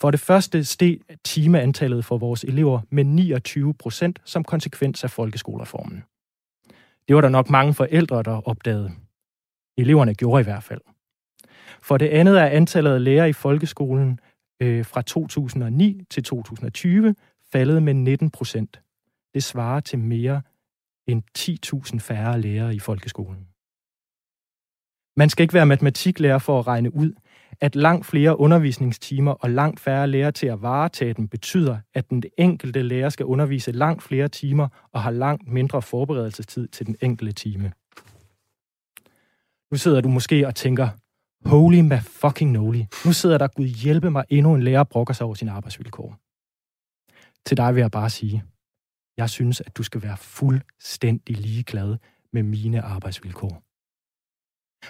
For 0.00 0.10
det 0.10 0.20
første 0.20 0.64
steg 0.64 1.00
timeantallet 1.24 2.04
for 2.04 2.18
vores 2.18 2.44
elever 2.44 2.80
med 2.90 3.04
29 3.04 3.74
procent 3.74 4.18
som 4.24 4.44
konsekvens 4.44 5.04
af 5.04 5.10
folkeskolereformen. 5.10 6.04
Det 7.08 7.16
var 7.16 7.20
der 7.20 7.28
nok 7.28 7.50
mange 7.50 7.74
forældre, 7.74 8.22
der 8.22 8.48
opdagede. 8.48 8.92
Eleverne 9.78 10.14
gjorde 10.14 10.40
i 10.40 10.44
hvert 10.44 10.62
fald. 10.62 10.80
For 11.82 11.96
det 11.96 12.08
andet 12.08 12.40
er 12.40 12.46
antallet 12.46 12.94
af 12.94 13.04
lærere 13.04 13.28
i 13.28 13.32
folkeskolen 13.32 14.20
øh, 14.60 14.84
fra 14.84 15.02
2009 15.02 16.02
til 16.10 16.24
2020 16.24 17.14
faldet 17.52 17.82
med 17.82 17.94
19 17.94 18.30
procent. 18.30 18.80
Det 19.34 19.44
svarer 19.44 19.80
til 19.80 19.98
mere 19.98 20.42
end 21.06 21.22
10.000 21.38 21.98
færre 21.98 22.40
lærere 22.40 22.74
i 22.74 22.78
folkeskolen. 22.78 23.46
Man 25.16 25.30
skal 25.30 25.42
ikke 25.42 25.54
være 25.54 25.66
matematiklærer 25.66 26.38
for 26.38 26.58
at 26.58 26.66
regne 26.66 26.94
ud, 26.94 27.12
at 27.60 27.76
langt 27.76 28.06
flere 28.06 28.40
undervisningstimer 28.40 29.32
og 29.32 29.50
langt 29.50 29.80
færre 29.80 30.06
lærer 30.06 30.30
til 30.30 30.46
at 30.46 30.62
varetage 30.62 31.14
dem 31.14 31.28
betyder, 31.28 31.78
at 31.94 32.10
den 32.10 32.22
enkelte 32.38 32.82
lærer 32.82 33.08
skal 33.08 33.26
undervise 33.26 33.72
langt 33.72 34.02
flere 34.02 34.28
timer 34.28 34.68
og 34.92 35.02
har 35.02 35.10
langt 35.10 35.48
mindre 35.48 35.82
forberedelsestid 35.82 36.68
til 36.68 36.86
den 36.86 36.96
enkelte 37.02 37.32
time. 37.32 37.72
Nu 39.70 39.76
sidder 39.76 40.00
du 40.00 40.08
måske 40.08 40.46
og 40.46 40.54
tænker, 40.54 40.88
holy 41.48 41.80
ma 41.80 41.98
fucking 41.98 42.50
noli. 42.50 42.86
Nu 43.06 43.12
sidder 43.12 43.38
der, 43.38 43.48
Gud 43.48 43.66
hjælpe 43.66 44.10
mig, 44.10 44.24
endnu 44.28 44.54
en 44.54 44.62
lærer 44.62 44.84
brokker 44.84 45.14
sig 45.14 45.26
over 45.26 45.34
sine 45.34 45.50
arbejdsvilkår. 45.50 46.16
Til 47.46 47.56
dig 47.56 47.74
vil 47.74 47.80
jeg 47.80 47.90
bare 47.90 48.10
sige, 48.10 48.42
jeg 49.16 49.30
synes, 49.30 49.60
at 49.60 49.76
du 49.76 49.82
skal 49.82 50.02
være 50.02 50.16
fuldstændig 50.16 51.36
ligeglad 51.36 51.96
med 52.32 52.42
mine 52.42 52.82
arbejdsvilkår. 52.82 53.62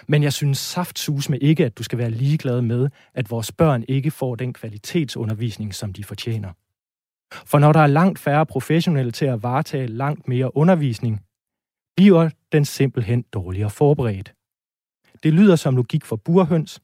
Men 0.07 0.23
jeg 0.23 0.33
synes 0.33 0.57
saftsus 0.57 1.29
med 1.29 1.39
ikke, 1.41 1.65
at 1.65 1.77
du 1.77 1.83
skal 1.83 1.97
være 1.97 2.09
ligeglad 2.09 2.61
med, 2.61 2.89
at 3.13 3.31
vores 3.31 3.51
børn 3.51 3.83
ikke 3.87 4.11
får 4.11 4.35
den 4.35 4.53
kvalitetsundervisning, 4.53 5.75
som 5.75 5.93
de 5.93 6.03
fortjener. 6.03 6.51
For 7.45 7.59
når 7.59 7.73
der 7.73 7.79
er 7.79 7.87
langt 7.87 8.19
færre 8.19 8.45
professionelle 8.45 9.11
til 9.11 9.25
at 9.25 9.43
varetage 9.43 9.87
langt 9.87 10.27
mere 10.27 10.57
undervisning, 10.57 11.21
bliver 11.95 12.29
den 12.51 12.65
simpelthen 12.65 13.21
dårligere 13.21 13.69
forberedt. 13.69 14.33
Det 15.23 15.33
lyder 15.33 15.55
som 15.55 15.75
logik 15.75 16.05
for 16.05 16.15
burhøns, 16.15 16.81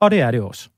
og 0.00 0.10
det 0.10 0.20
er 0.20 0.30
det 0.30 0.40
også. 0.40 0.68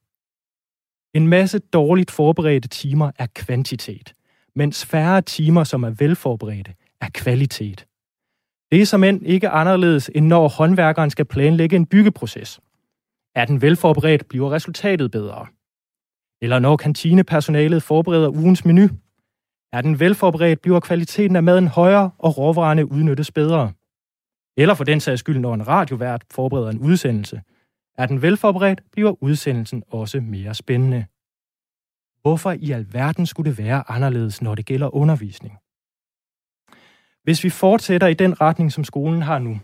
En 1.14 1.28
masse 1.28 1.58
dårligt 1.58 2.10
forberedte 2.10 2.68
timer 2.68 3.10
er 3.18 3.26
kvantitet, 3.34 4.14
mens 4.54 4.86
færre 4.86 5.22
timer, 5.22 5.64
som 5.64 5.82
er 5.82 5.90
velforberedte, 5.90 6.74
er 7.00 7.08
kvalitet. 7.14 7.86
Det 8.70 8.80
er 8.80 8.86
som 8.86 9.04
end 9.04 9.26
ikke 9.26 9.48
anderledes, 9.48 10.10
end 10.14 10.26
når 10.26 10.48
håndværkeren 10.48 11.10
skal 11.10 11.24
planlægge 11.24 11.76
en 11.76 11.86
byggeproces. 11.86 12.60
Er 13.34 13.44
den 13.44 13.62
velforberedt, 13.62 14.28
bliver 14.28 14.52
resultatet 14.52 15.10
bedre. 15.10 15.46
Eller 16.42 16.58
når 16.58 16.76
kantinepersonalet 16.76 17.82
forbereder 17.82 18.28
ugens 18.28 18.64
menu. 18.64 18.88
Er 19.72 19.80
den 19.80 20.00
velforberedt, 20.00 20.62
bliver 20.62 20.80
kvaliteten 20.80 21.36
af 21.36 21.42
maden 21.42 21.68
højere, 21.68 22.10
og 22.18 22.38
råvarerne 22.38 22.90
udnyttes 22.92 23.32
bedre. 23.32 23.72
Eller 24.56 24.74
for 24.74 24.84
den 24.84 25.00
sags 25.00 25.20
skyld, 25.20 25.38
når 25.38 25.54
en 25.54 25.68
radiovært 25.68 26.24
forbereder 26.30 26.70
en 26.70 26.78
udsendelse. 26.78 27.42
Er 27.98 28.06
den 28.06 28.22
velforberedt, 28.22 28.82
bliver 28.92 29.22
udsendelsen 29.22 29.82
også 29.90 30.20
mere 30.20 30.54
spændende. 30.54 31.06
Hvorfor 32.22 32.50
i 32.50 32.70
alverden 32.70 33.26
skulle 33.26 33.50
det 33.50 33.58
være 33.58 33.90
anderledes, 33.90 34.42
når 34.42 34.54
det 34.54 34.66
gælder 34.66 34.94
undervisning? 34.94 35.58
Hvis 37.26 37.44
vi 37.44 37.50
fortsætter 37.50 38.06
i 38.06 38.14
den 38.14 38.40
retning, 38.40 38.72
som 38.72 38.84
skolen 38.84 39.22
har 39.22 39.38
nu, 39.38 39.60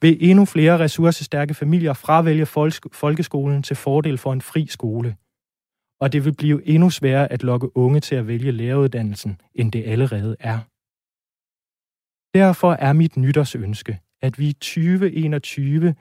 vil 0.00 0.30
endnu 0.30 0.44
flere 0.44 0.78
ressourcestærke 0.78 1.54
familier 1.54 1.92
fravælge 1.92 2.46
folkeskolen 2.92 3.62
til 3.62 3.76
fordel 3.76 4.18
for 4.18 4.32
en 4.32 4.40
fri 4.40 4.66
skole. 4.66 5.16
Og 6.00 6.12
det 6.12 6.24
vil 6.24 6.34
blive 6.34 6.66
endnu 6.66 6.90
sværere 6.90 7.32
at 7.32 7.42
lokke 7.42 7.76
unge 7.76 8.00
til 8.00 8.14
at 8.14 8.26
vælge 8.26 8.52
læreruddannelsen, 8.52 9.40
end 9.54 9.72
det 9.72 9.84
allerede 9.86 10.36
er. 10.40 10.58
Derfor 12.38 12.72
er 12.72 12.92
mit 12.92 13.16
nytårsønske, 13.16 13.98
at 14.22 14.38
vi 14.38 14.48
i 14.48 14.52
2021 14.52 15.94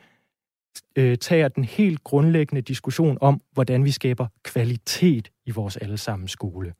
øh, 0.95 1.17
tager 1.17 1.47
den 1.47 1.63
helt 1.63 2.03
grundlæggende 2.03 2.61
diskussion 2.61 3.17
om, 3.21 3.41
hvordan 3.51 3.85
vi 3.85 3.91
skaber 3.91 4.27
kvalitet 4.43 5.31
i 5.45 5.51
vores 5.51 5.77
allesammens 5.77 6.31
skole. 6.31 6.73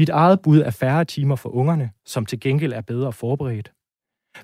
Mit 0.00 0.08
eget 0.08 0.42
bud 0.42 0.60
er 0.60 0.70
færre 0.70 1.04
timer 1.04 1.36
for 1.36 1.48
ungerne, 1.48 1.90
som 2.04 2.26
til 2.26 2.40
gengæld 2.40 2.72
er 2.72 2.80
bedre 2.80 3.12
forberedt. 3.12 3.72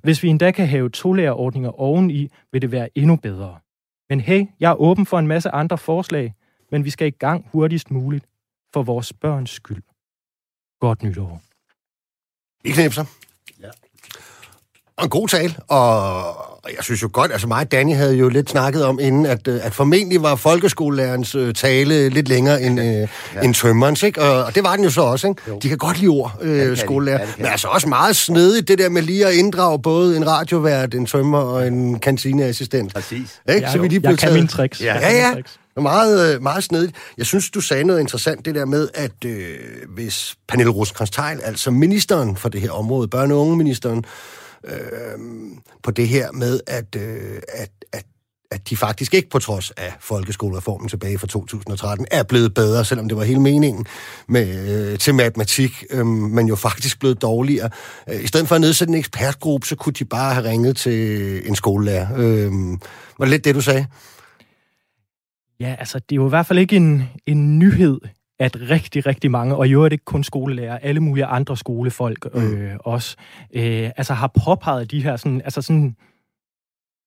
Hvis 0.03 0.23
vi 0.23 0.29
endda 0.29 0.51
kan 0.51 0.66
have 0.66 0.90
tolærerordninger 0.90 1.71
oveni, 1.81 2.31
vil 2.53 2.62
det 2.62 2.73
være 2.73 2.88
endnu 2.99 3.16
bedre. 3.16 3.59
Men 4.09 4.21
hey, 4.21 4.47
jeg 4.61 4.71
er 4.71 4.75
åben 4.75 5.07
for 5.07 5.19
en 5.19 5.27
masse 5.27 5.51
andre 5.51 5.79
forslag, 5.79 6.35
men 6.71 6.85
vi 6.85 6.90
skal 6.90 7.07
i 7.07 7.11
gang 7.11 7.49
hurtigst 7.53 7.90
muligt 7.90 8.27
for 8.73 8.83
vores 8.83 9.12
børns 9.12 9.51
skyld. 9.51 9.83
Godt 10.81 11.03
nytår. 11.03 11.42
Vi 12.62 12.71
knipser. 12.71 13.05
Ja. 13.61 13.71
Og 14.98 15.04
en 15.04 15.11
god 15.11 15.28
tale, 15.28 15.54
og 15.68 16.24
jeg 16.76 16.85
synes 16.85 17.02
jo 17.02 17.11
godt, 17.12 17.32
altså 17.32 17.46
mig 17.46 17.61
og 17.61 17.72
Danny 17.72 17.94
havde 17.94 18.16
jo 18.16 18.28
lidt 18.28 18.50
snakket 18.50 18.85
om 18.85 18.98
inden, 19.00 19.26
at, 19.26 19.48
øh, 19.48 19.61
at 19.62 19.74
formentlig 19.74 20.22
var 20.22 20.37
folkeskolelærerens 20.37 21.35
øh, 21.35 21.54
tale 21.54 22.09
lidt 22.09 22.28
længere 22.28 22.62
end, 22.62 22.80
øh, 22.80 22.87
ja. 22.87 23.06
end 23.42 23.54
tømmerens, 23.54 24.02
ikke? 24.02 24.22
Og, 24.22 24.44
og 24.44 24.54
det 24.54 24.64
var 24.64 24.76
den 24.76 24.85
jo 24.85 24.90
så 24.90 25.00
også, 25.00 25.28
ikke? 25.28 25.42
Jo. 25.48 25.59
De 25.62 25.68
kan 25.68 25.78
godt 25.78 25.98
lide 25.98 26.09
ord, 26.09 26.38
øh, 26.40 26.59
ja, 26.59 26.74
skolelærer. 26.74 27.20
Ja, 27.20 27.26
men 27.37 27.46
altså 27.46 27.68
også 27.68 27.88
meget 27.88 28.16
snedigt, 28.16 28.68
det 28.68 28.78
der 28.78 28.88
med 28.88 29.02
lige 29.02 29.26
at 29.26 29.35
inddrage 29.35 29.82
både 29.82 30.16
en 30.16 30.26
radiovært, 30.26 30.94
en 30.94 31.06
tømmer 31.06 31.38
og 31.38 31.66
en 31.66 31.98
kantineassistent. 31.98 32.94
Præcis. 32.94 33.40
Ikke? 33.48 33.68
så 33.72 33.78
vi 33.78 33.88
lige 33.88 34.00
jeg 34.04 34.18
kan 34.18 34.32
mine 34.32 34.48
tricks. 34.48 34.80
Ja, 34.80 34.94
ja. 34.94 35.16
ja. 35.16 35.35
Meget, 35.80 36.35
øh, 36.35 36.42
meget 36.42 36.64
snedigt. 36.64 36.96
Jeg 37.18 37.26
synes, 37.26 37.50
du 37.50 37.61
sagde 37.61 37.85
noget 37.85 38.00
interessant, 38.00 38.44
det 38.44 38.54
der 38.54 38.64
med, 38.64 38.88
at 38.94 39.24
øh, 39.24 39.56
hvis 39.88 40.35
Pernille 40.48 40.72
rosenkrantz 40.72 41.18
altså 41.42 41.70
ministeren 41.70 42.37
for 42.37 42.48
det 42.48 42.61
her 42.61 42.70
område, 42.70 43.09
børne- 43.14 43.32
og 43.32 43.40
ungeministeren, 43.40 44.04
øh, 44.64 45.19
på 45.83 45.90
det 45.90 46.09
her 46.09 46.33
med, 46.33 46.61
at, 46.66 46.97
øh, 46.97 47.42
at, 47.49 47.71
at 47.92 48.05
at 48.51 48.71
de 48.71 48.77
faktisk 48.77 49.14
ikke 49.14 49.29
på 49.29 49.38
trods 49.38 49.71
af 49.71 49.95
folkeskolereformen 50.01 50.88
tilbage 50.88 51.19
fra 51.19 51.27
2013 51.27 52.07
er 52.11 52.23
blevet 52.23 52.55
bedre, 52.55 52.85
selvom 52.85 53.09
det 53.09 53.16
var 53.16 53.25
hele 53.25 53.40
meningen 53.40 53.87
med, 54.29 54.90
øh, 54.92 54.99
til 54.99 55.14
matematik, 55.14 55.85
øh, 55.90 56.07
men 56.07 56.49
jo 56.49 56.57
faktisk 56.57 56.99
blevet 56.99 57.23
dårligere. 57.23 57.71
Øh, 58.09 58.25
I 58.25 58.27
stedet 58.27 58.49
for 58.49 58.55
at 58.55 58.61
nedsætte 58.61 58.92
en 58.92 58.99
ekspertgruppe, 58.99 59.66
så 59.66 59.77
kunne 59.77 59.92
de 59.92 60.05
bare 60.05 60.35
have 60.35 60.49
ringet 60.49 60.77
til 60.77 61.49
en 61.49 61.55
skolelærer. 61.55 62.09
Øh, 62.16 62.53
var 63.19 63.25
det 63.25 63.29
lidt 63.29 63.45
det, 63.45 63.55
du 63.55 63.61
sagde? 63.61 63.87
Ja, 65.61 65.77
altså 65.79 65.99
det 65.99 66.12
er 66.12 66.16
jo 66.16 66.27
i 66.27 66.29
hvert 66.29 66.47
fald 66.47 66.59
ikke 66.59 66.77
en, 66.77 67.05
en 67.27 67.59
nyhed 67.59 68.01
at 68.38 68.70
rigtig, 68.70 69.07
rigtig 69.07 69.31
mange, 69.31 69.57
og 69.57 69.68
i 69.68 69.72
øvrigt 69.72 69.92
ikke 69.92 70.05
kun 70.05 70.25
skolelærer, 70.25 70.79
alle 70.79 71.01
mulige 71.01 71.25
andre 71.25 71.57
skolefolk 71.57 72.35
mm. 72.35 72.55
øh, 72.55 72.77
også, 72.81 73.16
øh, 73.55 73.90
altså 73.96 74.14
har 74.14 74.33
påpeget 74.44 74.90
de 74.90 75.03
her 75.03 75.16
sådan, 75.16 75.40
altså 75.40 75.62
sådan, 75.62 75.96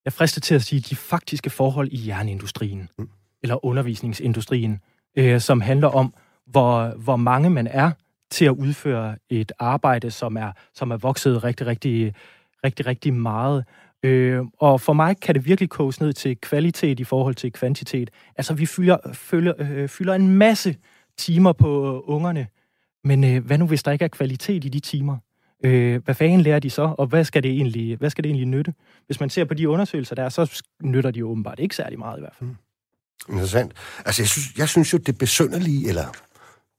jeg 0.05 0.13
frister 0.13 0.41
til 0.41 0.55
at 0.55 0.61
sige, 0.61 0.81
de 0.81 0.95
faktiske 0.95 1.49
forhold 1.49 1.89
i 1.91 2.07
jernindustrien, 2.07 2.89
mm. 2.97 3.09
eller 3.43 3.65
undervisningsindustrien, 3.65 4.79
øh, 5.17 5.39
som 5.39 5.61
handler 5.61 5.87
om, 5.87 6.13
hvor, 6.45 6.93
hvor 6.97 7.15
mange 7.15 7.49
man 7.49 7.67
er 7.67 7.91
til 8.31 8.45
at 8.45 8.51
udføre 8.51 9.15
et 9.29 9.51
arbejde, 9.59 10.11
som 10.11 10.37
er, 10.37 10.51
som 10.73 10.91
er 10.91 10.97
vokset 10.97 11.43
rigtig, 11.43 11.67
rigtig, 11.67 12.13
rigtig, 12.63 12.85
rigtig 12.85 13.13
meget. 13.13 13.65
Øh, 14.03 14.41
og 14.59 14.81
for 14.81 14.93
mig 14.93 15.19
kan 15.19 15.35
det 15.35 15.45
virkelig 15.45 15.69
koges 15.69 16.01
ned 16.01 16.13
til 16.13 16.37
kvalitet 16.37 16.99
i 16.99 17.03
forhold 17.03 17.35
til 17.35 17.51
kvantitet. 17.51 18.09
Altså, 18.37 18.53
vi 18.53 18.65
fylder, 18.65 18.97
fylder, 19.13 19.53
øh, 19.59 19.89
fylder 19.89 20.13
en 20.13 20.27
masse 20.27 20.75
timer 21.19 21.53
på 21.53 21.95
øh, 21.95 22.15
ungerne. 22.15 22.47
Men 23.03 23.23
øh, 23.23 23.45
hvad 23.45 23.57
nu, 23.57 23.67
hvis 23.67 23.83
der 23.83 23.91
ikke 23.91 24.05
er 24.05 24.09
kvalitet 24.09 24.65
i 24.65 24.69
de 24.69 24.79
timer? 24.79 25.17
Øh, 25.65 26.03
hvad 26.05 26.15
fanden 26.15 26.41
lærer 26.41 26.59
de 26.59 26.69
så, 26.69 26.95
og 26.97 27.07
hvad 27.07 27.23
skal, 27.23 27.43
det 27.43 27.51
egentlig, 27.51 27.97
hvad 27.97 28.09
skal 28.09 28.23
det 28.23 28.29
egentlig 28.29 28.47
nytte? 28.47 28.73
Hvis 29.05 29.19
man 29.19 29.29
ser 29.29 29.45
på 29.45 29.53
de 29.53 29.69
undersøgelser 29.69 30.15
der, 30.15 30.29
så 30.29 30.61
nytter 30.83 31.11
de 31.11 31.19
jo 31.19 31.29
åbenbart 31.29 31.59
ikke 31.59 31.75
særlig 31.75 31.99
meget 31.99 32.17
i 32.17 32.21
hvert 32.21 32.35
fald. 32.39 32.49
Mm. 32.49 32.55
Interessant. 33.33 33.73
Altså, 34.05 34.21
jeg 34.21 34.29
synes, 34.29 34.57
jeg 34.57 34.69
synes 34.69 34.93
jo, 34.93 34.97
det 34.97 35.17
besønderlige, 35.17 35.87
eller 35.89 36.05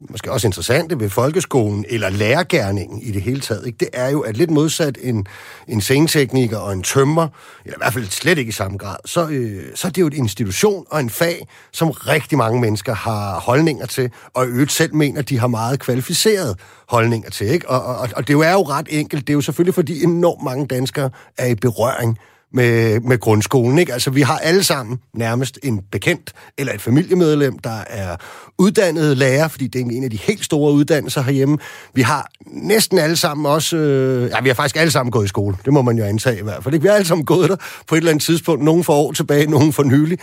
måske 0.09 0.33
også 0.33 0.47
interessante 0.47 1.01
ved 1.01 1.11
folkeskolen, 1.11 1.85
eller 1.89 2.11
lærergærningen 2.11 3.03
i 3.03 3.11
det 3.11 3.23
hele 3.23 3.41
taget, 3.41 3.67
ikke? 3.67 3.77
det 3.81 3.89
er 3.93 4.09
jo, 4.09 4.21
at 4.21 4.37
lidt 4.37 4.51
modsat 4.51 4.99
en, 5.03 5.27
en 5.69 5.81
scenetekniker 5.81 6.59
og 6.59 6.73
en 6.73 6.83
tømmer, 6.83 7.29
eller 7.65 7.77
i 7.77 7.81
hvert 7.81 7.93
fald 7.93 8.05
slet 8.05 8.39
ikke 8.39 8.49
i 8.49 8.53
samme 8.53 8.79
grad, 8.79 8.97
så, 9.05 9.29
øh, 9.29 9.63
så 9.75 9.89
er 9.89 9.93
det 9.93 10.01
jo 10.01 10.07
et 10.07 10.15
institution 10.15 10.87
og 10.91 11.01
en 11.01 11.11
fag, 11.11 11.49
som 11.73 11.91
rigtig 11.91 12.39
mange 12.39 12.61
mennesker 12.61 12.95
har 12.95 13.41
holdninger 13.41 13.87
til, 13.87 14.11
og 14.35 14.47
øvrigt 14.47 14.73
selv 14.73 14.95
mener, 14.95 15.23
de 15.23 15.39
har 15.39 15.47
meget 15.47 15.81
kvalificerede 15.81 16.57
holdninger 16.89 17.31
til. 17.31 17.47
Ikke? 17.47 17.69
Og, 17.69 17.97
og, 17.97 18.09
og 18.17 18.29
det 18.29 18.35
jo 18.35 18.41
er 18.41 18.53
jo 18.53 18.63
ret 18.63 18.87
enkelt. 18.91 19.27
Det 19.27 19.33
er 19.33 19.35
jo 19.35 19.41
selvfølgelig, 19.41 19.75
fordi 19.75 20.03
enormt 20.03 20.45
mange 20.45 20.67
danskere 20.67 21.11
er 21.39 21.47
i 21.47 21.55
berøring 21.55 22.19
med, 22.53 23.01
med 23.01 23.19
grundskolen. 23.19 23.79
Ikke? 23.79 23.93
Altså, 23.93 24.11
vi 24.11 24.23
har 24.23 24.39
alle 24.39 24.65
sammen 24.65 24.99
nærmest 25.15 25.59
en 25.63 25.81
bekendt 25.93 26.33
eller 26.59 26.73
et 26.73 26.81
familiemedlem, 26.81 27.59
der 27.59 27.85
er 27.87 28.17
uddannet 28.59 29.17
lærer, 29.17 29.49
fordi 29.49 29.67
det 29.67 29.81
er 29.81 29.85
en 29.85 30.05
af 30.05 30.11
de 30.11 30.17
helt 30.17 30.45
store 30.45 30.73
uddannelser 30.73 31.23
herhjemme. 31.23 31.59
Vi 31.95 32.03
har 32.03 32.31
næsten 32.47 32.99
alle 32.99 33.17
sammen 33.17 33.47
også... 33.47 33.77
Øh, 33.77 34.31
ja, 34.31 34.41
vi 34.41 34.49
har 34.49 34.55
faktisk 34.55 34.77
alle 34.77 34.91
sammen 34.91 35.11
gået 35.13 35.25
i 35.25 35.29
skole. 35.29 35.57
Det 35.65 35.73
må 35.73 35.83
man 35.83 35.99
jo 35.99 36.05
antage 36.05 36.39
i 36.39 36.43
hvert 36.43 36.65
fald. 36.65 36.75
Ikke? 36.75 36.83
Vi 36.83 36.89
har 36.89 36.95
alle 36.95 37.09
sammen 37.09 37.25
gået 37.25 37.51
der 37.51 37.57
på 37.87 37.95
et 37.95 37.99
eller 37.99 38.11
andet 38.11 38.25
tidspunkt. 38.25 38.65
Nogen 38.65 38.85
for 38.85 38.93
år 38.93 39.13
tilbage, 39.13 39.47
nogen 39.47 39.73
for 39.73 39.83
nylig. 39.83 40.19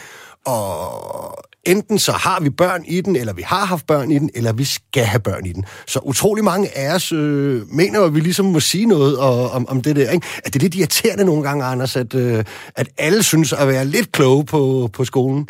Og 0.46 1.44
enten 1.64 2.00
så 2.00 2.12
har 2.12 2.40
vi 2.40 2.50
børn 2.50 2.86
i 2.88 3.02
den, 3.02 3.16
eller 3.16 3.34
vi 3.34 3.42
har 3.42 3.66
haft 3.66 3.88
børn 3.88 4.12
i 4.12 4.20
den, 4.20 4.30
eller 4.36 4.54
vi 4.54 4.64
skal 4.64 5.04
have 5.04 5.20
børn 5.20 5.46
i 5.46 5.54
den. 5.54 5.66
Så 5.88 6.00
utrolig 6.04 6.44
mange 6.44 6.78
af 6.78 6.96
os 6.96 7.12
øh, 7.12 7.68
mener, 7.68 8.02
at 8.02 8.16
vi 8.16 8.20
ligesom 8.20 8.46
må 8.46 8.60
sige 8.60 8.86
noget 8.86 9.18
og, 9.18 9.52
om, 9.52 9.68
om 9.70 9.82
det 9.82 9.96
der. 9.96 10.12
Ikke? 10.12 10.28
At 10.46 10.54
det 10.54 10.60
er 10.60 10.64
lidt 10.64 10.76
irriterende 10.76 11.26
nogle 11.26 11.44
gange, 11.44 11.66
Anders, 11.66 11.96
at, 11.96 12.16
øh, 12.16 12.44
at 12.76 12.90
alle 12.98 13.24
synes 13.24 13.54
at 13.54 13.68
være 13.68 13.86
lidt 13.86 14.12
kloge 14.12 14.46
på, 14.46 14.90
på 14.94 15.06
skolen. 15.06 15.48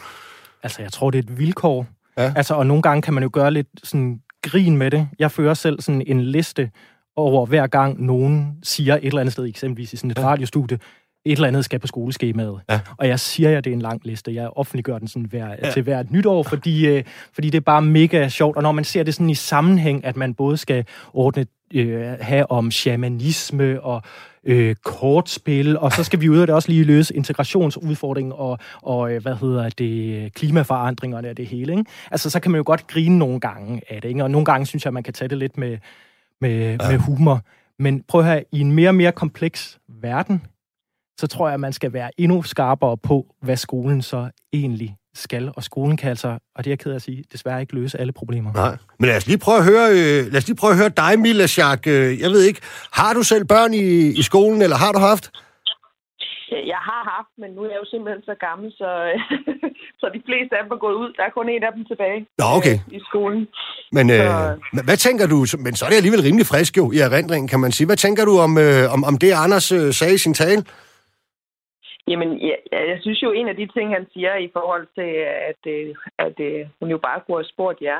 Altså, 0.63 0.82
jeg 0.82 0.91
tror, 0.91 1.12
det 1.12 1.17
er 1.17 1.32
et 1.32 1.39
vilkår. 1.39 1.86
Ja. 2.17 2.34
Altså, 2.36 2.54
og 2.54 2.67
nogle 2.67 2.82
gange 2.82 3.02
kan 3.02 3.13
man 3.13 3.24
jo 3.24 3.30
gøre 3.34 3.52
lidt 3.52 3.67
sådan 3.84 4.20
grin 4.43 4.78
med 4.78 4.91
det. 4.91 5.08
Jeg 5.20 5.32
fører 5.32 5.54
selv 5.54 5.82
sådan 5.82 6.04
en 6.08 6.22
liste 6.22 6.70
over 7.15 7.46
hver 7.46 7.67
gang 7.67 8.06
nogen 8.06 8.48
siger 8.63 8.96
et 8.96 9.06
eller 9.06 9.20
andet 9.20 9.34
sted, 9.34 9.46
eksempelvis 9.46 9.93
i 9.93 9.98
sådan 9.98 10.12
et 10.12 10.17
ja. 10.17 10.24
radiostudie, 10.24 10.80
et 11.28 11.32
eller 11.32 11.48
andet 11.48 11.66
skal 11.66 11.80
på 11.80 11.88
skoleskemaet. 11.88 12.60
Ja. 12.70 12.80
Og 12.98 13.08
jeg 13.08 13.20
siger 13.20 13.50
jer, 13.50 13.62
det 13.62 13.70
er 13.72 13.76
en 13.76 13.82
lang 13.82 14.02
liste. 14.04 14.34
Jeg 14.34 14.50
offentliggør 14.56 14.98
den 14.98 15.08
sådan 15.08 15.26
hver, 15.26 15.56
ja. 15.63 15.72
til 15.72 15.84
hvert 15.84 16.12
nytår, 16.12 16.44
fordi, 16.44 16.88
øh, 16.88 17.04
fordi 17.34 17.50
det 17.50 17.58
er 17.58 17.62
bare 17.62 17.82
mega 17.82 18.30
sjovt. 18.30 18.58
Og 18.58 18.63
når 18.63 18.72
man 18.72 18.84
ser 18.84 19.04
det 19.04 19.13
sådan 19.13 19.30
i 19.30 19.36
sammenhæng, 19.36 20.06
at 20.06 20.18
man 20.18 20.34
både 20.34 20.58
skal 20.58 20.86
ordne 21.13 21.46
øh, 21.74 22.02
have 22.22 22.52
om 22.52 22.72
shamanisme 22.72 23.82
og 23.82 24.02
øh, 24.44 24.76
kortspil, 24.84 25.78
og 25.78 25.92
så 25.92 26.04
skal 26.04 26.22
vi 26.22 26.30
ud 26.30 26.38
af 26.38 26.48
det 26.48 26.56
også 26.56 26.70
lige 26.70 26.84
løse 26.84 27.16
integrationsudfordringen 27.16 28.34
og, 28.38 28.60
og 28.82 29.13
øh, 29.13 29.22
hvad 29.22 29.36
hedder 29.36 29.70
det, 29.70 30.34
klimaforandringerne 30.34 31.30
og 31.30 31.38
det 31.38 31.48
hele. 31.48 31.72
Ikke? 31.72 31.86
Altså, 32.12 32.30
så 32.30 32.40
kan 32.40 32.52
man 32.52 32.58
jo 32.58 32.63
godt 32.66 32.88
grine 32.88 33.18
nogle 33.18 33.40
gange 33.40 33.82
af 33.90 34.02
det, 34.02 34.10
ikke? 34.10 34.24
og 34.24 34.32
nogle 34.32 34.46
gange 34.46 34.66
synes 34.66 34.86
jeg, 34.86 34.94
man 34.94 35.04
kan 35.04 35.13
tage 35.13 35.30
det 35.30 35.38
lidt 35.38 35.58
med, 35.58 35.78
med, 36.42 36.78
ja. 36.82 36.92
med 36.92 36.98
humor. 36.98 37.42
Men 37.80 38.04
prøv 38.08 38.22
at 38.22 38.28
høre, 38.28 38.44
i 38.52 38.60
en 38.60 38.72
mere 38.72 38.90
og 38.90 38.96
mere 38.96 39.12
kompleks 39.12 39.80
verden, 40.02 40.42
så 41.20 41.28
tror 41.28 41.48
jeg, 41.48 41.54
at 41.54 41.60
man 41.60 41.74
skal 41.74 41.94
være 41.94 42.10
endnu 42.18 42.44
skarpere 42.44 42.98
på, 42.98 43.26
hvad 43.42 43.58
skolen 43.58 44.02
så 44.02 44.30
egentlig 44.54 44.96
skal. 45.16 45.52
Og 45.56 45.64
skolen 45.64 45.98
kan 45.98 46.10
altså, 46.10 46.28
og 46.56 46.64
det 46.64 46.68
er 46.68 46.72
jeg 46.72 46.80
ked 46.80 46.92
af 46.92 46.96
at 46.96 47.02
sige, 47.02 47.24
desværre 47.34 47.62
ikke 47.62 47.76
løse 47.76 48.00
alle 48.00 48.14
problemer. 48.14 48.54
Nej. 48.54 48.78
Men 49.00 49.08
lad 49.10 49.18
os 49.18 49.28
lige 49.28 49.38
prøve 49.38 49.58
at 49.58 49.64
høre, 49.64 49.90
øh, 49.92 50.32
lad 50.32 50.38
os 50.38 50.48
lige 50.48 50.58
prøve 50.58 50.72
at 50.72 50.78
høre 50.78 50.90
dig, 50.90 51.20
Mila 51.20 51.46
Schack. 51.48 51.88
Øh, 51.88 52.20
jeg 52.22 52.30
ved 52.30 52.42
ikke, 52.44 52.62
har 52.92 53.14
du 53.14 53.24
selv 53.24 53.46
børn 53.46 53.74
i, 53.74 53.80
i 54.20 54.22
skolen, 54.22 54.62
eller 54.62 54.76
har 54.78 54.92
du 54.92 55.00
haft? 55.00 55.32
Jeg 56.74 56.82
har 56.90 57.02
haft, 57.16 57.32
men 57.42 57.50
nu 57.56 57.62
er 57.66 57.70
jeg 57.74 57.80
jo 57.84 57.88
simpelthen 57.94 58.22
så 58.30 58.36
gammel, 58.48 58.72
så, 58.82 58.90
så 60.02 60.06
de 60.16 60.22
fleste 60.28 60.52
af 60.58 60.62
dem 60.64 60.72
er 60.78 60.80
gået 60.86 60.98
ud. 61.04 61.10
Der 61.18 61.24
er 61.30 61.32
kun 61.38 61.50
en 61.56 61.64
af 61.68 61.72
dem 61.76 61.84
tilbage 61.92 62.20
Nå, 62.42 62.46
okay. 62.58 62.76
øh, 62.88 62.98
i 62.98 63.00
skolen. 63.10 63.42
Men 63.98 64.06
øh, 64.10 64.18
Så- 64.18 64.84
hvad 64.88 64.98
tænker 64.98 65.26
du, 65.34 65.38
men 65.66 65.74
så 65.76 65.86
er 65.86 65.90
det 65.90 65.98
alligevel 66.02 66.22
rimelig 66.28 66.46
frisk 66.46 66.78
jo 66.78 66.86
i 66.92 67.00
erindringen, 67.08 67.48
kan 67.48 67.60
man 67.60 67.72
sige. 67.72 67.86
Hvad 67.90 67.98
tænker 68.06 68.26
du 68.26 68.34
om, 68.46 68.58
øh, 68.58 68.94
om, 68.96 69.04
om 69.10 69.18
det, 69.24 69.32
Anders 69.46 69.72
øh, 69.72 69.94
sagde 70.00 70.14
i 70.14 70.18
sin 70.26 70.34
tale? 70.34 70.64
Jamen, 72.08 72.38
ja, 72.38 72.56
jeg 72.72 72.98
synes 73.02 73.24
jo, 73.24 73.32
en 73.32 73.48
af 73.48 73.56
de 73.56 73.67
ting, 73.67 73.93
han 73.93 74.08
siger 74.13 74.36
i 74.36 74.50
forhold 74.54 74.88
til, 74.96 75.12
at, 75.52 75.62
øh, 75.67 75.96
at, 76.17 76.39
at 76.39 76.67
hun 76.80 76.89
jo 76.89 76.98
bare 76.98 77.22
kunne 77.22 77.38
have 77.38 77.54
spurgt 77.54 77.82
jer, 77.82 78.00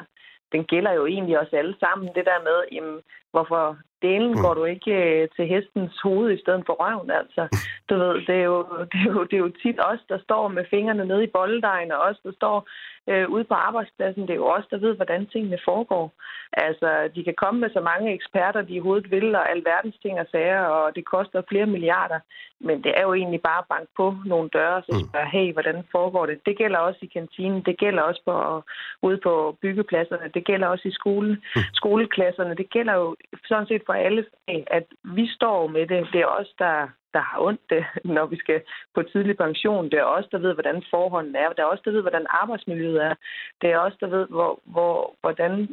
den 0.52 0.64
gælder 0.64 0.92
jo 0.92 1.06
egentlig 1.06 1.40
os 1.40 1.54
alle 1.54 1.76
sammen. 1.80 2.16
Det 2.16 2.26
der 2.26 2.40
med, 2.44 2.58
jamen, 2.72 3.00
hvorfor 3.32 3.78
delen 4.02 4.32
Mm. 4.36 4.42
går 4.44 4.54
du 4.54 4.64
ikke 4.66 4.94
øh, 4.94 5.28
til 5.36 5.46
hestens 5.48 6.00
hoved 6.04 6.32
i 6.32 6.42
stedet 6.42 6.64
for 6.66 6.74
røven, 6.74 7.12
altså. 7.12 7.44
Du 7.90 7.96
ved, 7.96 8.14
det 8.28 8.36
er, 8.36 8.44
jo, 8.44 8.66
det, 8.92 9.00
er 9.08 9.12
jo, 9.14 9.24
det 9.24 9.34
er 9.34 9.44
jo 9.48 9.54
tit 9.64 9.80
os, 9.92 10.00
der 10.10 10.20
står 10.20 10.48
med 10.48 10.66
fingrene 10.70 11.06
nede 11.06 11.24
i 11.24 11.34
bolddejen, 11.38 11.92
og 11.92 12.00
os, 12.00 12.20
der 12.24 12.32
står 12.32 12.68
øh, 13.10 13.30
ude 13.30 13.44
på 13.44 13.54
arbejdspladsen. 13.54 14.22
Det 14.22 14.30
er 14.30 14.42
jo 14.44 14.48
os, 14.58 14.66
der 14.72 14.78
ved, 14.78 14.96
hvordan 14.96 15.26
tingene 15.26 15.60
foregår. 15.66 16.14
Altså, 16.54 17.10
de 17.16 17.24
kan 17.24 17.34
komme 17.38 17.60
med 17.60 17.70
så 17.70 17.82
mange 17.82 18.14
eksperter, 18.14 18.62
de 18.62 18.74
i 18.74 18.80
hovedet 18.80 19.12
vil, 19.12 19.36
og 19.36 19.52
alverdens 19.52 19.96
ting 20.02 20.20
og 20.20 20.28
sager, 20.32 20.62
og 20.62 20.96
det 20.96 21.06
koster 21.06 21.42
flere 21.50 21.66
milliarder. 21.66 22.20
Men 22.60 22.84
det 22.84 22.94
er 22.98 23.04
jo 23.04 23.14
egentlig 23.14 23.42
bare 23.42 23.58
at 23.58 23.70
banke 23.70 23.92
på 23.98 24.16
nogle 24.26 24.50
døre 24.50 24.82
så 24.82 25.06
spørge, 25.10 25.30
hey, 25.30 25.54
hvordan 25.54 25.84
foregår 25.92 26.26
det? 26.26 26.46
Det 26.46 26.58
gælder 26.58 26.80
også 26.80 27.00
i 27.02 27.14
kantinen, 27.18 27.62
det 27.62 27.78
gælder 27.78 28.02
også 28.02 28.22
på, 28.26 28.64
ude 29.02 29.20
på 29.24 29.58
byggepladserne, 29.62 30.32
det 30.34 30.46
gælder 30.46 30.68
også 30.68 30.88
i 30.88 30.92
skole, 30.92 31.42
skoleklasserne. 31.74 32.56
Det 32.56 32.70
gælder 32.70 32.94
jo 32.94 33.16
sådan 33.48 33.68
set 33.68 33.82
for 33.86 33.94
alle 33.94 34.26
fag, 34.46 34.64
at 34.68 34.86
vi 35.04 35.28
står 35.28 35.68
med 35.68 35.88
det. 35.88 36.08
Det 36.14 36.22
er 36.22 36.26
os, 36.40 36.48
der, 36.60 36.88
der 37.14 37.20
har 37.20 37.40
ondt 37.42 37.62
det, 37.70 37.86
når 38.16 38.26
vi 38.26 38.38
skal 38.38 38.62
på 38.96 39.04
tidlig 39.04 39.38
pension. 39.38 39.86
Det 39.86 40.00
er 40.00 40.04
os, 40.04 40.26
der 40.32 40.38
ved, 40.38 40.54
hvordan 40.54 40.84
forholdene 40.90 41.40
er. 41.40 41.50
Det 41.50 41.60
er 41.60 41.66
os, 41.66 41.82
der 41.86 41.92
ved, 41.92 42.02
hvordan 42.02 42.26
arbejdsmiljøet 42.30 43.04
er. 43.04 43.16
Det 43.62 43.70
er 43.72 43.80
os, 43.80 43.94
der 44.00 44.08
ved, 44.08 44.28
hvor, 44.30 44.60
hvor, 44.66 45.16
hvordan, 45.22 45.68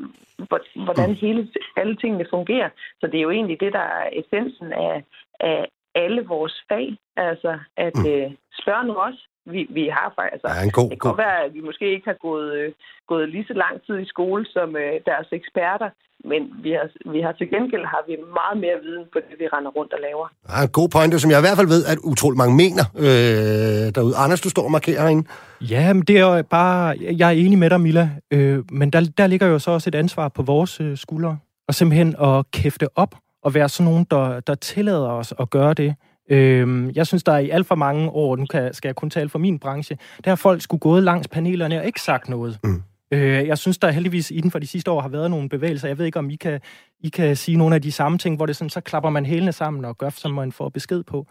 hvor- 0.49 0.85
hvordan 0.85 1.15
hele, 1.15 1.49
alle 1.77 1.97
tingene 1.97 2.27
fungerer. 2.31 2.69
Så 3.01 3.07
det 3.07 3.19
er 3.19 3.23
jo 3.23 3.31
egentlig 3.31 3.61
det, 3.61 3.73
der 3.73 3.87
er 4.01 4.09
essensen 4.13 4.73
af, 4.73 5.05
af 5.41 5.69
alle 5.95 6.23
vores 6.27 6.65
fag. 6.69 6.97
Altså, 7.17 7.59
at 7.77 7.99
øh, 8.09 8.31
spørge 8.63 8.85
nu 8.85 8.95
også. 8.95 9.29
Vi, 9.47 9.67
vi 9.71 9.89
har 9.89 10.13
faktisk... 10.17 10.33
Altså, 10.45 10.49
Ja, 10.61 10.65
en 10.65 10.71
god, 10.71 10.91
det 10.91 11.01
kan 11.03 11.11
god. 11.11 11.17
være, 11.17 11.45
at 11.45 11.55
vi 11.55 11.61
måske 11.61 11.91
ikke 11.91 12.07
har 12.09 12.19
gået, 12.29 12.55
øh, 12.59 12.73
gået 13.07 13.29
lige 13.29 13.45
så 13.47 13.53
lang 13.55 13.83
tid 13.87 13.99
i 13.99 14.05
skole 14.15 14.47
som 14.47 14.77
øh, 14.77 15.01
deres 15.07 15.29
eksperter, 15.33 15.91
men 16.31 16.41
vi 16.65 16.71
har, 16.79 16.87
vi 17.13 17.21
har 17.21 17.33
til 17.33 17.47
gengæld 17.55 17.85
har 17.95 18.03
vi 18.09 18.15
meget 18.41 18.57
mere 18.65 18.77
viden 18.85 19.05
på 19.13 19.19
det, 19.27 19.35
vi 19.39 19.47
render 19.55 19.71
rundt 19.71 19.93
og 19.93 20.01
laver. 20.07 20.27
Ja, 20.51 20.63
en 20.63 20.69
god 20.69 20.89
pointe, 20.89 21.19
som 21.19 21.31
jeg 21.31 21.39
i 21.39 21.45
hvert 21.47 21.57
fald 21.57 21.69
ved, 21.69 21.85
at 21.93 21.99
utrolig 21.99 22.39
mange 22.39 22.55
mener 22.63 22.85
øh, 23.07 23.85
derude. 23.95 24.17
Anders, 24.17 24.41
du 24.41 24.51
står 24.51 24.65
og 24.65 24.71
markerer 24.71 25.01
herinde. 25.03 25.25
Ja, 25.61 25.93
men 25.93 26.03
det 26.03 26.19
er 26.19 26.27
jo 26.27 26.43
bare... 26.43 26.97
Jeg 27.01 27.27
er 27.29 27.37
enig 27.45 27.59
med 27.59 27.71
dig, 27.71 27.81
Mila. 27.81 28.11
Øh, 28.31 28.59
men 28.73 28.91
der, 28.91 29.01
der 29.19 29.27
ligger 29.27 29.47
jo 29.47 29.59
så 29.59 29.71
også 29.71 29.91
et 29.91 29.95
ansvar 29.95 30.29
på 30.29 30.43
vores 30.43 30.81
øh, 30.81 30.97
skuldre. 30.97 31.39
Og 31.69 31.75
simpelthen 31.75 32.15
at 32.23 32.51
kæfte 32.51 32.87
op 32.95 33.15
og 33.45 33.55
være 33.55 33.69
sådan 33.69 33.91
nogen, 33.91 34.07
der, 34.11 34.41
der 34.41 34.55
tillader 34.55 35.09
os 35.09 35.35
at 35.39 35.51
gøre 35.51 35.75
det. 35.75 35.95
Øh, 36.31 36.97
jeg 36.97 37.07
synes, 37.07 37.23
der 37.23 37.33
er 37.33 37.39
i 37.39 37.51
alt 37.51 37.67
for 37.67 37.75
mange 37.75 38.11
år, 38.11 38.37
nu 38.37 38.47
kan, 38.47 38.75
skal 38.75 38.89
jeg 38.89 38.97
kun 38.97 39.11
tale 39.11 39.29
for 39.29 39.39
min 39.39 39.59
branche, 39.59 39.99
der 40.25 40.31
har 40.31 40.37
folk 40.37 40.63
skulle 40.63 40.81
gået 40.81 41.03
langs 41.03 41.29
panelerne 41.29 41.79
og 41.79 41.87
ikke 41.87 42.01
sagt 42.01 42.29
noget. 42.29 42.59
Mm. 42.65 42.83
Øh, 43.15 43.47
jeg 43.47 43.59
synes, 43.59 43.79
der 43.79 43.91
heldigvis 43.91 44.31
inden 44.31 44.51
for 44.51 44.59
de 44.59 44.67
sidste 44.67 44.91
år 44.91 45.01
har 45.01 45.09
været 45.09 45.31
nogle 45.31 45.49
bevægelser. 45.49 45.89
Jeg 45.89 45.99
ved 45.99 46.07
ikke, 46.07 46.19
om 46.19 46.31
I 46.31 46.37
kan, 46.37 46.61
I 47.01 47.09
kan 47.09 47.37
sige 47.37 47.57
nogle 47.57 47.75
af 47.75 47.83
de 47.83 47.93
samme 47.93 48.19
ting, 48.19 48.37
hvor 48.37 48.47
det 48.47 48.57
sådan, 48.57 48.71
så 48.71 48.81
klapper 48.81 49.11
man 49.11 49.27
hælene 49.27 49.53
sammen 49.53 49.85
og 49.85 49.99
gør, 49.99 50.11
som 50.11 50.31
man 50.31 50.53
får 50.53 50.69
besked 50.69 51.03
på. 51.03 51.27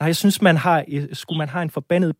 Nej, 0.00 0.06
jeg 0.06 0.16
synes, 0.16 0.42
man 0.42 0.56
har, 0.56 0.84
øh, 0.88 1.06
skulle 1.12 1.38
man 1.38 1.48
have 1.48 1.62
en 1.62 1.70
forbandet 1.70 2.16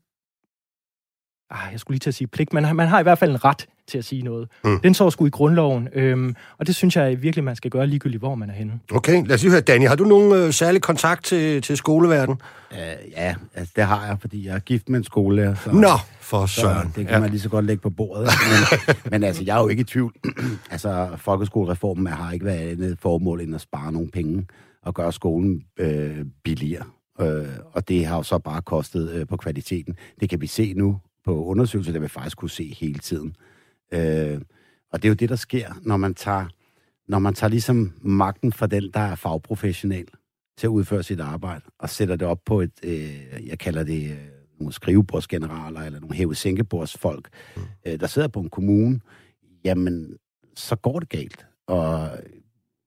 ah, 1.50 1.72
jeg 1.72 1.80
skulle 1.80 1.94
lige 1.94 2.00
til 2.00 2.10
at 2.10 2.14
sige 2.14 2.28
pligt, 2.28 2.52
men 2.52 2.76
man 2.76 2.88
har 2.88 3.00
i 3.00 3.02
hvert 3.02 3.18
fald 3.18 3.30
en 3.30 3.44
ret 3.44 3.66
til 3.88 3.98
at 3.98 4.04
sige 4.04 4.22
noget. 4.22 4.48
Mm. 4.64 4.80
Den 4.80 4.94
står 4.94 5.10
sgu 5.10 5.26
i 5.26 5.30
grundloven, 5.30 5.88
øhm, 5.92 6.34
og 6.58 6.66
det 6.66 6.74
synes 6.74 6.96
jeg 6.96 7.22
virkelig, 7.22 7.44
man 7.44 7.56
skal 7.56 7.70
gøre 7.70 7.86
ligegyldigt, 7.86 8.20
hvor 8.20 8.34
man 8.34 8.50
er 8.50 8.54
henne. 8.54 8.80
Okay, 8.92 9.26
lad 9.26 9.34
os 9.34 9.42
lige 9.42 9.50
høre, 9.50 9.60
Danny, 9.60 9.88
har 9.88 9.96
du 9.96 10.04
nogen 10.04 10.32
øh, 10.32 10.52
særlig 10.52 10.82
kontakt 10.82 11.24
til, 11.24 11.62
til 11.62 11.76
skoleverden? 11.76 12.40
Uh, 12.70 12.76
ja, 13.10 13.34
altså, 13.54 13.72
det 13.76 13.84
har 13.84 14.06
jeg, 14.06 14.16
fordi 14.20 14.46
jeg 14.46 14.54
er 14.54 14.58
gift 14.58 14.88
med 14.88 14.98
en 14.98 15.04
skolelærer. 15.04 15.54
Så, 15.54 15.70
Nå, 15.70 15.88
for 16.20 16.46
så 16.46 16.60
søren. 16.60 16.92
det 16.96 17.08
kan 17.08 17.20
man 17.20 17.30
lige 17.30 17.40
så 17.40 17.48
godt 17.48 17.64
lægge 17.64 17.82
på 17.82 17.90
bordet. 17.90 18.28
Men, 18.50 18.96
men 19.10 19.24
altså, 19.24 19.44
jeg 19.44 19.56
er 19.56 19.62
jo 19.62 19.68
ikke 19.68 19.80
i 19.80 19.84
tvivl. 19.84 20.14
altså, 20.70 21.08
folkeskolereformen 21.16 22.06
har 22.06 22.32
ikke 22.32 22.44
været 22.44 22.70
andet 22.70 22.98
formål 23.00 23.40
end 23.40 23.54
at 23.54 23.60
spare 23.60 23.92
nogle 23.92 24.08
penge 24.10 24.46
og 24.82 24.94
gøre 24.94 25.12
skolen 25.12 25.62
øh, 25.78 26.16
billigere. 26.44 26.84
Øh, 27.20 27.46
og 27.72 27.88
det 27.88 28.06
har 28.06 28.16
jo 28.16 28.22
så 28.22 28.38
bare 28.38 28.62
kostet 28.62 29.10
øh, 29.10 29.26
på 29.26 29.36
kvaliteten. 29.36 29.96
Det 30.20 30.30
kan 30.30 30.40
vi 30.40 30.46
se 30.46 30.72
nu 30.76 30.98
på 31.28 31.44
undersøgelser, 31.44 31.92
det 31.92 32.00
vil 32.00 32.08
faktisk 32.08 32.36
kunne 32.36 32.50
se 32.50 32.74
hele 32.80 32.98
tiden. 32.98 33.36
Øh, 33.92 34.40
og 34.92 35.02
det 35.02 35.04
er 35.04 35.08
jo 35.08 35.14
det, 35.14 35.28
der 35.28 35.36
sker, 35.36 35.80
når 35.82 35.96
man 35.96 36.14
tager, 36.14 36.46
når 37.08 37.18
man 37.18 37.34
tager 37.34 37.50
ligesom 37.50 37.92
magten 38.02 38.52
fra 38.52 38.66
den, 38.66 38.90
der 38.94 39.00
er 39.00 39.14
fagprofessionel 39.14 40.06
til 40.58 40.66
at 40.66 40.70
udføre 40.70 41.02
sit 41.02 41.20
arbejde, 41.20 41.64
og 41.78 41.90
sætter 41.90 42.16
det 42.16 42.28
op 42.28 42.40
på 42.44 42.60
et, 42.60 42.72
øh, 42.82 43.46
jeg 43.46 43.58
kalder 43.58 43.84
det 43.84 44.10
øh, 44.10 44.16
nogle 44.58 44.72
skrivebordsgeneraler, 44.72 45.80
eller 45.80 46.00
nogle 46.00 46.16
hæve-sænkebordsfolk, 46.16 47.28
mm. 47.56 47.62
øh, 47.86 48.00
der 48.00 48.06
sidder 48.06 48.28
på 48.28 48.40
en 48.40 48.50
kommune, 48.50 49.00
jamen, 49.64 50.16
så 50.56 50.76
går 50.76 51.00
det 51.00 51.08
galt. 51.08 51.46
Og 51.66 52.10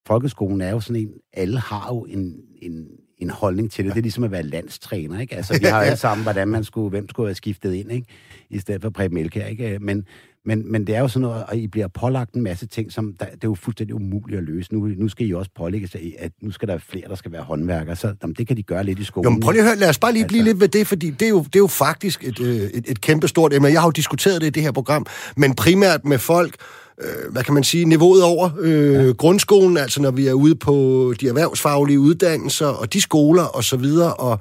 folkeskolen 0.08 0.62
er 0.62 0.69
jo 0.69 0.80
sådan 0.80 1.01
en, 1.01 1.13
alle 1.34 1.60
har 1.60 1.93
jo 1.93 2.06
en, 2.06 2.41
en, 2.62 2.88
en 3.21 3.29
holdning 3.29 3.71
til 3.71 3.86
det. 3.86 3.93
Det 3.93 3.99
er 3.99 4.01
ligesom 4.03 4.23
at 4.23 4.31
være 4.31 4.43
landstræner, 4.43 5.19
ikke? 5.19 5.36
Altså, 5.36 5.60
vi 5.60 5.65
har 5.65 5.77
jo 5.79 5.86
alle 5.86 5.97
sammen, 5.97 6.23
hvordan 6.23 6.47
man 6.47 6.63
skulle, 6.63 6.89
hvem 6.89 7.10
skulle 7.10 7.27
have 7.29 7.36
skiftet 7.36 7.73
ind, 7.73 7.91
ikke? 7.91 8.07
I 8.49 8.60
stedet 8.60 8.81
for 8.81 8.89
Preben 8.89 9.17
Elkjær, 9.17 9.45
ikke? 9.45 9.77
Men, 9.81 10.05
men, 10.45 10.71
men 10.71 10.88
det 10.88 10.95
er 10.95 10.99
jo 10.99 11.07
sådan 11.07 11.21
noget, 11.21 11.43
og 11.43 11.57
I 11.57 11.67
bliver 11.67 11.88
pålagt 11.88 12.34
en 12.34 12.41
masse 12.43 12.65
ting, 12.67 12.91
som 12.91 13.13
der, 13.19 13.25
det 13.25 13.34
er 13.34 13.38
jo 13.43 13.55
fuldstændig 13.55 13.95
umuligt 13.95 14.38
at 14.38 14.43
løse. 14.43 14.73
Nu, 14.73 14.86
nu 14.86 15.07
skal 15.07 15.27
I 15.27 15.34
også 15.34 15.51
pålægge 15.57 15.88
sig, 15.88 16.15
at 16.19 16.31
nu 16.41 16.51
skal 16.51 16.67
der 16.67 16.73
være 16.73 16.81
flere, 16.89 17.07
der 17.07 17.15
skal 17.15 17.31
være 17.31 17.41
håndværkere, 17.43 17.95
så 17.95 18.13
jamen, 18.23 18.36
det 18.38 18.47
kan 18.47 18.57
de 18.57 18.63
gøre 18.63 18.84
lidt 18.84 18.99
i 18.99 19.03
skolen. 19.03 19.23
Jo, 19.25 19.29
men 19.29 19.39
prøv 19.39 19.51
lige 19.51 19.62
at 19.62 19.67
høre, 19.67 19.77
lad 19.77 19.89
os 19.89 19.99
bare 19.99 20.13
lige 20.13 20.27
blive 20.27 20.39
Altså- 20.39 20.53
lidt 20.53 20.62
ved 20.62 20.67
det, 20.67 20.88
fordi 20.88 21.10
det 21.10 21.25
er 21.25 21.29
jo, 21.29 21.39
det 21.39 21.55
er 21.55 21.60
jo 21.60 21.67
faktisk 21.67 22.23
et, 22.23 22.39
øh, 22.41 22.55
et, 22.55 22.86
et 22.88 23.01
kæmpe 23.01 23.27
stort 23.27 23.53
emne. 23.53 23.67
Jeg 23.67 23.81
har 23.81 23.88
jo 23.88 23.91
diskuteret 23.91 24.41
det 24.41 24.47
i 24.47 24.49
det 24.49 24.63
her 24.63 24.71
program, 24.71 25.05
men 25.38 25.55
primært 25.55 26.05
med 26.05 26.17
folk, 26.17 26.55
øh, 27.01 27.32
hvad 27.32 27.43
kan 27.43 27.54
man 27.54 27.63
sige, 27.63 27.86
niveauet 27.86 28.23
over 28.23 28.49
øh, 28.60 28.93
ja. 28.93 29.12
grundskolen, 29.12 29.77
altså 29.77 30.01
når 30.01 30.12
vi 30.12 30.27
er 30.27 30.34
ude 30.34 30.56
på 30.56 30.73
de 31.21 31.27
erhvervsfaglige 31.27 31.99
uddannelser 31.99 32.67
og 32.67 32.93
de 32.93 33.01
skoler 33.01 33.43
og 33.43 33.63
så 33.63 33.77
videre, 33.77 34.13
og, 34.13 34.39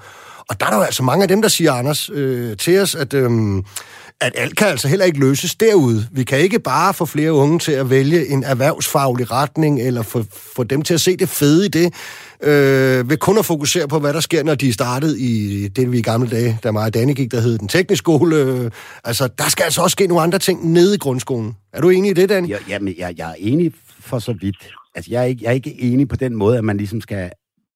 og 0.49 0.61
der 0.61 0.67
er 0.67 0.71
der 0.71 0.77
jo 0.77 0.83
altså 0.83 1.03
mange 1.03 1.23
af 1.23 1.29
dem, 1.29 1.43
der 1.43 1.49
siger, 1.49 1.73
Anders, 1.73 2.11
øh, 2.13 2.57
til 2.57 2.81
os, 2.81 2.95
at... 2.95 3.15
Øh, 3.15 3.31
at 4.23 4.33
alt 4.37 4.57
kan 4.57 4.69
altså 4.69 4.89
heller 4.89 5.05
ikke 5.05 5.19
løses 5.19 5.55
derude. 5.55 6.09
Vi 6.13 6.25
kan 6.25 6.39
ikke 6.39 6.59
bare 6.59 6.95
få 6.95 7.07
flere 7.07 7.33
unge 7.33 7.59
til 7.59 7.73
at 7.73 7.91
vælge 7.91 8.27
en 8.27 8.45
erhvervsfaglig 8.45 9.31
retning, 9.31 9.81
eller 9.81 10.03
få, 10.03 10.25
få 10.55 10.65
dem 10.65 10.83
til 10.83 10.95
at 10.95 11.01
se 11.01 11.17
det 11.17 11.29
fede 11.29 11.67
i 11.67 11.69
det, 11.69 11.95
øh, 12.43 13.11
ved 13.11 13.17
kun 13.17 13.39
at 13.39 13.45
fokusere 13.45 13.89
på, 13.89 13.99
hvad 13.99 14.13
der 14.13 14.21
sker, 14.21 14.43
når 14.43 14.55
de 14.55 14.69
er 14.69 14.73
startet 14.73 15.19
i 15.19 15.69
det, 15.69 15.93
vi 15.93 15.99
i 15.99 16.03
gamle 16.03 16.31
dage, 16.31 16.59
da 16.63 16.71
mig 16.71 16.85
og 16.85 16.95
Danne 16.95 17.15
gik, 17.15 17.33
der 17.33 17.41
hed 17.41 17.59
den 17.59 17.69
tekniske 17.69 18.03
skole. 18.03 18.37
Øh, 18.37 18.71
altså, 19.05 19.29
der 19.39 19.49
skal 19.49 19.65
altså 19.65 19.83
også 19.83 19.93
ske 19.93 20.07
nogle 20.07 20.23
andre 20.23 20.39
ting 20.39 20.73
nede 20.73 20.95
i 20.95 20.99
grundskolen. 20.99 21.57
Er 21.73 21.81
du 21.81 21.91
enig 21.91 22.11
i 22.11 22.15
det, 22.15 22.29
Danny? 22.29 22.49
Ja, 22.49 22.57
jamen, 22.69 22.95
jeg, 22.99 23.15
jeg 23.19 23.31
er 23.31 23.35
enig 23.39 23.73
for 24.01 24.19
så 24.19 24.33
vidt. 24.41 24.57
Altså, 24.95 25.11
jeg 25.11 25.21
er, 25.21 25.27
ikke, 25.27 25.45
jeg 25.45 25.51
er 25.51 25.55
ikke 25.55 25.81
enig 25.81 26.09
på 26.09 26.17
den 26.17 26.35
måde, 26.35 26.59
at 26.59 26.65
man 26.65 26.77
ligesom 26.77 27.01
skal 27.01 27.31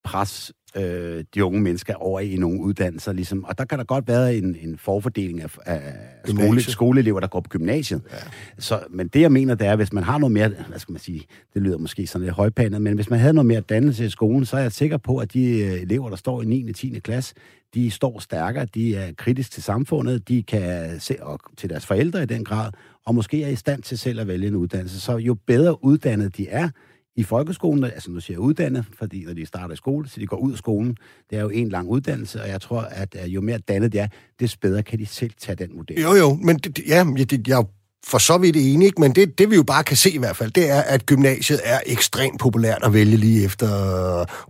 presse 0.05 0.53
øh, 0.77 1.25
de 1.35 1.45
unge 1.45 1.61
mennesker 1.61 1.95
over 1.95 2.21
i 2.21 2.37
nogle 2.37 2.61
uddannelser. 2.61 3.13
Ligesom. 3.13 3.45
Og 3.45 3.59
der 3.59 3.65
kan 3.65 3.79
der 3.79 3.85
godt 3.85 4.09
være 4.09 4.37
en, 4.37 4.57
en 4.61 4.79
forfordeling 4.79 5.43
af, 5.43 5.57
af 5.67 5.95
skole, 6.25 6.63
skoleelever, 6.63 7.21
der 7.21 7.27
går 7.27 7.41
på 7.41 7.49
gymnasiet. 7.49 8.03
Ja. 8.13 8.17
Så, 8.59 8.81
men 8.91 9.09
det, 9.09 9.21
jeg 9.21 9.33
mener, 9.33 9.55
det 9.55 9.67
er, 9.67 9.77
hvis 9.77 9.93
man 9.93 10.05
har 10.05 10.19
noget 10.19 10.33
mere, 10.33 10.49
hvad 10.69 10.79
skal 10.79 10.92
man 10.92 11.01
sige, 11.01 11.25
det 11.55 11.63
lyder 11.63 11.79
måske 11.79 12.07
sådan 12.07 12.25
lidt 12.25 12.35
højpandet, 12.35 12.83
men 12.83 12.94
hvis 12.94 13.11
man 13.11 13.19
havde 13.19 13.35
noget 13.35 13.46
mere 13.46 13.61
dannelse 13.61 14.07
i 14.07 14.09
skolen, 14.09 14.44
så 14.44 14.57
er 14.57 14.61
jeg 14.61 14.73
sikker 14.73 14.96
på, 14.96 15.19
at 15.19 15.33
de 15.33 15.59
øh, 15.59 15.83
elever, 15.83 16.09
der 16.09 16.17
står 16.17 16.42
i 16.42 16.44
9. 16.44 16.69
og 16.69 16.75
10. 16.75 16.98
klasse, 16.98 17.35
de 17.75 17.90
står 17.90 18.19
stærkere, 18.19 18.67
de 18.75 18.96
er 18.96 19.13
kritisk 19.13 19.51
til 19.51 19.63
samfundet, 19.63 20.29
de 20.29 20.42
kan 20.42 21.01
se 21.01 21.17
og 21.23 21.40
til 21.57 21.71
deres 21.71 21.87
forældre 21.87 22.23
i 22.23 22.27
den 22.27 22.44
grad, 22.44 22.71
og 23.07 23.15
måske 23.15 23.44
er 23.44 23.48
i 23.48 23.57
stand 23.57 23.83
til 23.83 23.98
selv 23.98 24.21
at 24.21 24.29
vælge 24.29 24.48
en 24.48 24.55
uddannelse. 24.55 25.01
Så 25.01 25.17
jo 25.17 25.35
bedre 25.46 25.85
uddannet 25.85 26.37
de 26.37 26.48
er 26.48 26.69
i 27.17 27.23
folkeskolen, 27.23 27.85
altså 27.85 28.10
nu 28.10 28.21
siger 28.21 28.35
jeg 28.35 28.40
uddannet, 28.40 28.85
fordi 28.98 29.25
når 29.25 29.35
de 29.35 29.46
starter 29.46 29.75
i 29.75 29.77
skole, 29.77 30.08
så 30.08 30.21
de 30.21 30.27
går 30.27 30.37
ud 30.37 30.52
af 30.52 30.58
skolen, 30.58 30.96
det 31.31 31.38
er 31.38 31.42
jo 31.42 31.48
en 31.48 31.69
lang 31.69 31.88
uddannelse, 31.88 32.42
og 32.42 32.48
jeg 32.48 32.60
tror, 32.60 32.81
at 32.81 33.17
øh, 33.25 33.35
jo 33.35 33.40
mere 33.40 33.58
dannet 33.58 33.92
de 33.92 33.98
er, 33.98 34.08
des 34.40 34.56
bedre 34.56 34.83
kan 34.83 34.98
de 34.98 35.06
selv 35.06 35.31
tage 35.38 35.56
den 35.56 35.77
vurdering. 35.77 36.02
Jo, 36.02 36.15
jo, 36.15 36.35
men 36.35 36.56
det, 36.56 36.79
ja, 36.88 37.04
det, 37.04 37.48
jeg 37.48 37.58
er 37.58 37.65
for 38.07 38.19
så 38.19 38.38
vidt 38.38 38.57
enige, 38.57 38.87
ikke? 38.87 39.00
men 39.00 39.15
det, 39.15 39.38
det 39.38 39.50
vi 39.50 39.57
jo 39.57 39.63
bare 39.63 39.85
kan 39.85 39.96
se 39.96 40.11
i 40.11 40.19
hvert 40.19 40.37
fald, 40.37 40.50
det 40.50 40.71
er, 40.71 40.81
at 40.81 41.07
gymnasiet 41.07 41.61
er 41.65 41.81
ekstremt 41.87 42.40
populært 42.40 42.79
at 42.83 42.92
vælge 42.92 43.17
lige 43.17 43.44
efter 43.44 43.69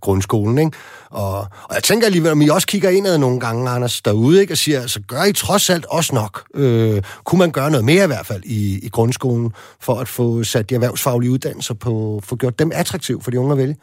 grundskolen. 0.00 0.58
Ikke? 0.58 0.70
Og, 1.10 1.38
og 1.40 1.74
jeg 1.74 1.82
tænker 1.82 2.06
alligevel, 2.06 2.30
om 2.32 2.42
I 2.42 2.48
også 2.48 2.66
kigger 2.66 2.90
indad 2.90 3.18
nogle 3.18 3.40
gange, 3.40 3.70
Anders, 3.70 4.02
derude, 4.02 4.40
ikke? 4.40 4.52
og 4.52 4.58
siger, 4.58 4.80
altså 4.80 5.00
gør 5.08 5.24
I 5.24 5.32
trods 5.32 5.70
alt 5.70 5.86
også 5.86 6.14
nok? 6.14 6.44
Øh, 6.54 7.02
kunne 7.24 7.38
man 7.38 7.50
gøre 7.50 7.70
noget 7.70 7.84
mere 7.84 8.04
i 8.04 8.06
hvert 8.06 8.26
fald 8.26 8.42
i, 8.44 8.78
i 8.86 8.88
grundskolen, 8.88 9.52
for 9.80 9.94
at 9.94 10.08
få 10.08 10.44
sat 10.44 10.70
de 10.70 10.74
erhvervsfaglige 10.74 11.30
uddannelser 11.30 11.74
på, 11.74 12.20
få 12.24 12.36
gjort 12.36 12.58
dem 12.58 12.70
attraktive 12.74 13.22
for 13.22 13.30
de 13.30 13.40
unge 13.40 13.52
at 13.52 13.58
vælge? 13.58 13.76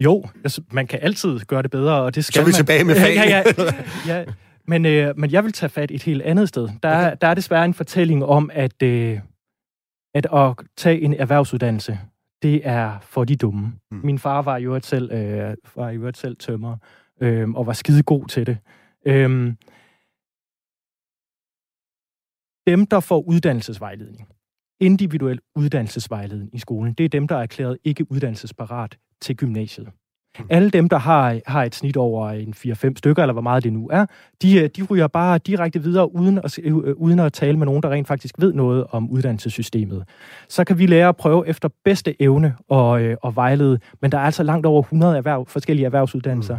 Jo, 0.00 0.24
altså, 0.44 0.60
man 0.72 0.86
kan 0.86 0.98
altid 1.02 1.38
gøre 1.40 1.62
det 1.62 1.70
bedre, 1.70 2.02
og 2.02 2.14
det 2.14 2.24
skal 2.24 2.34
Så 2.34 2.40
er 2.40 2.44
vi 2.44 2.48
man. 2.48 2.54
tilbage 2.54 2.84
med 2.84 2.94
fagene. 2.96 3.22
ja, 3.22 3.42
ja, 3.58 3.72
ja. 4.18 4.24
Men, 4.68 4.86
øh, 4.86 5.18
men 5.18 5.32
jeg 5.32 5.44
vil 5.44 5.52
tage 5.52 5.70
fat 5.70 5.90
i 5.90 5.94
et 5.94 6.02
helt 6.02 6.22
andet 6.22 6.48
sted. 6.48 6.68
Der, 6.82 6.88
er, 6.88 7.06
okay. 7.06 7.16
der 7.20 7.26
er 7.26 7.34
desværre 7.34 7.64
en 7.64 7.74
fortælling 7.74 8.24
om, 8.24 8.50
at, 8.52 8.82
øh, 8.82 9.20
at 10.14 10.26
at 10.32 10.56
tage 10.76 11.00
en 11.00 11.14
erhvervsuddannelse, 11.14 11.98
det 12.42 12.60
er 12.64 12.98
for 13.00 13.24
de 13.24 13.36
dumme. 13.36 13.72
Mm. 13.90 14.00
Min 14.04 14.18
far 14.18 14.42
var 14.42 14.56
jo 14.56 14.74
et 14.74 14.86
selv, 14.86 15.12
øh, 15.12 15.56
var 15.76 15.90
jo 15.90 16.06
et 16.06 16.16
selv 16.16 16.36
tømmer, 16.36 16.76
øh, 17.20 17.50
og 17.50 17.66
var 17.66 17.72
skide 17.72 18.02
god 18.02 18.26
til 18.26 18.46
det. 18.46 18.58
Øh, 19.06 19.54
dem, 22.66 22.86
der 22.86 23.00
får 23.00 23.20
uddannelsesvejledning, 23.20 24.28
individuel 24.80 25.40
uddannelsesvejledning 25.56 26.54
i 26.54 26.58
skolen, 26.58 26.94
det 26.94 27.04
er 27.04 27.08
dem, 27.08 27.28
der 27.28 27.36
er 27.36 27.42
erklæret 27.42 27.78
ikke 27.84 28.12
uddannelsesparat 28.12 28.98
til 29.20 29.36
gymnasiet. 29.36 29.88
Alle 30.50 30.70
dem, 30.70 30.88
der 30.88 30.98
har, 30.98 31.40
har 31.46 31.64
et 31.64 31.74
snit 31.74 31.96
over 31.96 32.30
en 32.30 32.54
4-5 32.56 32.92
stykker, 32.96 33.22
eller 33.22 33.32
hvor 33.32 33.42
meget 33.42 33.64
det 33.64 33.72
nu 33.72 33.88
er, 33.92 34.06
de, 34.42 34.60
øh, 34.60 34.68
de 34.76 34.82
ryger 34.82 35.06
bare 35.06 35.38
direkte 35.38 35.82
videre, 35.82 36.14
uden 36.14 36.38
at, 36.38 36.58
øh, 36.62 36.74
uden 36.74 37.18
at 37.18 37.32
tale 37.32 37.58
med 37.58 37.66
nogen, 37.66 37.82
der 37.82 37.90
rent 37.90 38.08
faktisk 38.08 38.34
ved 38.38 38.52
noget 38.52 38.84
om 38.90 39.10
uddannelsessystemet. 39.10 40.04
Så 40.48 40.64
kan 40.64 40.78
vi 40.78 40.86
lære 40.86 41.08
at 41.08 41.16
prøve 41.16 41.48
efter 41.48 41.68
bedste 41.84 42.22
evne 42.22 42.54
og, 42.68 43.02
øh, 43.02 43.16
og 43.22 43.36
vejlede, 43.36 43.78
men 44.02 44.12
der 44.12 44.18
er 44.18 44.22
altså 44.22 44.42
langt 44.42 44.66
over 44.66 44.82
100 44.82 45.16
erhverv, 45.16 45.46
forskellige 45.46 45.86
erhvervsuddannelser. 45.86 46.54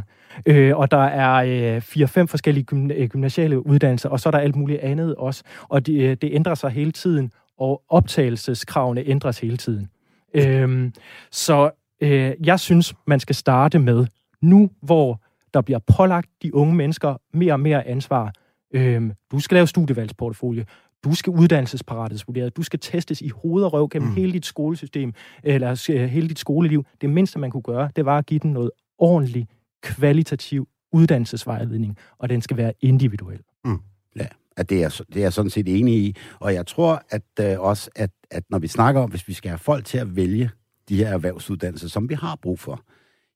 Mm. 0.45 0.51
Øh, 0.53 0.77
og 0.77 0.91
der 0.91 1.03
er 1.03 1.75
øh, 1.75 1.81
4-5 1.81 2.25
forskellige 2.25 2.65
gym- 2.71 3.07
gymnasiale 3.07 3.67
uddannelser, 3.67 4.09
og 4.09 4.19
så 4.19 4.29
er 4.29 4.31
der 4.31 4.39
alt 4.39 4.55
muligt 4.55 4.79
andet 4.79 5.15
også. 5.15 5.43
Og 5.61 5.85
det, 5.85 6.21
det 6.21 6.29
ændrer 6.33 6.55
sig 6.55 6.69
hele 6.69 6.91
tiden, 6.91 7.31
og 7.57 7.81
optagelseskravene 7.89 9.07
ændres 9.07 9.39
hele 9.39 9.57
tiden. 9.57 9.89
Øhm, 10.33 10.93
så 11.31 11.71
øh, 12.01 12.33
jeg 12.43 12.59
synes, 12.59 12.93
man 13.07 13.19
skal 13.19 13.35
starte 13.35 13.79
med, 13.79 14.05
nu 14.41 14.69
hvor 14.81 15.21
der 15.53 15.61
bliver 15.61 15.79
pålagt 15.97 16.29
de 16.41 16.55
unge 16.55 16.75
mennesker 16.75 17.17
mere 17.33 17.53
og 17.53 17.59
mere 17.59 17.87
ansvar. 17.87 18.33
Øh, 18.73 19.11
du 19.31 19.39
skal 19.39 19.55
lave 19.55 19.67
studievalgsportfolie, 19.67 20.65
du 21.03 21.15
skal 21.15 21.33
uddannelsesparathedsvurdere, 21.33 22.49
du 22.49 22.63
skal 22.63 22.79
testes 22.79 23.21
i 23.21 23.29
hoved 23.29 23.63
og 23.63 23.73
røv 23.73 23.89
gennem 23.89 24.09
mm. 24.09 24.15
hele 24.15 24.33
dit 24.33 24.45
skolesystem, 24.45 25.13
eller 25.43 25.85
øh, 25.89 26.09
hele 26.09 26.29
dit 26.29 26.39
skoleliv. 26.39 26.85
Det 27.01 27.09
mindste, 27.09 27.39
man 27.39 27.51
kunne 27.51 27.63
gøre, 27.63 27.89
det 27.95 28.05
var 28.05 28.17
at 28.17 28.25
give 28.25 28.39
den 28.39 28.53
noget 28.53 28.71
ordentlig, 28.97 29.47
kvalitativ 29.81 30.67
uddannelsesvejledning, 30.91 31.97
og 32.17 32.29
den 32.29 32.41
skal 32.41 32.57
være 32.57 32.73
individuel. 32.81 33.39
Mm. 33.65 33.79
Ja, 34.15 34.27
at 34.57 34.69
det, 34.69 34.83
er, 34.83 34.89
det 34.89 35.17
er 35.17 35.21
jeg 35.21 35.33
sådan 35.33 35.49
set 35.49 35.79
enig 35.79 35.95
i. 35.95 36.15
Og 36.39 36.53
jeg 36.53 36.67
tror 36.67 37.03
at 37.09 37.23
øh, 37.39 37.59
også, 37.59 37.89
at, 37.95 38.09
at 38.31 38.43
når 38.49 38.59
vi 38.59 38.67
snakker 38.67 39.01
om, 39.01 39.09
hvis 39.09 39.27
vi 39.27 39.33
skal 39.33 39.49
have 39.49 39.59
folk 39.59 39.85
til 39.85 39.97
at 39.97 40.15
vælge 40.15 40.49
de 40.89 40.97
her 40.97 41.09
erhvervsuddannelser, 41.09 41.87
som 41.87 42.09
vi 42.09 42.13
har 42.13 42.35
brug 42.41 42.59
for, 42.59 42.81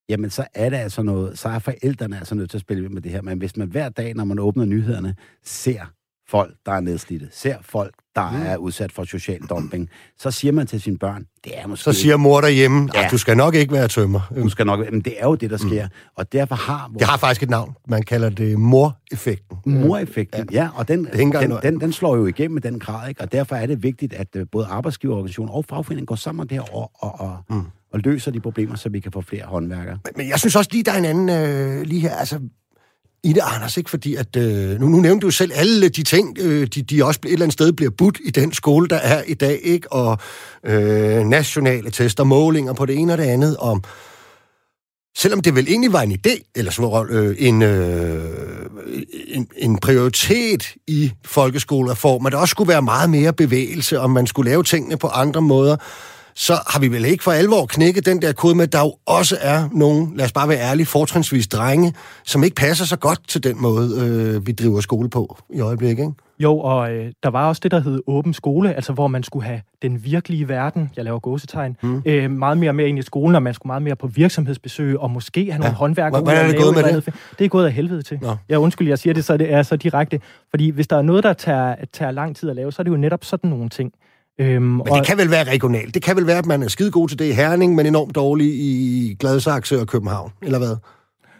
jamen 0.09 0.29
så 0.29 0.47
er 0.53 0.69
det 0.69 0.77
altså 0.77 1.03
noget, 1.03 1.39
så 1.39 1.49
er 1.49 1.59
forældrene 1.59 2.17
altså 2.17 2.35
nødt 2.35 2.49
til 2.49 2.57
at 2.57 2.61
spille 2.61 2.89
med 2.89 3.01
det 3.01 3.11
her. 3.11 3.21
Men 3.21 3.37
hvis 3.37 3.57
man 3.57 3.67
hver 3.67 3.89
dag, 3.89 4.13
når 4.13 4.23
man 4.23 4.39
åbner 4.39 4.65
nyhederne, 4.65 5.15
ser 5.43 5.93
folk, 6.29 6.53
der 6.65 6.71
er 6.71 6.79
nedslidte, 6.79 7.27
ser 7.31 7.55
folk, 7.61 7.93
der 8.15 8.31
mm. 8.31 8.41
er 8.45 8.57
udsat 8.57 8.91
for 8.91 9.03
social 9.03 9.39
dumping, 9.39 9.89
så 10.17 10.31
siger 10.31 10.51
man 10.51 10.67
til 10.67 10.81
sine 10.81 10.97
børn, 10.97 11.25
det 11.43 11.51
er 11.55 11.67
måske... 11.67 11.83
Så 11.83 11.93
siger 11.93 12.17
mor 12.17 12.41
derhjemme, 12.41 12.89
ja. 12.93 13.07
du 13.11 13.17
skal 13.17 13.37
nok 13.37 13.55
ikke 13.55 13.73
være 13.73 13.87
tømmer. 13.87 14.21
Du 14.35 14.49
skal 14.49 14.65
nok... 14.65 14.91
Men 14.91 15.01
det 15.01 15.13
er 15.17 15.25
jo 15.25 15.35
det, 15.35 15.49
der 15.49 15.57
sker. 15.57 15.85
Mm. 15.85 15.91
Og 16.15 16.33
derfor 16.33 16.55
har... 16.55 16.87
Vores... 16.87 16.99
Det 16.99 17.07
har 17.07 17.17
faktisk 17.17 17.43
et 17.43 17.49
navn. 17.49 17.75
Man 17.87 18.03
kalder 18.03 18.29
det 18.29 18.59
mor-effekten. 18.59 19.57
Mor-effekten, 19.65 20.47
ja. 20.51 20.63
ja. 20.63 20.69
Og 20.75 20.87
den, 20.87 21.07
den, 21.13 21.31
den, 21.63 21.81
den 21.81 21.93
slår 21.93 22.15
jo 22.15 22.25
igennem 22.25 22.53
med 22.53 22.61
den 22.61 22.79
grad, 22.79 23.09
ikke? 23.09 23.21
Og 23.21 23.31
derfor 23.31 23.55
er 23.55 23.65
det 23.65 23.83
vigtigt, 23.83 24.13
at 24.13 24.27
øh, 24.35 24.45
både 24.51 24.65
arbejdsgiverorganisationen 24.65 25.53
og 25.53 25.65
fagforeningen 25.65 26.05
går 26.05 26.15
sammen 26.15 26.47
derovre 26.47 26.87
og, 26.95 27.21
og, 27.21 27.37
mm. 27.49 27.63
og 27.93 27.99
løser 27.99 28.31
de 28.31 28.39
problemer, 28.39 28.75
så 28.75 28.89
vi 28.89 28.99
kan 28.99 29.11
få 29.11 29.21
flere 29.21 29.43
håndværkere. 29.45 29.99
Men, 30.05 30.13
men 30.15 30.29
jeg 30.29 30.39
synes 30.39 30.55
også 30.55 30.69
lige, 30.73 30.83
der 30.83 30.91
er 30.91 30.97
en 30.97 31.05
anden 31.05 31.29
øh, 31.29 31.81
lige 31.81 32.01
her. 32.01 32.15
Altså, 32.15 32.39
i 33.23 33.33
det, 33.33 33.41
Anders, 33.43 33.77
ikke? 33.77 33.89
Fordi 33.89 34.15
at, 34.15 34.35
øh, 34.35 34.79
nu, 34.79 34.87
nu 34.87 34.99
nævnte 34.99 35.25
du 35.25 35.31
selv 35.31 35.51
alle 35.55 35.89
de 35.89 36.03
ting, 36.03 36.37
øh, 36.39 36.67
de, 36.67 36.81
de 36.81 37.05
også 37.05 37.19
et 37.25 37.31
eller 37.31 37.45
andet 37.45 37.53
sted 37.53 37.71
bliver 37.71 37.91
budt 37.91 38.19
i 38.25 38.29
den 38.29 38.53
skole, 38.53 38.87
der 38.87 38.95
er 38.95 39.23
i 39.27 39.33
dag, 39.33 39.59
ikke? 39.63 39.91
Og 39.91 40.17
øh, 40.65 41.25
nationale 41.25 41.91
tester, 41.91 42.23
målinger 42.23 42.73
på 42.73 42.85
det 42.85 42.95
ene 42.95 43.13
og 43.13 43.17
det 43.17 43.23
andet, 43.23 43.57
om 43.57 43.83
selvom 45.17 45.41
det 45.41 45.55
vel 45.55 45.67
egentlig 45.67 45.93
var 45.93 46.01
en 46.01 46.11
idé, 46.11 46.51
eller 46.55 46.71
så, 46.71 47.05
øh, 47.09 47.35
en, 47.39 47.61
øh, 47.61 48.23
en, 49.27 49.47
en 49.57 49.77
prioritet 49.77 50.73
i 50.87 51.11
folkeskolereformen, 51.25 52.27
at 52.27 52.31
der 52.31 52.39
også 52.39 52.51
skulle 52.51 52.69
være 52.69 52.81
meget 52.81 53.09
mere 53.09 53.33
bevægelse, 53.33 53.99
om 53.99 54.11
man 54.11 54.27
skulle 54.27 54.49
lave 54.49 54.63
tingene 54.63 54.97
på 54.97 55.07
andre 55.07 55.41
måder, 55.41 55.77
så 56.39 56.53
har 56.53 56.79
vi 56.79 56.87
vel 56.87 57.05
ikke 57.05 57.23
for 57.23 57.31
alvor 57.31 57.65
knækket 57.65 58.05
den 58.05 58.21
der 58.21 58.33
kode 58.33 58.55
med, 58.55 58.63
at 58.63 58.73
der 58.73 58.79
jo 58.79 58.95
også 59.05 59.37
er 59.41 59.69
nogen, 59.71 60.13
lad 60.15 60.25
os 60.25 60.31
bare 60.31 60.49
være 60.49 60.59
ærlige, 60.59 60.85
fortrinsvis 60.85 61.47
drenge, 61.47 61.93
som 62.25 62.43
ikke 62.43 62.55
passer 62.55 62.85
så 62.85 62.97
godt 62.97 63.27
til 63.27 63.43
den 63.43 63.61
måde, 63.61 64.01
øh, 64.01 64.47
vi 64.47 64.51
driver 64.51 64.81
skole 64.81 65.09
på 65.09 65.37
i 65.49 65.59
øjeblikket, 65.59 66.03
ikke? 66.03 66.13
Jo, 66.39 66.59
og 66.59 66.91
øh, 66.91 67.11
der 67.23 67.29
var 67.29 67.47
også 67.47 67.59
det, 67.63 67.71
der 67.71 67.79
hed 67.79 68.01
åben 68.07 68.33
skole, 68.33 68.73
altså 68.73 68.93
hvor 68.93 69.07
man 69.07 69.23
skulle 69.23 69.45
have 69.45 69.61
den 69.81 70.03
virkelige 70.03 70.47
verden, 70.47 70.91
jeg 70.95 71.03
laver 71.03 71.19
gåsetegn, 71.19 71.77
mm. 71.83 72.01
øh, 72.05 72.31
meget 72.31 72.57
mere 72.57 72.73
med 72.73 72.85
ind 72.85 72.99
i 72.99 73.01
skolen, 73.01 73.35
og 73.35 73.43
man 73.43 73.53
skulle 73.53 73.69
meget 73.69 73.81
mere 73.81 73.95
på 73.95 74.07
virksomhedsbesøg, 74.07 74.99
og 74.99 75.11
måske 75.11 75.45
have 75.51 75.59
nogle 75.59 75.65
ja. 75.65 75.73
håndværkere. 75.73 76.21
Hvordan 76.21 76.45
er 76.45 76.47
det 76.47 76.57
gået 76.61 76.75
med 76.75 77.01
det? 77.01 77.13
Det 77.39 77.45
er 77.45 77.49
gået 77.49 77.65
af 77.65 77.71
helvede 77.71 78.01
til. 78.01 78.19
Nå. 78.21 78.35
Jeg 78.49 78.59
undskyld, 78.59 78.87
jeg 78.87 78.99
siger 78.99 79.13
det, 79.13 79.25
så 79.25 79.37
det 79.37 79.53
er 79.53 79.63
så 79.63 79.75
direkte. 79.75 80.19
Fordi 80.49 80.69
hvis 80.69 80.87
der 80.87 80.97
er 80.97 81.01
noget, 81.01 81.23
der 81.23 81.33
tager, 81.33 81.75
tager 81.93 82.11
lang 82.11 82.35
tid 82.35 82.49
at 82.49 82.55
lave, 82.55 82.71
så 82.71 82.81
er 82.81 82.83
det 82.83 82.91
jo 82.91 82.97
netop 82.97 83.25
sådan 83.25 83.49
nogle 83.49 83.69
ting. 83.69 83.93
Øhm, 84.39 84.61
men 84.61 84.79
det 84.85 84.91
og... 84.91 85.05
kan 85.05 85.17
vel 85.17 85.31
være 85.31 85.43
regionalt. 85.43 85.93
Det 85.93 86.03
kan 86.03 86.15
vel 86.15 86.27
være, 86.27 86.37
at 86.37 86.45
man 86.45 86.63
er 86.63 86.67
skide 86.67 86.91
god 86.91 87.07
til 87.07 87.19
det 87.19 87.25
i 87.25 87.31
Herning, 87.31 87.75
men 87.75 87.85
enormt 87.85 88.15
dårlig 88.15 88.47
i 88.47 89.15
Gladsaxe 89.19 89.81
og 89.81 89.87
København, 89.87 90.31
eller 90.41 90.57
hvad? 90.57 90.75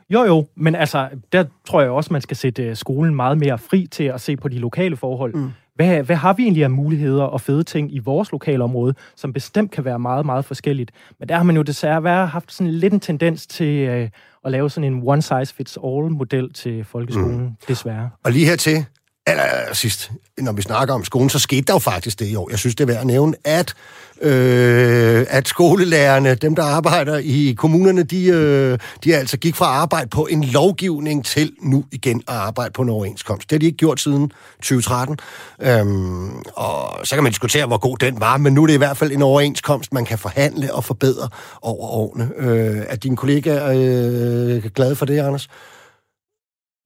Jo, 0.10 0.24
jo, 0.24 0.46
men 0.56 0.76
altså, 0.76 1.10
der 1.34 1.44
tror 1.68 1.82
jeg 1.82 1.90
også, 1.90 2.14
man 2.14 2.22
skal 2.22 2.38
sætte 2.38 2.64
øh, 2.64 2.76
skolen 2.76 3.16
meget 3.16 3.38
mere 3.38 3.58
fri 3.58 3.88
til 3.92 4.04
at 4.04 4.22
se 4.22 4.38
på 4.38 4.48
de 4.48 4.58
lokale 4.58 4.98
forhold. 4.98 5.34
Mm. 5.36 5.50
Hvad, 5.76 6.04
hvad 6.04 6.16
har 6.16 6.34
vi 6.34 6.44
egentlig 6.44 6.64
af 6.64 6.70
muligheder 6.70 7.24
og 7.24 7.42
fede 7.42 7.64
ting 7.64 7.96
i 7.96 8.00
vores 8.00 8.32
lokale 8.32 8.64
område, 8.64 8.94
som 9.16 9.34
bestemt 9.34 9.72
kan 9.72 9.86
være 9.86 10.00
meget, 10.00 10.26
meget 10.26 10.46
forskelligt. 10.46 10.92
Men 11.20 11.30
der 11.30 11.36
har 11.36 11.44
man 11.44 11.56
jo 11.56 11.62
desværre 11.62 12.28
haft 12.28 12.54
sådan 12.54 12.74
lidt 12.74 12.94
en 12.94 13.00
tendens 13.00 13.48
til 13.48 13.88
øh, 13.88 14.10
at 14.46 14.52
lave 14.52 14.70
sådan 14.70 14.94
en 14.94 15.02
one-size-fits-all-model 15.06 16.54
til 16.54 16.84
folkeskolen, 16.84 17.42
mm. 17.42 17.52
desværre. 17.68 18.10
Og 18.24 18.32
lige 18.32 18.46
hertil, 18.46 18.86
aller 19.30 19.74
sidst, 19.74 20.12
når 20.38 20.52
vi 20.52 20.62
snakker 20.62 20.94
om 20.94 21.04
skolen, 21.04 21.30
så 21.30 21.40
skete 21.40 21.62
der 21.62 21.74
jo 21.74 21.80
faktisk 21.80 22.20
det 22.20 22.28
i 22.28 22.36
år. 22.36 22.50
Jeg 22.50 22.60
synes, 22.60 22.76
det 22.76 22.84
er 22.84 22.88
værd 22.88 23.02
at 23.02 23.08
nævne, 23.08 23.36
at, 23.44 23.74
øh, 24.22 25.26
at 25.30 25.48
skolelærerne, 25.48 26.36
dem 26.36 26.56
der 26.56 26.64
arbejder 26.64 27.18
i 27.18 27.56
kommunerne, 27.58 28.04
de, 28.04 28.26
øh, 28.26 28.78
de 29.04 29.16
altså 29.16 29.38
gik 29.38 29.56
fra 29.56 29.66
arbejde 29.66 30.10
på 30.10 30.28
en 30.32 30.44
lovgivning 30.44 31.26
til 31.26 31.52
nu 31.62 31.86
igen 31.92 32.24
at 32.28 32.36
arbejde 32.36 32.72
på 32.72 32.82
en 32.82 32.90
overenskomst. 32.90 33.50
Det 33.50 33.56
har 33.56 33.60
de 33.60 33.66
ikke 33.66 33.78
gjort 33.78 34.00
siden 34.00 34.32
2013. 34.56 35.18
Øhm, 35.62 36.30
og 36.54 37.08
så 37.08 37.16
kan 37.16 37.24
man 37.24 37.32
diskutere, 37.32 37.66
hvor 37.66 37.78
god 37.78 37.98
den 37.98 38.20
var, 38.20 38.38
men 38.38 38.54
nu 38.54 38.64
er 38.64 38.68
det 38.68 38.74
i 38.74 38.78
hvert 38.78 38.98
fald 38.98 39.12
en 39.12 39.22
overenskomst, 39.22 39.94
man 39.94 40.06
kan 40.06 40.18
forhandle 40.18 40.74
og 40.74 40.84
forbedre 40.84 41.30
over 41.62 41.88
årene. 41.88 42.30
Øh, 42.38 42.86
er 42.88 42.96
dine 42.96 43.18
kollegaer 43.18 43.70
øh, 43.70 44.64
glade 44.64 44.96
for 44.96 45.06
det, 45.06 45.20
Anders? 45.20 45.50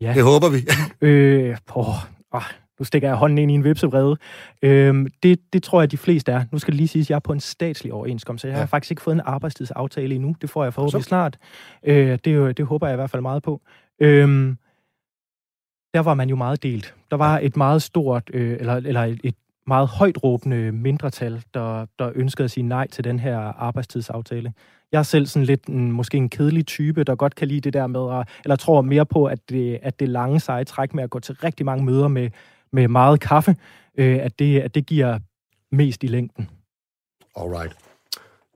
Ja. 0.02 0.14
Det 0.14 0.24
håber 0.24 0.50
vi. 0.50 0.66
øh, 1.08 1.58
åh, 1.76 1.96
oh, 2.34 2.44
nu 2.80 2.86
stikker 2.86 3.08
jeg 3.08 3.18
hånden 3.18 3.38
ind 3.38 3.52
i 3.52 3.54
en 3.54 3.64
vipsevrede. 3.64 4.18
Øhm, 4.62 5.08
det, 5.24 5.40
det 5.54 5.64
tror 5.64 5.82
jeg, 5.82 5.92
de 5.92 5.98
fleste 5.98 6.32
er. 6.32 6.44
Nu 6.52 6.60
skal 6.60 6.72
det 6.72 6.78
lige 6.78 6.88
siges, 6.88 7.06
at 7.06 7.10
jeg 7.10 7.16
er 7.16 7.20
på 7.20 7.34
en 7.34 7.40
statslig 7.40 7.94
overenskomst, 7.94 8.42
så 8.42 8.48
jeg 8.48 8.56
ja. 8.56 8.60
har 8.60 8.66
faktisk 8.66 8.92
ikke 8.92 9.02
fået 9.02 9.14
en 9.14 9.22
arbejdstidsaftale 9.26 10.16
endnu. 10.16 10.36
Det 10.42 10.50
får 10.50 10.64
jeg 10.64 10.74
forhåbentlig 10.74 11.04
snart. 11.04 11.38
Øh, 11.84 12.20
det, 12.26 12.58
det 12.58 12.66
håber 12.66 12.88
jeg 12.88 12.94
i 12.94 12.98
hvert 12.98 13.10
fald 13.10 13.22
meget 13.22 13.44
på. 13.44 13.62
Øhm, 14.00 14.58
der 15.94 16.00
var 16.00 16.14
man 16.14 16.30
jo 16.30 16.36
meget 16.36 16.64
delt. 16.64 16.96
Der 17.12 17.18
var 17.18 17.40
et 17.40 17.58
meget 17.58 17.82
stort, 17.82 18.30
øh, 18.34 18.58
eller, 18.60 18.74
eller 18.74 19.04
et, 19.04 19.20
et 19.24 19.36
meget 19.68 19.88
højt 19.88 20.24
råbende 20.24 20.72
mindretal, 20.72 21.44
der, 21.54 21.86
der 22.00 22.12
ønskede 22.16 22.46
at 22.46 22.52
sige 22.52 22.64
nej 22.64 22.88
til 22.88 23.04
den 23.04 23.20
her 23.20 23.38
arbejdstidsaftale. 23.38 24.54
Jeg 24.94 25.00
er 25.00 25.04
selv 25.04 25.26
sådan 25.26 25.46
lidt 25.46 25.66
en, 25.66 25.92
måske 25.92 26.18
en 26.18 26.30
kedelig 26.30 26.66
type, 26.66 27.04
der 27.04 27.16
godt 27.16 27.36
kan 27.36 27.48
lide 27.48 27.62
det 27.62 27.74
der 27.74 27.88
med, 27.88 28.20
at, 28.20 28.28
eller 28.46 28.56
tror 28.56 28.82
mere 28.82 29.06
på, 29.06 29.26
at 29.26 29.50
det, 29.50 29.80
at 29.82 30.00
det 30.00 30.10
lange 30.10 30.40
seje 30.40 30.64
træk 30.64 30.94
med 30.94 31.04
at 31.04 31.10
gå 31.10 31.20
til 31.20 31.36
rigtig 31.36 31.66
mange 31.66 31.86
møder 31.86 32.08
med, 32.08 32.30
med 32.72 32.88
meget 32.88 33.20
kaffe, 33.20 33.56
øh, 33.98 34.20
at, 34.22 34.40
det, 34.40 34.60
at 34.60 34.76
det 34.76 34.86
giver 34.86 35.20
mest 35.72 36.04
i 36.04 36.08
længden. 36.08 36.50
Alright. 37.36 37.93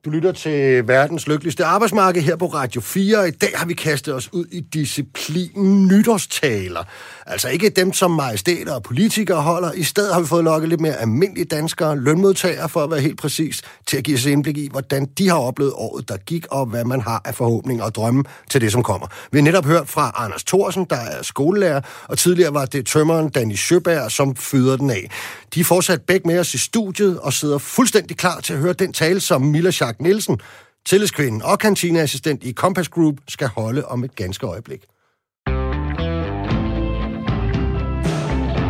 Du 0.08 0.12
lytter 0.12 0.32
til 0.32 0.88
verdens 0.88 1.28
lykkeligste 1.28 1.66
arbejdsmarked 1.66 2.22
her 2.22 2.36
på 2.36 2.46
Radio 2.46 2.82
4. 2.82 3.28
I 3.28 3.32
dag 3.32 3.50
har 3.56 3.66
vi 3.66 3.74
kastet 3.74 4.14
os 4.14 4.34
ud 4.34 4.46
i 4.52 4.60
disciplinen 4.60 5.88
nytårstaler. 5.88 6.84
Altså 7.26 7.50
ikke 7.50 7.70
dem, 7.70 7.94
som 7.94 8.12
majestæter 8.12 8.74
og 8.74 8.84
politikere 8.84 9.42
holder. 9.42 9.72
I 9.72 9.84
stedet 9.84 10.14
har 10.14 10.22
vi 10.22 10.28
fået 10.28 10.44
lokket 10.44 10.70
lidt 10.70 10.82
mere 10.82 11.02
almindelige 11.02 11.46
danskere, 11.46 11.98
lønmodtagere 11.98 12.70
for 12.70 12.84
at 12.84 12.92
være 12.92 13.00
helt 13.00 13.18
præcis, 13.18 13.62
til 13.86 13.98
at 13.98 14.04
give 14.04 14.18
os 14.18 14.26
indblik 14.26 14.58
i, 14.58 14.70
hvordan 14.72 15.06
de 15.18 15.28
har 15.30 15.38
oplevet 15.38 15.74
året, 15.76 16.10
der 16.10 16.18
gik, 16.18 16.46
og 16.52 16.66
hvad 16.66 16.84
man 16.84 17.02
har 17.02 17.22
af 17.26 17.36
forhåbninger 17.36 17.84
og 17.84 17.96
drømme 17.96 18.24
til 18.50 18.62
det, 18.62 18.72
som 18.72 18.84
kommer. 18.84 19.08
Vi 19.32 19.38
har 19.38 19.44
netop 19.44 19.66
hørt 19.66 19.90
fra 19.90 20.12
Anders 20.16 20.44
Thorsen, 20.44 20.86
der 20.90 20.96
er 20.96 21.24
skolelærer, 21.24 21.82
og 22.08 22.18
tidligere 22.18 22.54
var 22.54 22.66
det 22.66 22.86
tømmeren 22.86 23.30
Danny 23.30 23.56
Sjøberg, 23.56 24.12
som 24.12 24.36
fyder 24.36 24.78
den 24.78 24.90
af. 24.90 25.12
De 25.54 25.60
er 25.60 25.64
fortsat 25.64 26.02
begge 26.02 26.28
med 26.28 26.40
os 26.40 26.54
i 26.54 26.58
studiet 26.58 27.20
og 27.20 27.34
sidder 27.34 27.58
fuldstændig 27.58 28.18
klar 28.18 28.40
til 28.40 28.54
at 28.54 28.60
høre 28.60 28.74
den 28.74 28.94
tale, 28.94 29.20
som 29.20 29.42
Milla 29.42 29.72
Schack 29.98 30.02
Nielsen, 30.02 30.40
tillidskvinden 30.86 31.42
og 31.42 31.60
kantineassistent 31.60 32.44
i 32.44 32.54
Compass 32.54 32.90
Group, 32.90 33.16
skal 33.28 33.48
holde 33.48 33.86
om 33.86 34.04
et 34.04 34.16
ganske 34.16 34.46
øjeblik. 34.48 34.82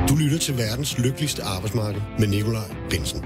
Du 0.09 0.13
lytter 0.21 0.37
til 0.41 0.57
verdens 0.57 0.99
lykkeligste 0.99 1.41
arbejdsmarked 1.55 2.01
med 2.19 2.27
Nikolaj 2.27 2.69
Bensen. 2.89 3.19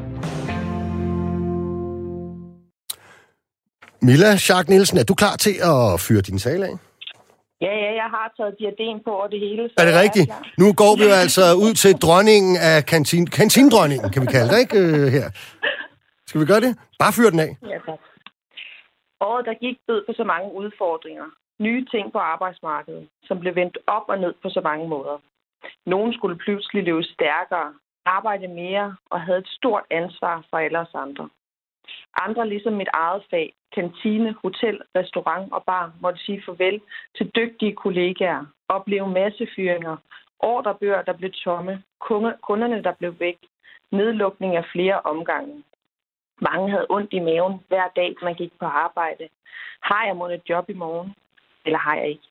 Milla 4.01 4.37
Schack 4.37 4.69
Nielsen, 4.69 4.97
er 4.97 5.03
du 5.03 5.13
klar 5.13 5.35
til 5.35 5.55
at 5.63 5.99
fyre 5.99 6.21
din 6.21 6.37
tale 6.37 6.65
af? 6.65 6.73
Ja, 7.61 7.73
ja, 7.83 7.89
jeg 8.01 8.07
har 8.15 8.25
taget 8.37 8.53
diadem 8.59 8.97
på 9.07 9.11
og 9.11 9.27
det 9.31 9.39
hele. 9.39 9.69
Så 9.69 9.75
Er 9.77 9.85
det 9.85 9.95
rigtigt? 10.03 10.25
klar. 10.27 10.47
Nu 10.57 10.73
går 10.73 10.95
vi 10.97 11.03
jo 11.03 11.09
altså 11.23 11.53
ud 11.53 11.73
til 11.73 11.93
dronningen 12.05 12.57
af 12.57 12.85
kantin, 12.85 13.27
kantinedronningen, 13.27 14.09
kan 14.11 14.21
vi 14.21 14.27
kalde 14.27 14.49
det, 14.53 14.59
ikke? 14.59 14.77
Øh, 14.79 15.07
her. 15.17 15.29
Skal 16.27 16.41
vi 16.41 16.45
gøre 16.45 16.61
det? 16.61 16.75
Bare 17.01 17.13
fyr 17.17 17.29
den 17.33 17.39
af. 17.39 17.51
Ja, 17.71 17.79
tak. 17.87 17.99
Året, 19.19 19.45
der 19.45 19.53
gik, 19.53 19.77
bød 19.87 20.05
på 20.05 20.13
så 20.13 20.23
mange 20.23 20.53
udfordringer. 20.53 21.27
Nye 21.59 21.85
ting 21.85 22.11
på 22.11 22.17
arbejdsmarkedet, 22.17 23.09
som 23.23 23.39
blev 23.39 23.55
vendt 23.55 23.77
op 23.87 24.05
og 24.07 24.17
ned 24.19 24.33
på 24.41 24.49
så 24.49 24.61
mange 24.61 24.87
måder. 24.87 25.17
Nogen 25.85 26.13
skulle 26.13 26.37
pludselig 26.37 26.83
leve 26.83 27.03
stærkere, 27.03 27.73
arbejde 28.05 28.47
mere 28.47 28.95
og 29.09 29.21
havde 29.21 29.39
et 29.39 29.47
stort 29.47 29.83
ansvar 29.89 30.45
for 30.49 30.57
alle 30.57 30.79
os 30.79 30.95
andre. 30.95 31.29
Andre, 32.25 32.49
ligesom 32.49 32.73
mit 32.73 32.87
eget 32.93 33.23
fag, 33.29 33.53
kantine, 33.75 34.35
hotel, 34.41 34.81
restaurant 34.95 35.53
og 35.53 35.63
bar, 35.63 35.93
måtte 36.01 36.19
sige 36.25 36.43
farvel 36.45 36.81
til 37.17 37.31
dygtige 37.35 37.75
kollegaer, 37.75 38.45
opleve 38.67 39.07
massefyringer, 39.09 39.97
ordrebøger, 40.39 41.01
der 41.01 41.13
blev 41.13 41.31
tomme, 41.31 41.83
kunderne, 42.47 42.83
der 42.83 42.93
blev 42.99 43.19
væk, 43.19 43.37
nedlukning 43.91 44.55
af 44.55 44.65
flere 44.73 45.01
omgange. 45.01 45.63
Mange 46.41 46.71
havde 46.71 46.85
ondt 46.89 47.13
i 47.13 47.19
maven 47.19 47.59
hver 47.67 47.87
dag, 47.95 48.15
man 48.21 48.35
gik 48.35 48.51
på 48.59 48.65
arbejde. 48.65 49.29
Har 49.81 50.05
jeg 50.05 50.15
måttet 50.15 50.37
et 50.37 50.49
job 50.49 50.69
i 50.69 50.73
morgen? 50.73 51.15
Eller 51.65 51.79
har 51.79 51.95
jeg 51.95 52.09
ikke? 52.09 52.27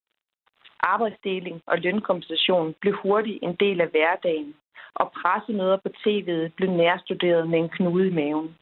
Arbejdsdeling 0.81 1.63
og 1.67 1.79
lønkompensation 1.79 2.75
blev 2.81 2.95
hurtigt 2.95 3.39
en 3.43 3.55
del 3.55 3.81
af 3.81 3.89
hverdagen, 3.89 4.55
og 4.95 5.13
pressemøder 5.13 5.77
på 5.77 5.89
tv'et 5.89 6.53
blev 6.57 6.71
nærstuderet 6.71 7.49
med 7.49 7.59
en 7.59 7.69
knude 7.69 8.09
i 8.09 8.15
maven. 8.15 8.57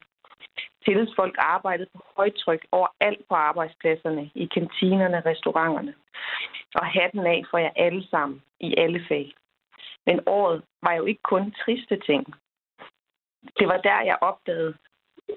Tillidsfolk 0.84 1.34
arbejdede 1.38 1.88
på 1.94 2.05
højtryk 2.16 2.66
overalt 2.72 3.28
på 3.28 3.34
arbejdspladserne, 3.34 4.30
i 4.34 4.44
kantinerne, 4.55 5.22
restauranterne. 5.26 5.94
Og 6.74 6.86
hatten 6.86 7.26
af 7.26 7.44
for 7.51 7.59
jer 7.59 7.70
alle 7.76 8.09
sammen, 8.09 8.42
i 8.61 8.74
alle 8.78 9.05
fag. 9.09 9.34
Men 10.07 10.20
året 10.26 10.62
var 10.82 10.94
jo 10.94 11.05
ikke 11.05 11.22
kun 11.22 11.55
triste 11.64 11.96
ting. 11.96 12.34
Det 13.59 13.68
var 13.68 13.76
der, 13.76 14.01
jeg 14.01 14.18
opdagede, 14.20 14.74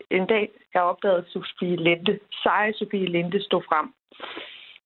en 0.10 0.28
dag, 0.28 0.50
jeg 0.74 0.82
opdagede, 0.82 1.18
at 1.18 1.28
Sofie 1.28 1.76
Linde, 1.76 2.20
seje 2.44 2.74
Sofie 2.74 3.06
Linde 3.06 3.44
stod 3.44 3.62
frem. 3.70 3.94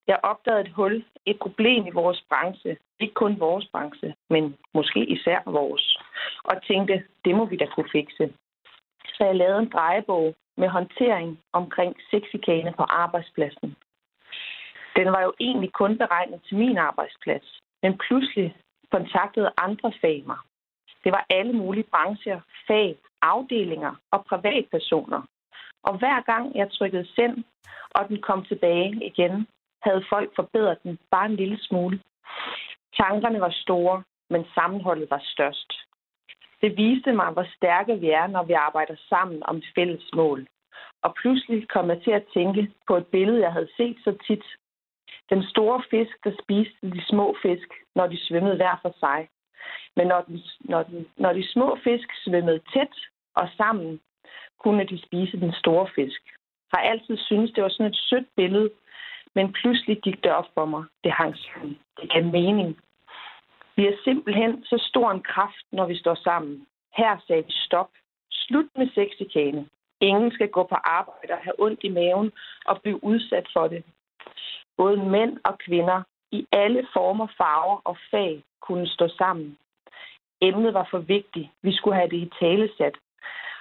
Jeg 0.08 0.20
opdagede 0.24 0.62
et 0.62 0.72
hul, 0.72 1.06
et 1.26 1.40
problem 1.40 1.88
i 1.88 1.92
vores 1.92 2.26
branche. 2.30 2.78
Ikke 3.00 3.14
kun 3.14 3.40
vores 3.40 3.68
branche, 3.72 4.16
men 4.30 4.58
måske 4.74 5.00
især 5.06 5.40
vores. 5.46 5.98
Og 6.44 6.64
tænkte, 6.68 7.04
det 7.26 7.36
må 7.36 7.46
vi 7.46 7.58
da 7.58 7.66
kunne 7.66 7.90
fikse. 7.92 8.34
Så 9.16 9.26
jeg 9.26 9.36
lavede 9.36 9.60
en 9.60 9.70
drejebog 9.70 10.36
med 10.58 10.68
håndtering 10.68 11.40
omkring 11.54 11.96
sexikane 12.12 12.74
på 12.78 12.84
arbejdspladsen. 12.84 13.76
Den 14.96 15.08
var 15.12 15.22
jo 15.22 15.34
egentlig 15.40 15.74
kun 15.74 15.98
beregnet 15.98 16.42
til 16.48 16.58
min 16.58 16.78
arbejdsplads, 16.78 17.62
men 17.82 17.98
pludselig 17.98 18.56
kontaktede 18.92 19.52
andre 19.58 19.92
fag 20.02 20.24
mig. 20.26 20.38
Det 21.04 21.12
var 21.12 21.26
alle 21.30 21.54
mulige 21.54 21.90
brancher, 21.94 22.40
fag, 22.68 22.98
afdelinger 23.34 23.94
og 24.12 24.26
privatpersoner. 24.26 25.22
Og 25.84 25.98
hver 25.98 26.22
gang 26.22 26.56
jeg 26.56 26.72
trykkede 26.72 27.08
send, 27.16 27.44
og 27.96 28.08
den 28.10 28.22
kom 28.22 28.46
tilbage 28.46 29.06
igen, 29.06 29.48
havde 29.84 30.06
folk 30.10 30.30
forbedret 30.36 30.84
den 30.84 31.00
bare 31.12 31.26
en 31.26 31.36
lille 31.36 31.60
smule. 31.62 32.00
Tankerne 32.98 33.42
var 33.42 33.54
store, 33.64 34.04
men 34.30 34.46
sammenholdet 34.56 35.10
var 35.10 35.22
størst. 35.24 35.74
Det 36.62 36.78
viste 36.78 37.14
mig, 37.14 37.30
hvor 37.32 37.48
stærke 37.58 38.00
vi 38.00 38.10
er, 38.10 38.28
når 38.28 38.44
vi 38.44 38.54
arbejder 38.54 38.96
sammen 39.10 39.44
om 39.46 39.58
et 39.58 39.68
fælles 39.76 40.10
mål. 40.14 40.48
Og 41.02 41.16
pludselig 41.22 41.70
kom 41.70 41.90
jeg 41.90 42.02
til 42.04 42.12
at 42.12 42.30
tænke 42.34 42.72
på 42.88 42.98
et 42.98 43.08
billede, 43.08 43.42
jeg 43.42 43.54
havde 43.54 43.76
set 43.78 43.98
så 44.04 44.18
tit. 44.28 44.46
Den 45.30 45.44
store 45.44 45.84
fisk, 45.90 46.16
der 46.24 46.32
spiste 46.44 46.92
de 46.96 47.02
små 47.06 47.36
fisk, 47.42 47.70
når 47.96 48.08
de 48.08 48.26
svømmede 48.26 48.56
hver 48.56 48.80
for 48.82 48.94
sig. 49.00 49.30
Men 49.96 50.08
når, 50.08 50.22
den, 50.22 50.40
når, 50.60 50.84
den, 50.84 51.08
når 51.18 51.34
de 51.34 51.52
små 51.54 51.78
fisk 51.84 52.10
svømmede 52.24 52.62
tæt 52.74 52.96
og 53.36 53.50
sammen, 53.58 54.00
kunne 54.60 54.84
de 54.84 55.02
spise 55.06 55.40
den 55.40 55.54
store 55.54 55.88
fisk. 55.96 56.22
Har 56.74 56.82
altid 56.82 57.18
syntes, 57.18 57.52
det 57.52 57.64
var 57.64 57.70
sådan 57.70 57.92
et 57.92 57.98
sødt 58.10 58.28
billede, 58.36 58.70
men 59.36 59.54
pludselig 59.54 59.98
gik 60.02 60.24
det 60.24 60.32
op 60.32 60.50
for 60.54 60.66
mig. 60.66 60.84
Det 61.04 61.12
hang 61.12 61.36
sammen. 61.38 61.80
Det 62.02 62.10
gav 62.10 62.24
mening. 62.24 62.80
Vi 63.76 63.88
er 63.88 63.98
simpelthen 64.04 64.64
så 64.64 64.78
stor 64.90 65.12
en 65.12 65.24
kraft, 65.24 65.66
når 65.72 65.86
vi 65.86 65.98
står 65.98 66.16
sammen. 66.16 66.68
Her 66.98 67.18
sagde 67.28 67.46
vi 67.46 67.52
stop. 67.52 67.90
Slut 68.32 68.70
med 68.78 68.88
sexikane. 68.96 69.66
Ingen 70.02 70.32
skal 70.32 70.50
gå 70.50 70.64
på 70.64 70.76
arbejde 70.76 71.34
og 71.34 71.40
have 71.40 71.60
ondt 71.60 71.80
i 71.84 71.90
maven 71.90 72.32
og 72.66 72.82
blive 72.82 73.04
udsat 73.04 73.48
for 73.54 73.68
det. 73.68 73.84
Både 74.78 74.98
mænd 74.98 75.38
og 75.44 75.58
kvinder 75.58 76.04
i 76.32 76.48
alle 76.52 76.88
former, 76.94 77.28
farver 77.38 77.82
og 77.84 77.98
fag 78.12 78.44
kunne 78.62 78.88
stå 78.88 79.08
sammen. 79.08 79.58
Emnet 80.42 80.74
var 80.74 80.88
for 80.92 81.00
vigtigt. 81.00 81.50
Vi 81.62 81.76
skulle 81.76 81.96
have 81.96 82.10
det 82.10 82.18
i 82.18 82.32
talesat, 82.40 82.96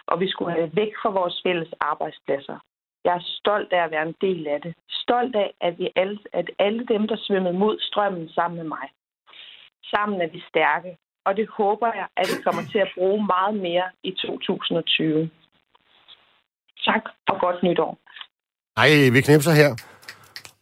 og 0.06 0.20
vi 0.20 0.28
skulle 0.30 0.52
have 0.52 0.70
væk 0.74 0.92
fra 1.02 1.10
vores 1.10 1.40
fælles 1.44 1.72
arbejdspladser. 1.80 2.58
Jeg 3.04 3.14
er 3.14 3.24
stolt 3.40 3.72
af 3.72 3.84
at 3.84 3.90
være 3.90 4.06
en 4.08 4.16
del 4.20 4.46
af 4.46 4.60
det. 4.60 4.74
Stolt 4.88 5.36
af, 5.36 5.50
at, 5.60 5.78
vi 5.78 5.88
alle, 5.96 6.18
at 6.32 6.50
alle 6.58 6.86
dem, 6.86 7.08
der 7.08 7.16
svømmede 7.16 7.58
mod 7.58 7.76
strømmen 7.80 8.28
sammen 8.28 8.56
med 8.56 8.68
mig. 8.76 8.86
Sammen 9.84 10.20
er 10.20 10.26
vi 10.26 10.40
stærke, 10.48 10.96
og 11.26 11.36
det 11.36 11.48
håber 11.48 11.86
jeg, 11.86 12.06
at 12.16 12.26
vi 12.32 12.42
kommer 12.42 12.62
til 12.72 12.78
at 12.78 12.92
bruge 12.94 13.26
meget 13.26 13.54
mere 13.66 13.86
i 14.02 14.10
2020. 14.10 15.30
Tak 16.84 17.04
og 17.28 17.40
godt 17.40 17.62
nytår. 17.62 17.98
Hej, 18.78 18.88
vi 19.12 19.20
knipser 19.20 19.54
her. 19.60 19.93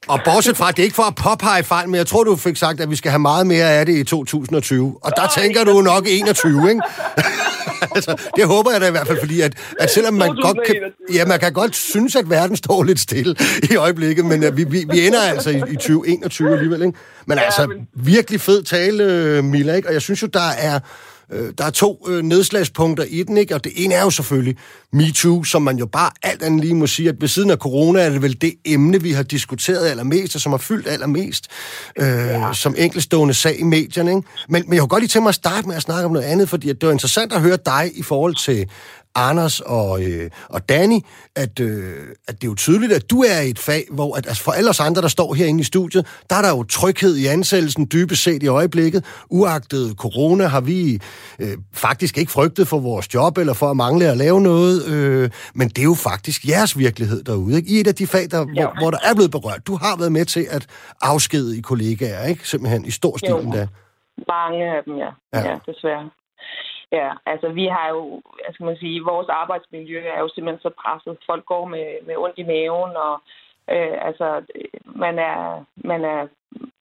Og 0.09 0.21
bortset 0.25 0.57
fra, 0.57 0.71
det 0.71 0.79
er 0.79 0.85
ikke 0.85 0.97
for 0.97 1.03
at 1.03 1.15
påpege 1.15 1.65
fejl, 1.65 1.89
men 1.89 1.95
jeg 1.95 2.07
tror, 2.07 2.25
du 2.25 2.37
fik 2.37 2.57
sagt, 2.57 2.81
at 2.81 2.91
vi 2.91 2.97
skal 2.97 3.11
have 3.11 3.19
meget 3.19 3.47
mere 3.47 3.71
af 3.71 3.87
det 3.87 3.97
i 3.97 4.05
2020. 4.05 4.97
Og 5.03 5.13
der 5.17 5.29
tænker 5.37 5.65
du 5.65 5.81
nok 5.81 6.07
21, 6.09 6.71
ikke? 6.71 6.83
altså, 7.97 8.17
det 8.37 8.45
håber 8.47 8.71
jeg 8.71 8.81
da 8.81 8.89
i 8.89 8.91
hvert 8.91 9.07
fald, 9.07 9.21
fordi 9.21 9.41
at, 9.41 9.55
at 9.81 9.91
selvom 9.91 10.15
man 10.15 10.37
godt 10.43 10.59
kan, 10.67 10.77
ja, 11.15 11.25
man 11.25 11.41
kan 11.41 11.53
godt 11.53 11.77
synes, 11.77 12.17
at 12.17 12.31
verden 12.31 12.57
står 12.57 12.83
lidt 12.83 13.01
stille 13.01 13.37
i 13.71 13.77
øjeblikket, 13.77 14.25
men 14.25 14.43
at 14.43 14.57
vi, 14.57 14.65
vi, 14.65 14.85
vi 14.91 15.07
ender 15.07 15.21
altså 15.21 15.51
i, 15.51 15.57
i 15.57 15.77
2021 15.77 16.53
alligevel, 16.53 16.83
ikke? 16.83 16.99
Men 17.27 17.39
altså, 17.39 17.69
virkelig 17.95 18.41
fed 18.41 18.63
tale, 18.63 19.05
øh, 19.05 19.45
Mila, 19.45 19.75
ikke? 19.75 19.89
Og 19.89 19.95
jeg 19.95 20.03
synes 20.03 20.23
jo, 20.23 20.27
der 20.27 20.51
er... 20.59 20.81
Øh, 21.33 21.53
der 21.59 21.65
er 21.65 21.71
to 21.71 22.07
øh, 22.09 22.23
nedslagspunkter 22.23 23.05
i 23.05 23.23
den, 23.23 23.37
ikke? 23.37 23.55
Og 23.55 23.65
det 23.65 23.73
ene 23.77 23.95
er 23.95 24.03
jo 24.03 24.11
selvfølgelig 24.11 24.57
MeToo, 24.93 25.45
som 25.45 25.63
man 25.63 25.79
jo 25.79 25.87
bare 25.87 26.11
alt 26.23 26.43
andet 26.43 26.61
lige 26.61 26.75
må 26.75 26.87
sige, 26.87 27.09
at 27.09 27.15
ved 27.21 27.29
siden 27.29 27.51
af 27.51 27.57
corona 27.57 28.01
er 28.01 28.11
det 28.11 28.23
vel 28.23 28.41
det 28.41 28.55
emne, 28.65 29.03
vi 29.03 29.13
har 29.13 29.23
diskuteret 29.23 29.87
allermest, 29.87 30.35
og 30.35 30.41
som 30.41 30.53
har 30.53 30.59
fyldt 30.59 30.89
allermest 30.89 31.49
øh, 31.99 32.07
ja. 32.07 32.53
som 32.53 32.75
enkeltstående 32.79 33.35
sag 33.35 33.61
i 33.61 33.63
medierne, 33.63 34.11
ikke? 34.11 34.29
Men, 34.49 34.63
men 34.67 34.73
jeg 34.73 34.81
kunne 34.81 34.89
godt 34.89 35.03
lige 35.03 35.09
tænke 35.09 35.23
mig 35.23 35.29
at 35.29 35.35
starte 35.35 35.69
med 35.69 35.77
at 35.77 35.83
snakke 35.83 36.05
om 36.05 36.13
noget 36.13 36.27
andet, 36.27 36.49
fordi 36.49 36.69
det 36.69 36.87
var 36.87 36.93
interessant 36.93 37.33
at 37.33 37.41
høre 37.41 37.59
dig 37.67 37.91
i 37.95 38.03
forhold 38.03 38.35
til 38.35 38.69
Anders 39.15 39.61
og, 39.61 40.03
øh, 40.05 40.31
og 40.49 40.69
Danny, 40.69 41.01
at, 41.37 41.61
øh, 41.61 41.95
at 42.29 42.35
det 42.35 42.45
er 42.45 42.51
jo 42.51 42.55
tydeligt, 42.55 42.93
at 42.93 43.11
du 43.11 43.21
er 43.23 43.41
i 43.41 43.51
et 43.51 43.59
fag, 43.59 43.85
hvor 43.91 44.17
at, 44.17 44.27
altså 44.27 44.43
for 44.45 44.53
alle 44.53 44.71
os 44.71 44.81
andre, 44.81 45.03
der 45.03 45.09
står 45.09 45.35
herinde 45.35 45.61
i 45.61 45.65
studiet, 45.65 46.07
der 46.31 46.37
er 46.37 46.43
der 46.43 46.49
jo 46.49 46.63
tryghed 46.63 47.17
i 47.17 47.27
ansættelsen, 47.27 47.89
dybest 47.93 48.23
set 48.23 48.43
i 48.43 48.47
øjeblikket. 48.47 49.05
Uagtet 49.31 49.95
corona 49.97 50.47
har 50.47 50.61
vi 50.61 51.01
øh, 51.39 51.57
faktisk 51.75 52.19
ikke 52.19 52.33
frygtet 52.33 52.69
for 52.69 52.79
vores 52.79 53.15
job, 53.15 53.39
eller 53.39 53.53
for 53.55 53.71
at 53.71 53.77
mangle 53.77 54.11
at 54.11 54.17
lave 54.17 54.41
noget, 54.41 54.87
øh, 54.89 55.31
men 55.55 55.69
det 55.69 55.79
er 55.79 55.83
jo 55.83 55.95
faktisk 55.95 56.49
jeres 56.49 56.79
virkelighed 56.79 57.23
derude. 57.23 57.57
Ikke? 57.57 57.71
I 57.71 57.81
et 57.81 57.87
af 57.87 57.95
de 57.95 58.07
fag, 58.07 58.27
der, 58.31 58.39
Jo. 58.39 58.45
hvor, 58.47 58.81
hvor 58.81 58.91
der 58.91 58.99
er 59.05 59.15
blevet 59.15 59.31
berørt. 59.31 59.67
Du 59.67 59.77
har 59.77 59.97
været 59.99 60.13
med 60.13 60.25
til 60.25 60.47
at 60.51 60.67
afskede 61.03 61.59
i 61.59 61.61
kollegaer, 61.61 62.27
ikke? 62.27 62.49
Simpelthen 62.49 62.85
i 62.85 62.91
stor 62.91 63.17
stil 63.19 63.35
endda. 63.35 63.67
Mange 64.29 64.65
af 64.77 64.83
dem. 64.87 64.97
Ja. 64.97 65.11
Ja, 65.35 65.41
ja 65.51 65.55
desværre. 65.67 66.11
Ja, 66.93 67.13
altså 67.27 67.49
vi 67.49 67.67
har 67.67 67.89
jo, 67.89 68.23
altså 68.45 68.55
skal 68.55 68.67
man 68.67 68.77
sige, 68.77 69.05
vores 69.05 69.29
arbejdsmiljø 69.29 69.99
er 70.05 70.21
jo 70.21 70.29
simpelthen 70.29 70.63
så 70.63 70.71
presset. 70.83 71.19
Folk 71.27 71.45
går 71.45 71.65
med, 71.65 71.87
med 72.07 72.17
ondt 72.17 72.39
i 72.39 72.43
maven, 72.43 72.97
og 72.97 73.15
øh, 73.71 74.07
altså 74.09 74.43
man 74.85 75.19
er, 75.19 75.65
man 75.77 76.05
er 76.05 76.29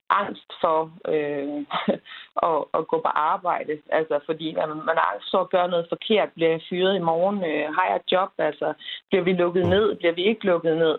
angst 0.09 0.51
for 0.61 0.91
øh, 1.13 1.65
at, 2.49 2.59
at 2.77 2.87
gå 2.87 2.97
på 3.01 3.11
arbejde. 3.33 3.73
Altså, 3.89 4.19
fordi 4.25 4.53
man, 4.53 4.69
man 4.69 4.97
er 5.01 5.13
angst 5.13 5.27
for 5.31 5.41
at 5.41 5.49
gøre 5.49 5.69
noget 5.69 5.85
forkert. 5.89 6.29
Bliver 6.35 6.51
jeg 6.51 6.61
fyret 6.69 6.95
i 6.95 7.07
morgen? 7.11 7.37
Øh, 7.51 7.73
har 7.75 7.85
jeg 7.87 7.95
et 7.95 8.11
job? 8.11 8.29
Altså, 8.37 8.73
bliver 9.09 9.23
vi 9.23 9.33
lukket 9.33 9.65
ned? 9.67 9.95
Bliver 9.95 10.13
vi 10.13 10.23
ikke 10.23 10.45
lukket 10.45 10.77
ned? 10.77 10.95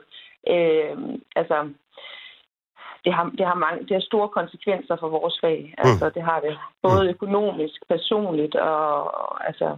Øh, 0.55 0.97
altså, 1.37 1.69
det 3.05 3.15
har, 3.15 3.25
det, 3.39 3.47
har 3.47 3.55
mange, 3.55 3.81
det 3.87 3.91
har 3.91 4.01
store 4.01 4.29
konsekvenser 4.29 4.97
for 4.97 5.09
vores 5.09 5.39
fag. 5.41 5.75
Altså, 5.79 6.11
det 6.15 6.23
har 6.23 6.41
det. 6.41 6.59
Både 6.83 7.11
økonomisk, 7.11 7.89
personligt 7.89 8.55
og, 8.55 9.47
altså... 9.47 9.77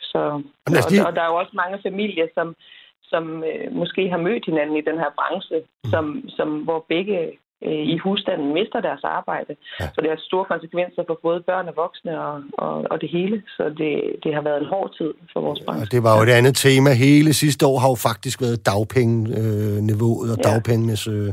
Så, 0.00 0.18
og, 0.66 1.06
og 1.06 1.12
der 1.16 1.22
er 1.22 1.30
jo 1.32 1.40
også 1.42 1.52
mange 1.54 1.78
familier, 1.82 2.26
som, 2.34 2.56
som 3.02 3.44
øh, 3.44 3.72
måske 3.72 4.10
har 4.10 4.16
mødt 4.16 4.44
hinanden 4.46 4.76
i 4.76 4.86
den 4.88 4.98
her 4.98 5.10
branche, 5.18 5.62
som, 5.92 6.04
som, 6.28 6.48
hvor 6.66 6.84
begge 6.88 7.38
øh, 7.66 7.84
i 7.94 7.96
husstanden 8.04 8.48
mister 8.58 8.80
deres 8.88 9.04
arbejde. 9.18 9.52
Ja. 9.80 9.86
Så 9.94 9.98
det 10.02 10.08
har 10.12 10.18
store 10.30 10.46
konsekvenser 10.52 11.02
for 11.08 11.16
både 11.26 11.40
børn 11.50 11.66
og 11.70 11.74
voksne 11.84 12.12
og, 12.26 12.34
og, 12.64 12.74
og 12.92 12.96
det 13.02 13.08
hele. 13.16 13.36
Så 13.56 13.64
det, 13.80 13.92
det 14.24 14.30
har 14.36 14.42
været 14.48 14.58
en 14.62 14.68
hård 14.74 14.90
tid 14.98 15.10
for 15.32 15.40
vores 15.46 15.60
branche. 15.64 15.82
Og 15.82 15.92
det 15.92 16.00
var 16.06 16.12
jo 16.16 16.22
et 16.28 16.32
andet 16.38 16.54
tema. 16.66 16.90
Hele 17.06 17.30
sidste 17.44 17.62
år 17.70 17.78
har 17.82 17.88
jo 17.94 17.98
faktisk 18.10 18.36
været 18.44 18.58
dagpengeniveauet 18.70 20.28
og 20.34 20.38
ja. 20.44 20.48
dagpengenes 20.48 21.02
øh, 21.14 21.28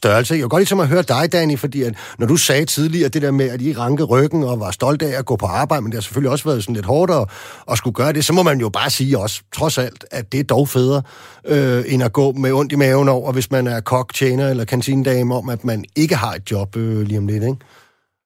størrelse. 0.00 0.34
Jeg 0.34 0.40
kan 0.40 0.48
godt 0.48 0.62
lide 0.72 0.82
at 0.82 0.92
høre 0.94 1.06
dig, 1.16 1.24
Danny, 1.36 1.56
fordi 1.64 1.80
at, 1.88 1.92
når 2.20 2.26
du 2.32 2.36
sagde 2.48 2.64
tidligere 2.76 3.08
det 3.14 3.22
der 3.26 3.34
med, 3.40 3.48
at 3.54 3.60
I 3.62 3.70
ranke 3.82 4.04
ryggen 4.12 4.40
og 4.50 4.54
var 4.64 4.70
stolt 4.70 5.02
af 5.08 5.12
at 5.18 5.26
gå 5.30 5.36
på 5.36 5.46
arbejde, 5.46 5.82
men 5.82 5.90
det 5.92 5.96
har 5.98 6.06
selvfølgelig 6.06 6.30
også 6.30 6.46
været 6.48 6.62
sådan 6.64 6.74
lidt 6.74 6.86
hårdt 6.86 7.10
at, 7.20 7.24
at 7.70 7.76
skulle 7.80 7.94
gøre 7.94 8.12
det, 8.16 8.24
så 8.24 8.32
må 8.32 8.42
man 8.42 8.58
jo 8.60 8.68
bare 8.68 8.90
sige 8.90 9.18
også, 9.18 9.36
trods 9.58 9.78
alt, 9.78 10.04
at 10.10 10.24
det 10.32 10.40
er 10.40 10.44
dog 10.44 10.68
federe, 10.68 11.02
øh, 11.54 11.92
end 11.92 12.02
at 12.08 12.12
gå 12.12 12.26
med 12.32 12.52
ondt 12.52 12.72
i 12.72 12.76
maven 12.76 13.08
over, 13.08 13.32
hvis 13.32 13.50
man 13.50 13.64
er 13.66 13.80
kok, 13.80 14.14
tjener 14.14 14.46
eller 14.50 14.64
kantinedame 14.64 15.34
om, 15.34 15.48
at 15.48 15.64
man 15.64 15.71
man 15.72 15.84
ikke 15.96 16.14
har 16.14 16.34
et 16.34 16.50
job 16.50 16.76
øh, 16.76 17.00
lige 17.00 17.18
om 17.18 17.26
lidt, 17.26 17.44
ikke? 17.44 17.56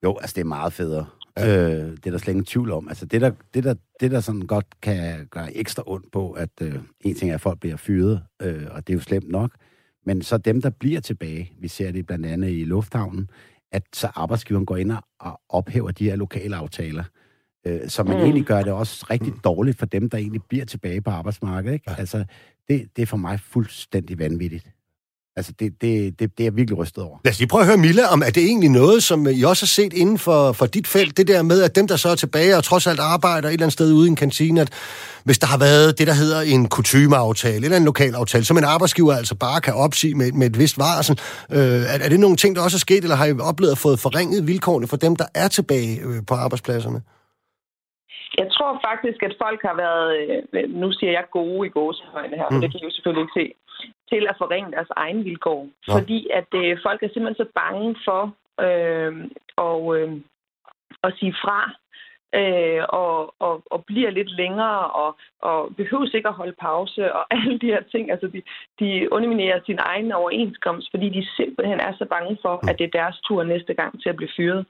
Jo, 0.05 0.19
altså 0.21 0.35
det 0.35 0.41
er 0.41 0.45
meget 0.45 0.73
federe. 0.73 1.07
Ja. 1.39 1.69
Øh, 1.69 1.91
det 1.91 2.07
er 2.07 2.11
der 2.11 2.19
slet 2.19 2.33
ingen 2.33 2.45
tvivl 2.45 2.71
om. 2.73 2.89
Altså 2.89 3.07
det 3.07 3.21
der, 3.21 3.31
det 3.55 3.65
der, 3.65 3.75
det 4.01 4.11
der 4.11 4.21
sådan 4.21 4.41
godt 4.41 4.67
kan 4.83 5.27
gøre 5.31 5.57
ekstra 5.57 5.83
ondt 5.87 6.13
på, 6.13 6.33
at 6.33 6.51
øh, 6.63 6.75
en 7.01 7.15
ting 7.15 7.31
er, 7.31 7.35
at 7.35 7.41
folk 7.41 7.61
bliver 7.61 7.77
fyret, 7.77 8.23
øh, 8.43 8.67
og 8.71 8.87
det 8.87 8.93
er 8.93 8.97
jo 8.97 9.01
slemt 9.01 9.31
nok, 9.31 9.51
men 10.07 10.23
så 10.23 10.39
dem, 10.39 10.63
der 10.63 10.71
bliver 10.71 11.01
tilbage, 11.01 11.53
vi 11.61 11.69
ser 11.69 11.93
det 11.93 12.07
blandt 12.07 12.27
andet 12.27 12.51
i 12.51 12.65
lufthavnen, 12.65 13.31
at 13.73 13.83
så 13.95 14.09
arbejdsgiveren 14.15 14.67
går 14.67 14.77
ind 14.77 14.93
og 15.21 15.41
ophæver 15.49 15.91
de 15.91 16.05
her 16.05 16.17
lokale 16.17 16.57
aftaler. 16.57 17.05
Øh, 17.67 17.89
så 17.89 18.03
man 18.03 18.17
mm. 18.17 18.23
egentlig 18.23 18.45
gør 18.45 18.63
det 18.63 18.73
også 18.73 19.07
rigtig 19.11 19.33
dårligt 19.45 19.79
for 19.79 19.87
dem, 19.87 20.11
der 20.11 20.19
egentlig 20.19 20.43
bliver 20.49 20.65
tilbage 20.65 21.01
på 21.01 21.11
arbejdsmarkedet. 21.11 21.75
Ikke? 21.75 21.91
Ja. 21.91 21.97
Altså, 21.99 22.25
det, 22.69 22.89
det 22.97 23.03
er 23.03 23.07
for 23.07 23.17
mig 23.17 23.41
fuldstændig 23.41 24.19
vanvittigt. 24.19 24.76
Altså, 25.39 25.53
det, 25.61 25.83
det, 25.83 26.21
det, 26.21 26.39
det 26.39 26.41
er 26.41 26.45
jeg 26.45 26.57
virkelig 26.57 26.79
rystet 26.79 27.05
over. 27.05 27.17
Lad 27.25 27.33
os 27.33 27.39
lige 27.39 27.49
prøve 27.49 27.61
at 27.61 27.67
høre, 27.67 27.77
Mille, 27.77 28.03
om 28.15 28.23
er 28.27 28.33
det 28.37 28.43
egentlig 28.45 28.71
noget, 28.71 29.03
som 29.03 29.27
I 29.27 29.43
også 29.43 29.63
har 29.67 29.73
set 29.81 29.93
inden 29.93 30.19
for, 30.19 30.53
for 30.53 30.67
dit 30.67 30.87
felt, 30.87 31.17
det 31.17 31.29
der 31.29 31.43
med, 31.43 31.63
at 31.63 31.77
dem, 31.77 31.87
der 31.89 31.97
så 31.97 32.09
er 32.09 32.15
tilbage 32.15 32.57
og 32.57 32.65
trods 32.65 32.87
alt 32.87 33.01
arbejder 33.01 33.49
et 33.49 33.53
eller 33.53 33.67
andet 33.67 33.73
sted 33.73 33.93
ude 33.93 34.07
i 34.09 34.11
en 34.11 34.17
kantine, 34.17 34.61
at 34.61 34.71
hvis 35.25 35.39
der 35.39 35.47
har 35.47 35.59
været 35.59 35.99
det, 35.99 36.07
der 36.07 36.17
hedder 36.23 36.41
en 36.55 36.69
kutumeaftale, 36.69 37.65
eller 37.65 37.77
en 37.77 37.85
lokal 37.85 38.15
aftale, 38.15 38.45
som 38.45 38.59
en 38.59 38.65
arbejdsgiver 38.65 39.15
altså 39.15 39.35
bare 39.47 39.61
kan 39.61 39.75
opsige 39.75 40.15
med, 40.15 40.33
med 40.33 40.47
et 40.51 40.59
vist 40.59 40.79
varsel, 40.79 41.15
øh, 41.57 41.83
er, 41.93 41.99
er 42.05 42.11
det 42.13 42.21
nogle 42.21 42.37
ting, 42.37 42.57
der 42.57 42.63
også 42.67 42.77
er 42.77 42.87
sket, 42.89 43.03
eller 43.03 43.17
har 43.17 43.27
I 43.27 43.33
oplevet 43.51 43.73
at 43.73 43.83
fået 43.87 43.99
forringet 44.07 44.47
vilkårene 44.47 44.87
for 44.93 44.97
dem, 44.97 45.17
der 45.17 45.29
er 45.35 45.49
tilbage 45.49 45.93
øh, 46.07 46.19
på 46.29 46.35
arbejdspladserne? 46.45 47.01
Jeg 48.41 48.49
tror 48.57 48.73
faktisk, 48.89 49.19
at 49.29 49.35
folk 49.45 49.61
har 49.69 49.77
været, 49.85 50.09
øh, 50.21 50.65
nu 50.83 50.89
siger 50.99 51.13
jeg 51.19 51.25
gode 51.39 51.61
i 51.69 51.71
gåsehøjne 51.77 52.37
her, 52.41 52.49
mm. 52.51 52.61
det 52.61 52.69
kan 52.71 52.81
I 52.81 52.85
jo 52.89 52.91
selvfølgelig 52.95 53.25
ikke 53.27 53.39
se, 53.41 53.47
til 54.09 54.27
at 54.29 54.37
forringe 54.39 54.73
deres 54.73 54.91
egen 54.97 55.25
vilkår. 55.25 55.69
Ja. 55.89 55.95
Fordi 55.95 56.29
at 56.33 56.51
øh, 56.55 56.79
folk 56.83 57.03
er 57.03 57.09
simpelthen 57.09 57.47
så 57.47 57.49
bange 57.55 57.97
for 58.05 58.23
øh, 58.67 59.31
og, 59.57 59.97
øh, 59.97 60.13
at 61.03 61.13
sige 61.19 61.35
fra 61.45 61.61
øh, 62.41 62.83
og, 62.89 63.35
og, 63.39 63.63
og 63.71 63.85
bliver 63.85 64.11
lidt 64.11 64.31
længere 64.31 64.81
og, 65.03 65.17
og 65.43 65.77
behøves 65.77 66.15
ikke 66.15 66.29
at 66.29 66.35
holde 66.41 66.57
pause 66.61 67.15
og 67.15 67.27
alle 67.37 67.59
de 67.59 67.67
her 67.67 67.83
ting. 67.93 68.11
Altså 68.11 68.27
de, 68.27 68.43
de 68.81 69.13
underminerer 69.13 69.61
sin 69.67 69.79
egen 69.79 70.13
overenskomst, 70.13 70.87
fordi 70.91 71.09
de 71.09 71.27
simpelthen 71.37 71.81
er 71.81 71.93
så 71.99 72.05
bange 72.05 72.39
for, 72.43 72.69
at 72.71 72.79
det 72.79 72.85
er 72.85 72.99
deres 73.01 73.21
tur 73.21 73.45
næste 73.45 73.75
gang 73.75 74.03
til 74.03 74.09
at 74.09 74.17
blive 74.17 74.31
fyret. 74.37 74.67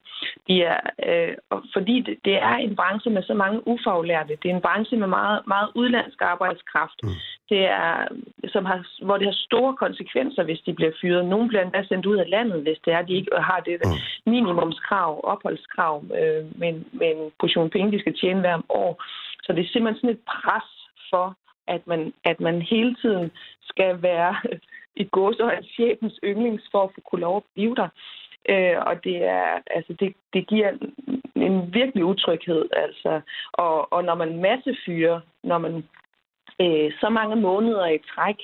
De 0.49 0.63
er, 0.63 0.81
øh, 1.07 1.35
fordi 1.73 2.01
det, 2.01 2.17
det 2.25 2.37
er 2.43 2.55
en 2.55 2.77
branche 2.77 3.11
med 3.11 3.23
så 3.23 3.35
mange 3.35 3.69
ufaglærte. 3.69 4.39
Det 4.43 4.51
er 4.51 4.55
en 4.55 4.67
branche 4.67 4.97
med 4.97 5.07
meget, 5.07 5.43
meget 5.47 5.69
udlandsk 5.75 6.23
arbejdskraft. 6.23 6.99
Mm. 7.03 7.09
Det 7.49 7.65
er, 7.65 8.09
som 8.49 8.65
har, 8.65 9.05
hvor 9.05 9.17
det 9.17 9.27
har 9.27 9.39
store 9.49 9.77
konsekvenser, 9.77 10.43
hvis 10.43 10.61
de 10.67 10.75
bliver 10.75 10.93
fyret. 11.01 11.25
Nogle 11.25 11.49
bliver 11.49 11.63
endda 11.63 11.85
sendt 11.85 12.07
ud 12.07 12.17
af 12.17 12.31
landet, 12.31 12.63
hvis 12.63 12.79
det 12.85 12.93
er, 12.93 13.03
de 13.03 13.15
ikke 13.15 13.31
har 13.39 13.61
det 13.61 13.81
mm. 13.85 14.31
minimumskrav, 14.33 15.21
opholdskrav 15.25 16.05
øh, 16.05 16.59
med, 16.61 16.73
med 16.93 17.09
en 17.17 17.31
portion 17.41 17.71
penge, 17.71 17.93
de 17.93 18.01
skal 18.01 18.17
tjene 18.17 18.41
hver 18.41 18.59
år. 18.69 19.03
Så 19.43 19.53
det 19.53 19.61
er 19.65 19.69
simpelthen 19.69 20.01
sådan 20.01 20.17
et 20.17 20.23
pres 20.27 20.69
for, 21.11 21.37
at 21.67 21.87
man, 21.87 22.13
at 22.25 22.41
man 22.41 22.63
hele 22.63 22.97
tiden 23.03 23.31
skal 23.63 24.03
være 24.03 24.37
i 24.97 25.05
gåsøjne 25.05 25.63
chefens 25.63 26.21
yndlings 26.25 26.65
for 26.73 26.83
at 26.83 27.05
kunne 27.11 27.21
lov 27.21 27.37
at 27.37 27.43
blive 27.55 27.75
der. 27.75 27.89
Øh, 28.49 28.77
og 28.87 29.05
det 29.05 29.25
er 29.25 29.59
altså 29.77 29.93
det, 30.01 30.15
det 30.33 30.47
giver 30.47 30.69
en, 30.69 30.95
en 31.43 31.75
virkelig 31.75 32.05
utryghed 32.05 32.65
altså 32.77 33.21
og, 33.53 33.93
og 33.93 34.05
når 34.05 34.15
man 34.15 34.41
massefyrer 34.41 35.21
når 35.43 35.59
man 35.59 35.85
øh, 36.61 36.93
så 37.01 37.09
mange 37.09 37.37
måneder 37.37 37.87
i 37.87 37.99
træk 38.15 38.37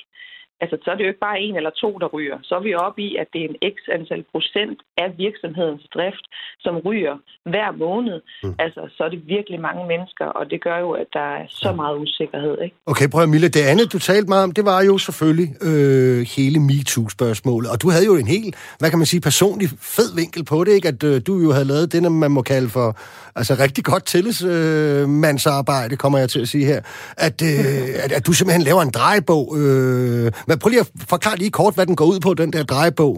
altså, 0.62 0.76
så 0.82 0.88
er 0.90 0.96
det 0.96 1.04
jo 1.04 1.12
ikke 1.12 1.26
bare 1.28 1.40
en 1.46 1.56
eller 1.56 1.72
to, 1.82 1.90
der 2.02 2.08
ryger. 2.16 2.38
Så 2.48 2.52
er 2.58 2.62
vi 2.68 2.74
oppe 2.86 3.00
i, 3.08 3.08
at 3.22 3.28
det 3.32 3.40
er 3.42 3.48
en 3.48 3.58
x 3.74 3.76
antal 3.96 4.22
procent 4.32 4.78
af 5.02 5.08
virksomhedens 5.24 5.84
drift, 5.94 6.24
som 6.64 6.74
ryger 6.88 7.14
hver 7.52 7.70
måned. 7.84 8.16
Mm. 8.42 8.54
Altså, 8.64 8.82
så 8.96 9.00
er 9.06 9.10
det 9.14 9.20
virkelig 9.36 9.60
mange 9.68 9.82
mennesker, 9.92 10.26
og 10.38 10.44
det 10.50 10.58
gør 10.66 10.78
jo, 10.84 10.90
at 11.02 11.08
der 11.18 11.28
er 11.40 11.44
så 11.48 11.70
meget 11.80 11.96
usikkerhed. 12.04 12.54
Ikke? 12.64 12.76
Okay, 12.86 13.08
prøv 13.12 13.22
at 13.22 13.28
Mille. 13.28 13.48
Det 13.48 13.64
andet, 13.72 13.92
du 13.92 13.98
talte 13.98 14.28
meget 14.28 14.44
om, 14.44 14.52
det 14.58 14.64
var 14.64 14.80
jo 14.82 14.94
selvfølgelig 14.98 15.48
øh, 15.68 16.20
hele 16.36 16.58
MeToo-spørgsmålet. 16.68 17.68
Og 17.72 17.82
du 17.82 17.88
havde 17.90 18.06
jo 18.10 18.14
en 18.16 18.30
helt, 18.36 18.54
hvad 18.78 18.90
kan 18.90 18.98
man 18.98 19.06
sige, 19.06 19.20
personlig 19.20 19.68
fed 19.96 20.10
vinkel 20.20 20.44
på 20.44 20.64
det, 20.64 20.72
ikke? 20.78 20.88
At 20.88 21.02
øh, 21.02 21.20
du 21.26 21.32
jo 21.46 21.50
havde 21.52 21.68
lavet 21.72 21.92
det, 21.92 22.12
man 22.12 22.30
må 22.30 22.42
kalde 22.42 22.68
for 22.68 22.88
altså 23.36 23.54
rigtig 23.64 23.84
godt 23.84 24.04
tillidsmandsarbejde, 24.04 25.92
øh, 25.92 25.98
kommer 25.98 26.18
jeg 26.18 26.30
til 26.30 26.40
at 26.40 26.48
sige 26.48 26.64
her. 26.64 26.80
At, 27.16 27.42
øh, 27.42 28.04
at, 28.04 28.12
at 28.12 28.26
du 28.26 28.32
simpelthen 28.32 28.62
laver 28.62 28.82
en 28.82 28.90
drejebog. 28.90 29.44
Øh, 29.58 30.32
men 30.52 30.60
prøv 30.62 30.70
lige 30.70 30.86
at 30.86 30.92
forklare 31.14 31.36
lige 31.36 31.58
kort, 31.60 31.74
hvad 31.74 31.86
den 31.86 31.96
går 32.00 32.08
ud 32.12 32.20
på, 32.26 32.30
den 32.34 32.52
der 32.52 32.64
drejebog, 32.72 33.14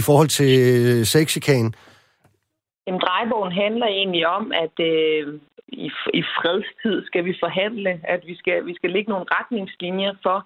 i 0.00 0.02
forhold 0.08 0.30
til 0.38 0.52
øh, 0.70 1.04
sexikan. 1.14 1.66
Jamen, 2.86 3.00
drejebogen 3.04 3.52
handler 3.62 3.86
egentlig 3.86 4.24
om, 4.38 4.44
at 4.64 4.76
øh, 4.92 5.22
i, 5.86 5.88
i 6.20 6.22
fredstid 6.38 6.96
skal 7.06 7.24
vi 7.24 7.34
forhandle, 7.44 7.92
at 8.14 8.20
vi 8.26 8.34
skal, 8.40 8.66
vi 8.66 8.74
skal 8.74 8.90
lægge 8.90 9.10
nogle 9.10 9.26
retningslinjer 9.36 10.12
for, 10.22 10.38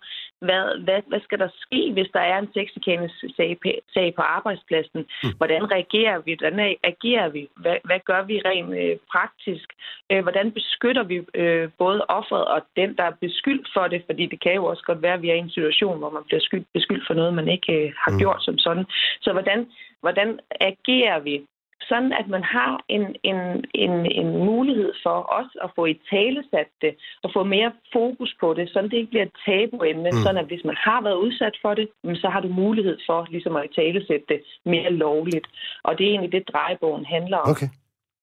hvad, 0.47 0.64
hvad, 0.84 1.01
hvad 1.11 1.20
skal 1.20 1.38
der 1.38 1.49
ske, 1.64 1.92
hvis 1.92 2.11
der 2.12 2.20
er 2.20 2.38
en 2.38 2.53
sexikanisk 2.55 3.14
sag, 3.36 3.59
sag 3.95 4.14
på 4.14 4.22
arbejdspladsen? 4.22 5.01
Mm. 5.22 5.32
Hvordan 5.36 5.62
reagerer 5.74 6.18
vi? 6.18 6.36
Hvordan 6.40 6.76
agerer 6.92 7.28
vi? 7.28 7.49
Hvad, 7.57 7.76
hvad 7.84 8.01
gør 8.05 8.22
vi 8.22 8.36
rent 8.45 8.72
øh, 8.82 8.97
praktisk? 9.12 9.68
Øh, 10.11 10.22
hvordan 10.22 10.53
beskytter 10.53 11.03
vi 11.03 11.16
øh, 11.34 11.68
både 11.78 12.05
offeret 12.09 12.45
og 12.45 12.61
den, 12.76 12.97
der 12.97 13.05
er 13.05 13.20
beskyldt 13.20 13.68
for 13.74 13.88
det? 13.88 14.03
Fordi 14.07 14.26
det 14.26 14.40
kan 14.40 14.55
jo 14.55 14.64
også 14.64 14.82
godt 14.86 15.03
være, 15.03 15.14
at 15.14 15.22
vi 15.22 15.30
er 15.30 15.34
i 15.34 15.47
en 15.47 15.57
situation, 15.59 15.99
hvor 15.99 16.11
man 16.11 16.24
bliver 16.26 16.40
skyld, 16.40 16.64
beskyldt 16.74 17.07
for 17.07 17.14
noget, 17.14 17.34
man 17.34 17.49
ikke 17.49 17.72
øh, 17.72 17.92
har 18.03 18.12
mm. 18.12 18.18
gjort 18.18 18.45
som 18.45 18.59
sådan. 18.59 18.86
Så 19.20 19.32
hvordan, 19.32 19.66
hvordan 20.01 20.40
agerer 20.61 21.18
vi? 21.18 21.47
Sådan 21.80 22.12
at 22.20 22.26
man 22.28 22.44
har 22.56 22.72
en, 22.88 23.04
en, 23.30 23.40
en, 23.84 23.94
en 24.20 24.30
mulighed 24.50 24.92
for 25.04 25.18
også 25.38 25.58
at 25.64 25.70
få 25.76 25.86
i 25.86 26.00
talesat 26.10 26.68
det, 26.82 26.92
og 27.24 27.30
få 27.36 27.44
mere 27.44 27.72
fokus 27.92 28.36
på 28.40 28.54
det, 28.54 28.68
så 28.68 28.78
det 28.82 28.92
ikke 28.92 29.12
bliver 29.12 29.26
et 29.30 29.36
tabuemne, 29.46 30.10
mm. 30.10 30.22
sådan 30.24 30.42
at 30.42 30.50
hvis 30.50 30.64
man 30.64 30.76
har 30.86 31.00
været 31.02 31.18
udsat 31.24 31.56
for 31.62 31.74
det, 31.74 31.86
så 32.22 32.28
har 32.28 32.40
du 32.40 32.48
mulighed 32.48 32.96
for 33.08 33.26
ligesom 33.30 33.56
at 33.56 33.64
i 33.64 33.74
talesætte 33.80 34.26
det 34.28 34.40
mere 34.64 34.90
lovligt. 35.04 35.46
Og 35.84 35.98
det 35.98 36.04
er 36.04 36.10
egentlig 36.10 36.32
det, 36.32 36.48
drejebogen 36.52 37.04
handler 37.04 37.36
om. 37.36 37.50
Okay. 37.50 37.68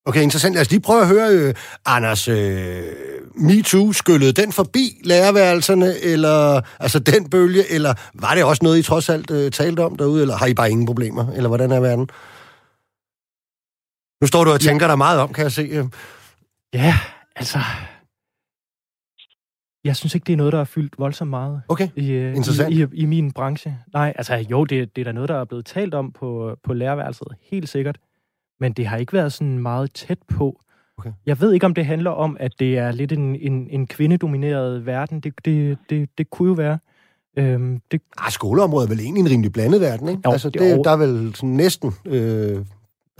Okay, 0.05 0.21
interessant. 0.21 0.53
Lad 0.55 0.61
os 0.61 0.71
lige 0.71 0.81
prøve 0.81 1.01
at 1.01 1.07
høre, 1.07 1.29
øh, 1.31 1.53
Anders, 1.85 2.27
øh, 2.27 2.83
MeToo, 3.35 3.91
skyllede 3.91 4.33
den 4.41 4.51
forbi 4.51 4.85
lærerværelserne, 5.03 5.89
eller 6.03 6.61
altså 6.79 6.99
den 6.99 7.29
bølge, 7.29 7.63
eller 7.75 7.93
var 8.13 8.33
det 8.35 8.43
også 8.43 8.63
noget, 8.63 8.79
I 8.79 8.83
trods 8.83 9.09
alt 9.09 9.31
øh, 9.31 9.51
talte 9.51 9.79
om 9.79 9.97
derude, 9.97 10.21
eller 10.21 10.35
har 10.35 10.47
I 10.47 10.53
bare 10.53 10.69
ingen 10.69 10.85
problemer, 10.85 11.25
eller 11.35 11.47
hvordan 11.47 11.71
er 11.71 11.79
verden? 11.79 12.09
Nu 14.21 14.27
står 14.27 14.43
du 14.43 14.51
og 14.51 14.59
tænker 14.59 14.85
ja. 14.85 14.89
dig 14.91 14.97
meget 14.97 15.19
om, 15.19 15.33
kan 15.33 15.43
jeg 15.43 15.51
se. 15.51 15.89
Ja, 16.73 16.93
altså... 17.35 17.59
Jeg 19.83 19.95
synes 19.95 20.15
ikke, 20.15 20.25
det 20.25 20.33
er 20.33 20.37
noget, 20.37 20.53
der 20.53 20.59
er 20.59 20.63
fyldt 20.63 20.99
voldsomt 20.99 21.29
meget 21.29 21.61
okay. 21.67 21.87
i, 21.95 22.11
øh, 22.11 22.35
Interessant. 22.35 22.73
i, 22.73 22.83
i, 22.83 22.87
i 22.93 23.05
min 23.05 23.31
branche. 23.31 23.77
Nej, 23.93 24.13
altså 24.15 24.35
jo, 24.35 24.65
det, 24.65 24.95
det 24.95 25.01
er 25.01 25.05
da 25.05 25.11
noget, 25.11 25.29
der 25.29 25.35
er 25.35 25.45
blevet 25.45 25.65
talt 25.65 25.93
om 25.93 26.11
på, 26.11 26.57
på 26.63 26.73
lærerværelset, 26.73 27.27
helt 27.51 27.69
sikkert. 27.69 27.97
Men 28.59 28.73
det 28.73 28.87
har 28.87 28.97
ikke 28.97 29.13
været 29.13 29.33
sådan 29.33 29.59
meget 29.59 29.93
tæt 29.93 30.17
på, 30.27 30.61
Okay. 31.01 31.11
Jeg 31.25 31.41
ved 31.41 31.53
ikke, 31.53 31.65
om 31.65 31.73
det 31.73 31.85
handler 31.85 32.11
om, 32.11 32.37
at 32.39 32.51
det 32.59 32.77
er 32.77 32.91
lidt 32.91 33.11
en, 33.11 33.35
en, 33.35 33.67
en 33.69 33.87
kvindedomineret 33.87 34.85
verden. 34.85 35.19
Det, 35.19 35.33
det, 35.45 35.77
det, 35.89 36.09
det 36.17 36.29
kunne 36.29 36.47
jo 36.47 36.53
være. 36.53 36.79
Øhm, 37.37 37.81
det... 37.91 38.01
Ah, 38.17 38.31
skoleområdet 38.31 38.85
er 38.85 38.89
vel 38.89 38.99
egentlig 38.99 39.21
en 39.21 39.29
rimelig 39.29 39.51
blandet 39.51 39.81
verden, 39.81 40.09
ikke? 40.09 40.21
Jo, 40.25 40.31
altså, 40.31 40.49
det, 40.49 40.61
det, 40.61 40.81
der 40.83 40.91
er 40.91 40.97
vel 40.97 41.35
sådan 41.35 41.49
næsten... 41.49 41.93
Øh, 42.05 42.65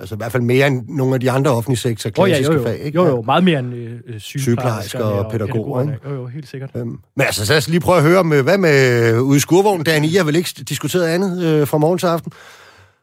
altså 0.02 0.16
i 0.16 0.18
hvert 0.18 0.32
fald 0.32 0.44
mere 0.44 0.68
end 0.68 0.88
nogle 0.88 1.14
af 1.14 1.20
de 1.20 1.32
andre 1.32 1.52
offentlige 1.52 1.78
sektor 1.78 2.10
klassiske 2.10 2.50
oh, 2.50 2.54
ja, 2.56 2.62
jo, 2.62 2.68
jo. 2.68 2.68
fag, 2.68 2.80
ikke? 2.80 2.96
Jo, 2.96 3.08
jo, 3.08 3.22
meget 3.22 3.44
mere 3.44 3.60
end 3.60 3.74
øh, 3.74 4.20
sygeplejersker, 4.20 4.20
sygeplejersker 4.40 5.00
og 5.00 5.32
pædagoger, 5.32 5.82
ikke? 5.82 5.98
Jo, 6.06 6.14
jo, 6.14 6.28
helt 6.28 6.48
sikkert. 6.48 6.72
Øhm, 6.76 7.00
men 7.16 7.26
altså, 7.26 7.46
så 7.46 7.54
lad 7.54 7.58
os 7.58 7.70
lige 7.70 7.80
prøve 7.80 7.98
at 7.98 8.04
høre, 8.04 8.24
med, 8.24 8.44
hvad 8.44 8.58
med 8.58 9.20
ude 9.20 9.38
i 9.38 9.40
skurvognen, 9.40 9.86
Dan, 9.86 10.04
I 10.04 10.16
har 10.16 10.24
vel 10.24 10.36
ikke 10.36 10.50
diskuteret 10.70 11.08
andet 11.08 11.44
øh, 11.44 11.68
fra 11.68 11.78
morgen 11.78 11.98
til 12.00 12.08
aften? 12.08 12.32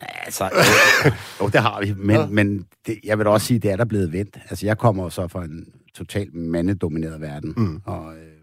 Altså, 0.01 0.45
jo, 0.45 1.11
jo, 1.41 1.49
det 1.49 1.61
har 1.61 1.81
vi, 1.81 1.95
men, 1.97 2.17
ja. 2.17 2.27
men 2.27 2.67
det, 2.87 2.99
jeg 3.05 3.19
vil 3.19 3.27
da 3.27 3.31
også 3.31 3.47
sige, 3.47 3.59
det 3.59 3.71
er 3.71 3.77
der 3.77 3.85
blevet 3.85 4.13
vendt. 4.13 4.39
Altså, 4.51 4.67
jeg 4.67 4.79
kommer 4.79 5.09
så 5.09 5.29
fra 5.29 5.45
en 5.45 5.67
totalt 5.95 6.35
mandedomineret 6.35 7.21
verden, 7.21 7.55
mm. 7.57 7.81
og, 7.85 8.13
øh, 8.13 8.39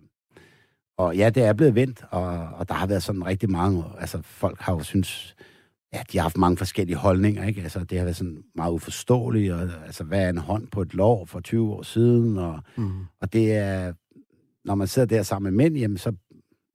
og 0.97 1.15
ja, 1.15 1.29
det 1.29 1.43
er 1.43 1.53
blevet 1.53 1.75
vendt, 1.75 2.03
og, 2.11 2.49
og 2.57 2.69
der 2.69 2.73
har 2.73 2.87
været 2.87 3.03
sådan 3.03 3.25
rigtig 3.25 3.51
mange, 3.51 3.83
altså 3.99 4.19
folk 4.23 4.57
har 4.59 4.73
jo 4.73 4.83
synes, 4.83 5.35
ja, 5.95 6.03
de 6.11 6.17
har 6.17 6.23
haft 6.23 6.37
mange 6.37 6.57
forskellige 6.57 6.97
holdninger, 6.97 7.47
ikke? 7.47 7.61
Altså, 7.61 7.79
det 7.79 7.97
har 7.97 8.05
været 8.05 8.15
sådan 8.15 8.43
meget 8.55 8.71
uforståeligt, 8.71 9.53
og 9.53 9.61
altså, 9.85 10.03
hvad 10.03 10.25
er 10.25 10.29
en 10.29 10.37
hånd 10.37 10.67
på 10.67 10.81
et 10.81 10.93
lov 10.93 11.27
for 11.27 11.39
20 11.39 11.73
år 11.73 11.81
siden, 11.81 12.37
og, 12.37 12.59
mm. 12.75 12.91
og 13.21 13.33
det 13.33 13.53
er, 13.53 13.93
når 14.65 14.75
man 14.75 14.87
sidder 14.87 15.07
der 15.07 15.23
sammen 15.23 15.53
med 15.53 15.63
mænd, 15.63 15.77
jamen, 15.77 15.97
så 15.97 16.13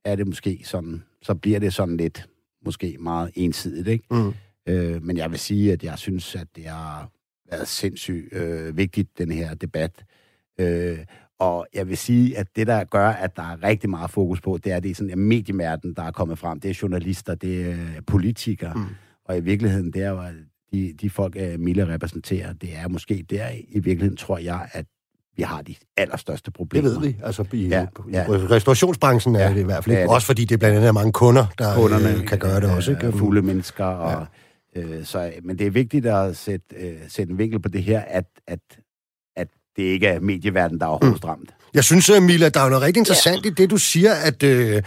er 0.05 0.17
det 0.17 0.27
måske 0.27 0.63
sådan, 0.65 1.03
så 1.23 1.35
bliver 1.35 1.59
det 1.59 1.75
sådan 1.75 1.97
lidt, 1.97 2.29
måske 2.65 2.97
meget 3.01 3.31
ensidigt, 3.35 3.89
ikke? 3.89 4.05
Mm. 4.11 4.33
Øh, 4.67 5.03
men 5.03 5.17
jeg 5.17 5.31
vil 5.31 5.39
sige, 5.39 5.73
at 5.73 5.85
jeg 5.85 5.99
synes, 5.99 6.37
at 6.37 6.47
det 6.57 6.65
har 6.65 7.11
været 7.51 7.69
sindssygt 7.69 8.35
øh, 8.35 8.77
vigtigt, 8.77 9.19
den 9.19 9.33
her 9.33 9.55
debat. 9.55 10.05
Øh, 10.61 10.99
og 11.39 11.67
jeg 11.75 11.89
vil 11.89 11.97
sige, 11.97 12.39
at 12.39 12.57
det, 12.57 12.67
der 12.67 12.85
gør, 12.85 13.09
at 13.09 13.37
der 13.37 13.43
er 13.43 13.63
rigtig 13.63 13.91
meget 13.91 14.11
fokus 14.11 14.41
på, 14.41 14.59
det 14.65 14.73
er, 14.73 14.81
det 14.81 14.91
er 14.91 14.95
sådan 14.95 15.11
en 15.11 15.29
mediemærden, 15.29 15.95
der 15.95 16.03
er 16.03 16.11
kommet 16.11 16.39
frem. 16.39 16.61
Det 16.61 16.71
er 16.71 16.79
journalister, 16.83 17.35
det 17.35 17.71
er 17.71 18.01
politikere. 18.07 18.75
Mm. 18.75 18.85
Og 19.31 19.37
i 19.37 19.41
virkeligheden, 19.41 19.93
det 19.93 20.03
er 20.03 20.11
jo, 20.11 20.23
de, 20.73 20.95
de 21.01 21.11
folk, 21.11 21.37
Mille 21.59 21.95
repræsenterer, 21.95 22.53
det 22.53 22.71
er 22.77 22.89
måske 22.89 23.25
der 23.31 23.49
i 23.69 23.79
virkeligheden, 23.79 24.17
tror 24.17 24.39
jeg, 24.39 24.69
at 24.73 24.87
vi 25.37 25.43
har 25.43 25.63
de 25.63 25.75
allerstørste 25.97 26.51
problemer. 26.51 26.89
Det 26.89 27.01
ved 27.01 27.09
vi. 27.09 27.17
Altså, 27.23 27.45
i, 27.53 27.69
ja, 27.69 27.87
ja. 28.13 28.25
restaurationsbranchen 28.29 29.37
er 29.37 29.41
ja, 29.41 29.49
det 29.49 29.61
i 29.61 29.63
hvert 29.63 29.85
fald 29.85 29.97
ikke. 29.97 30.11
Også 30.11 30.27
fordi 30.27 30.45
det 30.45 30.55
er 30.55 30.59
blandt 30.59 30.77
andet 30.77 30.95
mange 30.95 31.13
kunder, 31.13 31.47
der 31.59 31.75
Kunderne, 31.75 32.17
øh, 32.17 32.27
kan 32.27 32.39
gøre 32.39 32.61
det 32.61 32.71
også. 32.71 32.91
Ikke? 32.91 33.13
Fulde 33.13 33.43
mennesker. 33.43 33.85
Og, 33.85 34.27
ja. 34.77 34.81
øh, 34.81 35.05
så, 35.05 35.33
men 35.43 35.59
det 35.59 35.67
er 35.67 35.71
vigtigt 35.71 36.07
at 36.07 36.37
sætte, 36.37 36.77
øh, 36.77 36.95
sætte 37.09 37.33
en 37.33 37.39
vinkel 37.39 37.61
på 37.61 37.69
det 37.69 37.83
her, 37.83 38.01
at, 38.01 38.25
at, 38.47 38.61
at 39.37 39.49
det 39.77 39.83
ikke 39.83 40.07
er 40.07 40.21
medieverdenen, 40.21 40.81
der 40.81 40.87
er 40.87 40.91
overhovedet 40.91 41.25
mm. 41.25 41.29
ramt. 41.29 41.51
Jeg 41.75 41.85
synes, 41.85 42.11
Mila, 42.21 42.49
der 42.49 42.61
er 42.61 42.69
noget 42.69 42.83
rigtig 42.85 43.01
interessant 43.01 43.45
ja. 43.45 43.51
i 43.51 43.55
det, 43.55 43.71
du 43.71 43.77
siger, 43.77 44.13
at, 44.13 44.43
øh, 44.43 44.83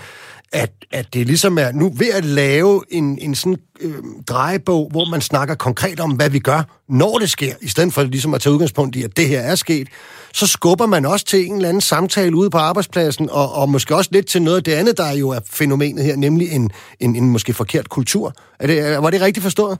at, 0.53 0.71
at 0.91 1.13
det 1.13 1.27
ligesom 1.27 1.57
er 1.57 1.71
nu 1.81 1.85
ved 2.01 2.11
at 2.19 2.25
lave 2.25 2.73
en, 2.91 3.17
en 3.21 3.35
sådan 3.35 3.59
øh, 3.85 4.03
drejebog, 4.29 4.89
hvor 4.91 5.05
man 5.11 5.21
snakker 5.21 5.55
konkret 5.55 5.99
om, 5.99 6.11
hvad 6.11 6.29
vi 6.29 6.39
gør, 6.39 6.61
når 7.01 7.17
det 7.17 7.29
sker, 7.29 7.53
i 7.61 7.67
stedet 7.67 7.93
for 7.93 8.01
ligesom 8.01 8.33
at 8.33 8.41
tage 8.41 8.53
udgangspunkt 8.53 8.95
i, 8.95 9.03
at 9.03 9.17
det 9.17 9.27
her 9.27 9.41
er 9.51 9.55
sket, 9.55 9.87
så 10.33 10.47
skubber 10.47 10.85
man 10.85 11.05
også 11.05 11.25
til 11.25 11.39
en 11.45 11.55
eller 11.55 11.69
anden 11.69 11.81
samtale 11.81 12.35
ude 12.35 12.49
på 12.49 12.57
arbejdspladsen, 12.57 13.29
og, 13.29 13.47
og 13.59 13.69
måske 13.69 13.95
også 13.95 14.09
lidt 14.13 14.27
til 14.27 14.41
noget 14.41 14.57
af 14.57 14.63
det 14.63 14.73
andet, 14.73 14.97
der 14.97 15.09
jo 15.23 15.29
er 15.29 15.39
fænomenet 15.59 16.03
her, 16.05 16.15
nemlig 16.15 16.47
en, 16.57 16.71
en, 16.99 17.15
en 17.15 17.31
måske 17.31 17.53
forkert 17.53 17.89
kultur. 17.89 18.33
Er 18.59 18.67
det, 18.67 18.77
var 19.03 19.09
det 19.09 19.21
rigtigt 19.21 19.43
forstået? 19.43 19.77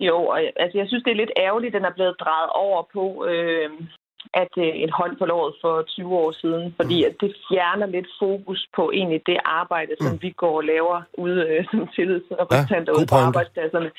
Jo, 0.00 0.16
og, 0.32 0.38
altså 0.62 0.78
jeg 0.78 0.86
synes, 0.88 1.04
det 1.04 1.10
er 1.12 1.22
lidt 1.22 1.34
ærgerligt, 1.46 1.74
at 1.74 1.78
den 1.78 1.88
er 1.90 1.94
blevet 1.98 2.16
drejet 2.24 2.50
over 2.66 2.80
på, 2.94 3.04
øh, 3.30 3.70
at 4.34 4.52
øh, 4.58 4.72
en 4.84 4.90
hånd 4.90 5.16
på 5.16 5.24
låret 5.24 5.54
for 5.60 5.82
20 5.82 6.16
år 6.22 6.32
siden, 6.32 6.74
fordi 6.76 7.04
at 7.04 7.14
det 7.20 7.36
fjerner 7.48 7.86
lidt 7.86 8.08
fokus 8.18 8.68
på 8.76 8.90
egentlig 8.94 9.22
det 9.26 9.38
arbejde, 9.44 9.92
som 10.00 10.12
mm. 10.12 10.22
vi 10.22 10.30
går 10.30 10.56
og 10.56 10.64
laver 10.64 11.02
ude 11.18 11.46
øh, 11.48 11.64
som 11.70 11.88
tillidsrepræsentanter 11.96 12.92
ja, 12.92 12.98
ude 12.98 13.06
på 13.06 13.14
arbejdspladserne. 13.14 13.90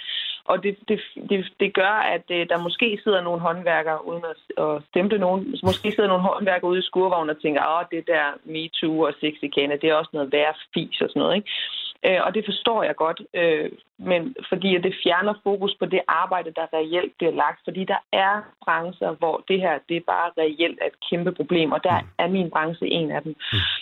Og 0.51 0.63
det, 0.63 0.77
det, 0.87 0.99
det, 1.29 1.39
det 1.59 1.73
gør, 1.73 1.95
at 2.15 2.25
øh, 2.31 2.49
der 2.49 2.65
måske 2.67 2.99
sidder 3.03 3.21
nogle 3.21 3.41
håndværkere, 3.41 4.07
uden 4.07 4.23
at, 4.33 4.63
at 4.65 4.83
stemple 4.89 5.19
nogen, 5.19 5.55
måske 5.63 5.91
sidder 5.91 6.09
nogle 6.09 6.23
håndværkere 6.23 6.69
ude 6.71 6.79
i 6.79 6.89
skurvognen 6.89 7.35
og 7.35 7.41
tænker, 7.41 7.61
åh, 7.73 7.83
det 7.91 8.07
der 8.07 8.25
MeToo 8.53 8.99
og 9.07 9.13
sexikane, 9.21 9.79
det 9.81 9.89
er 9.89 9.95
også 9.95 10.13
noget 10.13 10.31
værre 10.31 10.53
fis 10.73 11.01
og 11.01 11.09
sådan 11.09 11.19
noget, 11.19 11.35
ikke? 11.35 11.49
Øh, 12.05 12.19
og 12.25 12.33
det 12.35 12.45
forstår 12.45 12.83
jeg 12.83 12.95
godt, 12.95 13.21
øh, 13.33 13.71
men 13.97 14.35
fordi 14.49 14.77
det 14.77 14.99
fjerner 15.03 15.33
fokus 15.43 15.75
på 15.79 15.85
det 15.85 16.01
arbejde, 16.07 16.51
der 16.55 16.73
reelt 16.73 17.13
bliver 17.17 17.33
lagt. 17.33 17.59
Fordi 17.63 17.83
der 17.83 18.01
er 18.11 18.41
brancher, 18.63 19.11
hvor 19.11 19.43
det 19.47 19.59
her 19.61 19.79
det 19.89 19.97
er 19.97 20.11
bare 20.15 20.31
reelt 20.37 20.79
et 20.87 21.09
kæmpe 21.09 21.31
problem, 21.31 21.71
og 21.71 21.83
der 21.83 22.01
mm. 22.01 22.07
er 22.17 22.27
min 22.27 22.49
branche 22.49 22.87
en 22.87 23.11
af 23.11 23.21
dem. 23.21 23.35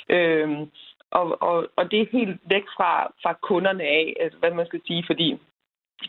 Mm. 0.10 0.16
Øh, 0.16 0.68
og, 1.12 1.42
og, 1.42 1.68
og 1.76 1.92
det 1.92 2.02
er 2.02 2.06
helt 2.12 2.40
væk 2.46 2.64
fra, 2.78 3.12
fra 3.24 3.34
kunderne 3.42 3.84
af, 3.84 4.16
altså, 4.20 4.40
hvad 4.40 4.52
man 4.52 4.66
skal 4.66 4.82
sige, 4.88 5.04
fordi 5.08 5.38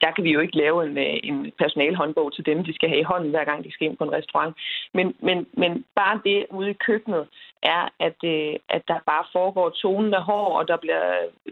der 0.02 0.10
kan 0.10 0.24
vi 0.24 0.32
jo 0.32 0.40
ikke 0.40 0.56
lave 0.56 0.86
en, 0.86 0.98
øh, 0.98 1.16
en 1.22 1.52
personalhåndbog 1.58 2.32
til 2.32 2.46
dem, 2.46 2.64
de 2.64 2.74
skal 2.74 2.88
have 2.88 3.00
i 3.00 3.10
hånden, 3.10 3.30
hver 3.30 3.44
gang 3.44 3.64
de 3.64 3.72
skal 3.72 3.86
ind 3.86 3.96
på 3.96 4.04
en 4.04 4.12
restaurant. 4.12 4.56
Men, 4.94 5.14
men, 5.22 5.46
men 5.52 5.84
bare 5.96 6.20
det 6.24 6.46
ude 6.50 6.70
i 6.70 6.82
køkkenet 6.86 7.28
er, 7.62 7.82
at, 8.00 8.18
øh, 8.24 8.54
at 8.68 8.82
der 8.88 8.98
bare 9.06 9.24
foregår 9.32 9.68
tonen 9.70 10.14
af 10.14 10.22
hår, 10.22 10.58
og 10.58 10.68
der 10.68 10.76
bliver, 10.76 11.04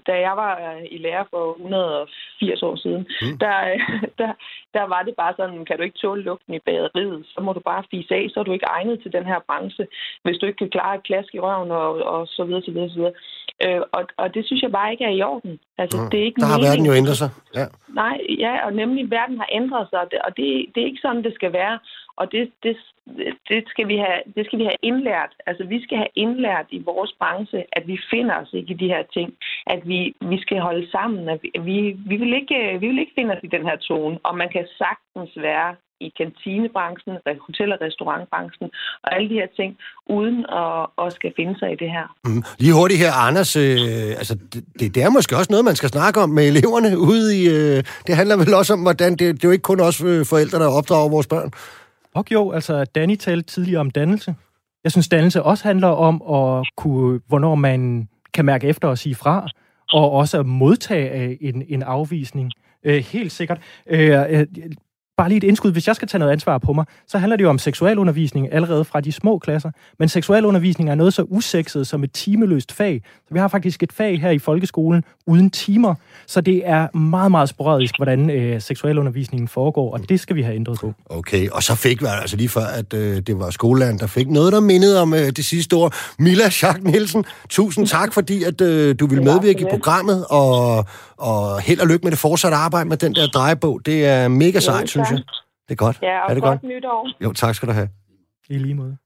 da 0.06 0.12
jeg 0.26 0.34
var 0.36 0.54
øh, 0.66 0.82
i 0.90 0.98
lære 0.98 1.24
for 1.30 1.50
180 1.50 2.62
år 2.62 2.76
siden, 2.76 3.06
mm. 3.22 3.38
der, 3.38 3.56
der, 4.20 4.32
der 4.74 4.84
var 4.94 5.02
det 5.02 5.14
bare 5.16 5.34
sådan, 5.36 5.64
kan 5.64 5.76
du 5.76 5.82
ikke 5.82 5.98
tåle 5.98 6.22
lugten 6.22 6.54
i 6.54 6.58
baderiet, 6.58 7.26
så 7.26 7.40
må 7.40 7.52
du 7.52 7.60
bare 7.60 7.84
fise 7.90 8.14
af, 8.14 8.26
så 8.30 8.40
er 8.40 8.44
du 8.44 8.52
ikke 8.52 8.72
egnet 8.76 9.02
til 9.02 9.12
den 9.12 9.24
her 9.24 9.40
branche, 9.48 9.86
hvis 10.22 10.38
du 10.38 10.46
ikke 10.46 10.58
kan 10.58 10.70
klare 10.70 10.94
et 10.96 11.06
klask 11.08 11.34
i 11.34 11.40
røven 11.40 11.70
og, 11.70 11.88
og 12.12 12.26
så 12.26 12.44
videre, 12.44 12.62
så 12.62 12.70
videre, 12.70 12.90
så 12.90 12.96
videre. 12.96 13.16
Øh, 13.64 13.82
og, 13.92 14.02
og 14.16 14.34
det 14.34 14.46
synes 14.46 14.62
jeg 14.62 14.72
bare 14.72 14.92
ikke 14.92 15.04
er 15.04 15.14
i 15.18 15.22
orden. 15.22 15.58
Altså, 15.78 15.96
mm. 15.98 16.10
det 16.10 16.20
er 16.20 16.24
ikke 16.24 16.40
der 16.40 16.46
har 16.46 16.58
mening. 16.58 16.70
verden 16.70 16.86
jo 16.86 16.92
ændret 17.00 17.16
sig. 17.16 17.30
Ja. 17.54 17.66
Nej, 17.88 18.16
ja, 18.38 18.66
og 18.66 18.72
nemlig 18.72 19.10
verden 19.10 19.38
har 19.38 19.48
ændret 19.52 19.86
sig, 19.90 20.00
og 20.26 20.36
det, 20.36 20.46
det 20.72 20.80
er 20.80 20.86
ikke 20.90 21.04
sådan, 21.06 21.24
det 21.24 21.34
skal 21.34 21.52
være. 21.52 21.78
Og 22.16 22.32
det, 22.32 22.50
det, 22.62 22.76
det, 23.48 23.60
skal 23.68 23.88
vi 23.88 23.96
have, 23.96 24.20
det 24.36 24.46
skal 24.46 24.58
vi 24.58 24.64
have 24.64 24.82
indlært. 24.82 25.32
Altså, 25.46 25.64
vi 25.64 25.82
skal 25.82 25.95
have 26.02 26.16
indlært 26.24 26.66
i 26.70 26.82
vores 26.90 27.12
branche, 27.20 27.64
at 27.72 27.82
vi 27.86 27.96
finder 28.12 28.34
os 28.42 28.52
ikke 28.52 28.72
i 28.74 28.80
de 28.82 28.92
her 28.94 29.02
ting. 29.16 29.28
At 29.66 29.80
vi, 29.90 30.00
vi 30.30 30.38
skal 30.44 30.60
holde 30.60 30.90
sammen. 30.90 31.28
At 31.28 31.38
vi, 31.42 31.50
vi, 31.68 31.76
vi, 32.10 32.16
vil 32.22 32.32
ikke, 32.40 32.58
vi 32.80 32.86
vil 32.86 32.98
ikke 32.98 33.16
finde 33.18 33.34
os 33.34 33.44
i 33.46 33.54
den 33.56 33.64
her 33.68 33.76
tone. 33.76 34.18
Og 34.24 34.36
man 34.36 34.48
kan 34.54 34.66
sagtens 34.82 35.32
være 35.48 35.70
i 36.00 36.08
kantinebranchen, 36.20 37.12
hotel- 37.46 37.72
og 37.72 37.80
restaurantbranchen 37.80 38.70
og 39.04 39.08
alle 39.14 39.28
de 39.28 39.34
her 39.34 39.48
ting, 39.58 39.70
uden 40.06 40.38
at, 40.62 40.86
at 41.02 41.12
skal 41.12 41.32
finde 41.36 41.58
sig 41.58 41.68
i 41.72 41.76
det 41.82 41.90
her. 41.96 42.06
Mm. 42.24 42.42
Lige 42.58 42.74
hurtigt 42.80 43.00
her, 43.00 43.12
Anders. 43.26 43.56
Øh, 43.56 44.20
altså, 44.20 44.34
det, 44.78 44.94
det 44.94 45.02
er 45.02 45.10
måske 45.10 45.36
også 45.36 45.52
noget, 45.52 45.64
man 45.64 45.76
skal 45.76 45.88
snakke 45.88 46.20
om 46.20 46.28
med 46.28 46.44
eleverne 46.48 46.98
ude 47.10 47.26
i... 47.40 47.42
Øh, 47.56 47.78
det 48.06 48.16
handler 48.16 48.36
vel 48.36 48.54
også 48.54 48.72
om, 48.72 48.82
hvordan... 48.82 49.10
Det, 49.12 49.20
det 49.36 49.44
er 49.44 49.48
jo 49.48 49.52
ikke 49.52 49.70
kun 49.72 49.80
os 49.80 50.04
øh, 50.04 50.26
forældre, 50.32 50.58
der 50.58 50.68
opdrager 50.78 51.08
vores 51.08 51.26
børn. 51.26 51.50
Og 52.14 52.24
jo, 52.30 52.52
altså 52.52 52.84
Danny 52.84 53.16
talte 53.16 53.46
tidligere 53.54 53.80
om 53.80 53.90
dannelse. 53.90 54.34
Jeg 54.86 54.92
synes, 54.92 55.08
dannelse 55.08 55.42
også 55.42 55.64
handler 55.64 55.88
om, 55.88 56.14
at 56.34 56.66
kunne, 56.76 57.20
hvornår 57.28 57.54
man 57.54 58.08
kan 58.34 58.44
mærke 58.44 58.66
efter 58.66 58.88
og 58.88 58.98
sige 58.98 59.14
fra, 59.14 59.48
og 59.92 60.12
også 60.12 60.40
at 60.40 60.46
modtage 60.46 61.42
en, 61.42 61.62
en 61.68 61.82
afvisning. 61.82 62.52
Øh, 62.84 63.04
helt 63.04 63.32
sikkert. 63.32 63.58
Øh, 63.86 64.46
bare 65.16 65.28
lige 65.28 65.36
et 65.36 65.44
indskud, 65.44 65.72
hvis 65.72 65.86
jeg 65.86 65.96
skal 65.96 66.08
tage 66.08 66.18
noget 66.18 66.32
ansvar 66.32 66.58
på 66.58 66.72
mig, 66.72 66.84
så 67.08 67.18
handler 67.18 67.36
det 67.36 67.44
jo 67.44 67.48
om 67.48 67.58
seksualundervisning 67.58 68.52
allerede 68.52 68.84
fra 68.84 69.00
de 69.00 69.12
små 69.12 69.38
klasser. 69.38 69.70
Men 69.98 70.08
seksualundervisning 70.08 70.90
er 70.90 70.94
noget 70.94 71.14
så 71.14 71.22
usekset 71.22 71.86
som 71.86 72.04
et 72.04 72.12
timeløst 72.12 72.72
fag. 72.72 73.02
Så 73.28 73.34
vi 73.34 73.38
har 73.38 73.48
faktisk 73.48 73.82
et 73.82 73.92
fag 73.92 74.20
her 74.20 74.30
i 74.30 74.38
folkeskolen 74.38 75.04
uden 75.26 75.50
timer. 75.50 75.94
Så 76.26 76.40
det 76.40 76.62
er 76.64 76.96
meget, 76.96 77.30
meget 77.30 77.48
sporadisk, 77.48 77.94
hvordan 77.98 78.30
øh, 78.30 78.60
seksualundervisningen 78.60 79.48
foregår, 79.48 79.92
og 79.92 80.08
det 80.08 80.20
skal 80.20 80.36
vi 80.36 80.42
have 80.42 80.54
ændret 80.54 80.78
på. 80.80 80.94
Okay, 81.06 81.48
og 81.48 81.62
så 81.62 81.74
fik 81.74 82.02
vi 82.02 82.06
altså 82.20 82.36
lige 82.36 82.48
før, 82.48 82.66
at 82.66 82.94
øh, 82.94 83.20
det 83.20 83.38
var 83.38 83.50
skoleland, 83.50 83.98
der 83.98 84.06
fik 84.06 84.30
noget, 84.30 84.52
der 84.52 84.60
mindede 84.60 85.02
om 85.02 85.14
øh, 85.14 85.30
det 85.30 85.44
sidste 85.44 85.76
år. 85.76 85.94
Mila 86.18 86.48
Schack 86.50 86.82
Nielsen, 86.82 87.24
tusind 87.48 87.86
tak, 87.86 88.12
fordi 88.12 88.42
at 88.42 88.60
øh, 88.60 88.94
du 89.00 89.06
vil 89.06 89.22
medvirke 89.22 89.60
i 89.60 89.66
programmet, 89.70 90.26
og, 90.30 90.84
og 91.16 91.60
held 91.60 91.80
og 91.80 91.86
lykke 91.86 92.04
med 92.04 92.10
det 92.10 92.18
fortsatte 92.18 92.56
arbejde 92.56 92.88
med 92.88 92.96
den 92.96 93.14
der 93.14 93.26
drejebog. 93.26 93.80
Det 93.86 94.06
er 94.06 94.28
mega 94.28 94.60
sejt, 94.60 94.88
synes 94.88 95.05
jeg. 95.10 95.22
Det 95.68 95.74
er 95.74 95.74
godt. 95.74 95.98
Ja, 96.02 96.24
og 96.24 96.30
er 96.30 96.34
det 96.34 96.42
godt, 96.42 96.60
godt 96.60 96.70
nytår. 96.70 97.08
Jo, 97.24 97.32
tak 97.32 97.54
skal 97.54 97.68
du 97.68 97.72
have. 97.72 97.88
I 98.48 98.58
lige 98.58 98.74
måde. 98.74 98.96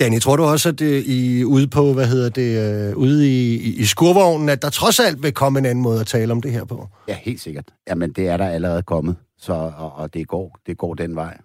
Danny, 0.00 0.20
tror 0.20 0.36
du 0.36 0.42
også, 0.42 0.68
at 0.68 0.78
det, 0.78 1.04
I 1.06 1.44
ude 1.44 1.68
på, 1.68 1.92
hvad 1.92 2.06
hedder 2.06 2.30
det, 2.30 2.92
uh, 2.92 2.98
ude 2.98 3.28
i, 3.28 3.56
i, 3.56 3.80
i 3.80 3.84
skurvognen, 3.84 4.48
at 4.48 4.62
der 4.62 4.70
trods 4.70 5.00
alt 5.00 5.22
vil 5.22 5.32
komme 5.32 5.58
en 5.58 5.66
anden 5.66 5.82
måde 5.82 6.00
at 6.00 6.06
tale 6.06 6.32
om 6.32 6.42
det 6.42 6.52
her 6.52 6.64
på? 6.64 6.88
Ja, 7.08 7.14
helt 7.14 7.40
sikkert. 7.40 7.64
Jamen, 7.88 8.12
det 8.12 8.28
er 8.28 8.36
der 8.36 8.48
allerede 8.48 8.82
kommet, 8.82 9.16
så, 9.38 9.52
og, 9.52 9.92
og 9.92 10.14
det, 10.14 10.28
går, 10.28 10.58
det 10.66 10.78
går 10.78 10.94
den 10.94 11.16
vej. 11.16 11.38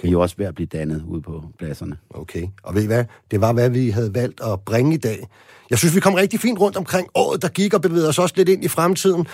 Kan 0.00 0.10
jo 0.10 0.20
også 0.20 0.36
være 0.36 0.48
at 0.48 0.54
blive 0.54 0.66
dannet 0.66 1.04
ude 1.06 1.22
på 1.22 1.44
pladserne. 1.58 1.96
Okay, 2.10 2.46
og 2.62 2.74
ved 2.74 2.82
I 2.82 2.86
hvad? 2.86 3.04
Det 3.30 3.40
var, 3.40 3.52
hvad 3.52 3.70
vi 3.70 3.90
havde 3.90 4.14
valgt 4.14 4.40
at 4.40 4.60
bringe 4.60 4.94
i 4.94 4.98
dag. 4.98 5.26
Jeg 5.70 5.78
synes, 5.78 5.94
vi 5.94 6.00
kom 6.00 6.14
rigtig 6.14 6.40
fint 6.40 6.60
rundt 6.60 6.76
omkring 6.76 7.08
året, 7.14 7.42
der 7.42 7.48
gik 7.48 7.74
og 7.74 7.80
bevægede 7.80 8.08
os 8.08 8.18
også 8.18 8.34
lidt 8.36 8.48
ind 8.48 8.64
i 8.64 8.68
fremtiden. 8.68 9.26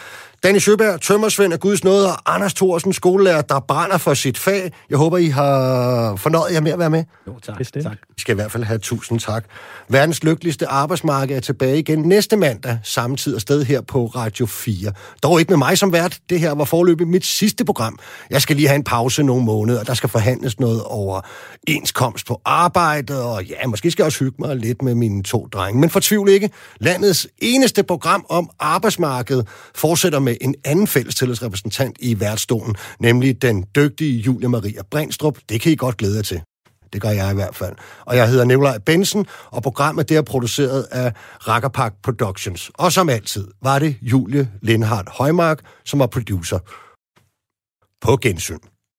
Danny 0.45 0.59
Søberg, 0.59 1.01
Tømmersvend 1.01 1.53
af 1.53 1.61
Guds 1.61 1.85
nåde, 1.85 2.09
og 2.09 2.35
Anders 2.35 2.55
Thorsen, 2.55 2.93
skolelærer, 2.93 3.43
der 3.43 3.61
brænder 3.61 3.99
for 3.99 4.15
sit 4.15 4.39
fag. 4.39 4.73
Jeg 4.91 4.99
håber, 4.99 5.19
I 5.19 5.27
har 5.27 6.17
fornøjet 6.17 6.55
jer 6.55 6.61
med 6.61 6.73
at 6.73 6.79
være 6.79 6.91
med. 6.91 7.05
Jo, 7.27 7.39
tak. 7.43 7.59
Bestemt. 7.59 7.85
tak. 7.85 7.97
I 8.19 8.21
skal 8.21 8.33
i 8.33 8.35
hvert 8.35 8.53
fald 8.53 8.65
have 8.65 8.79
tusind 8.79 9.21
tak. 9.21 9.45
Verdens 9.89 10.25
lykkeligste 10.25 10.67
arbejdsmarked 10.67 11.37
er 11.37 11.41
tilbage 11.41 11.79
igen 11.79 11.99
næste 11.99 12.37
mandag, 12.37 12.79
samme 12.83 13.17
tid 13.17 13.35
og 13.35 13.41
sted 13.41 13.65
her 13.65 13.81
på 13.81 14.07
Radio 14.07 14.47
4. 14.47 14.93
Dog 15.23 15.41
ikke 15.41 15.51
med 15.53 15.59
mig 15.59 15.79
som 15.79 15.93
vært. 15.93 16.19
Det 16.31 16.41
her 16.41 16.53
var 16.55 16.65
forløbet 16.65 17.09
mit 17.09 17.25
sidste 17.25 17.65
program. 17.65 17.99
Jeg 18.31 18.43
skal 18.43 18.57
lige 18.57 18.69
have 18.69 18.77
en 18.77 18.85
pause 18.85 19.23
nogle 19.23 19.45
måneder, 19.45 19.81
og 19.81 19.87
der 19.87 19.95
skal 19.95 20.09
forhandles 20.09 20.61
noget 20.61 20.83
over 20.83 21.21
enskomst 21.69 22.27
på 22.27 22.41
arbejdet, 22.45 23.23
og 23.23 23.45
ja, 23.45 23.67
måske 23.67 23.91
skal 23.91 24.03
jeg 24.03 24.07
også 24.07 24.19
hygge 24.19 24.37
mig 24.39 24.57
lidt 24.57 24.83
med 24.83 24.95
mine 24.95 25.23
to 25.23 25.49
drenge. 25.53 25.81
Men 25.81 25.91
fortvivl 25.91 26.29
ikke. 26.29 26.51
Landets 26.81 27.29
eneste 27.39 27.83
program 27.83 28.27
om 28.29 28.51
arbejdsmarkedet 28.61 29.49
fortsætter 29.75 30.19
med 30.19 30.32
en 30.41 30.55
anden 30.65 30.87
fællestillidsrepræsentant 30.87 31.97
i 32.01 32.21
værtsstolen, 32.21 32.77
nemlig 33.01 33.43
den 33.43 33.67
dygtige 33.77 34.21
Julia 34.21 34.49
Maria 34.49 34.83
Brindstrup. 34.91 35.39
Det 35.49 35.61
kan 35.61 35.73
I 35.73 35.77
godt 35.77 35.97
glæde 35.97 36.17
jer 36.17 36.23
til. 36.23 36.43
Det 36.93 37.03
gør 37.03 37.09
jeg 37.09 37.31
i 37.31 37.35
hvert 37.35 37.57
fald. 37.57 37.77
Og 38.07 38.17
jeg 38.17 38.29
hedder 38.29 38.45
Nikolaj 38.45 38.79
Bensen, 38.79 39.27
og 39.51 39.63
programmet 39.63 40.09
det 40.09 40.17
er 40.17 40.23
produceret 40.23 40.83
af 40.83 41.13
Rakkerpark 41.49 41.95
Productions. 42.03 42.71
Og 42.75 42.93
som 42.93 43.09
altid 43.09 43.49
var 43.63 43.79
det 43.79 43.97
Julie 44.03 44.51
Lindhardt 44.63 45.09
Højmark, 45.09 45.61
som 45.85 45.99
var 45.99 46.07
producer. 46.07 46.59
På 48.01 48.17
gensyn. 48.17 48.59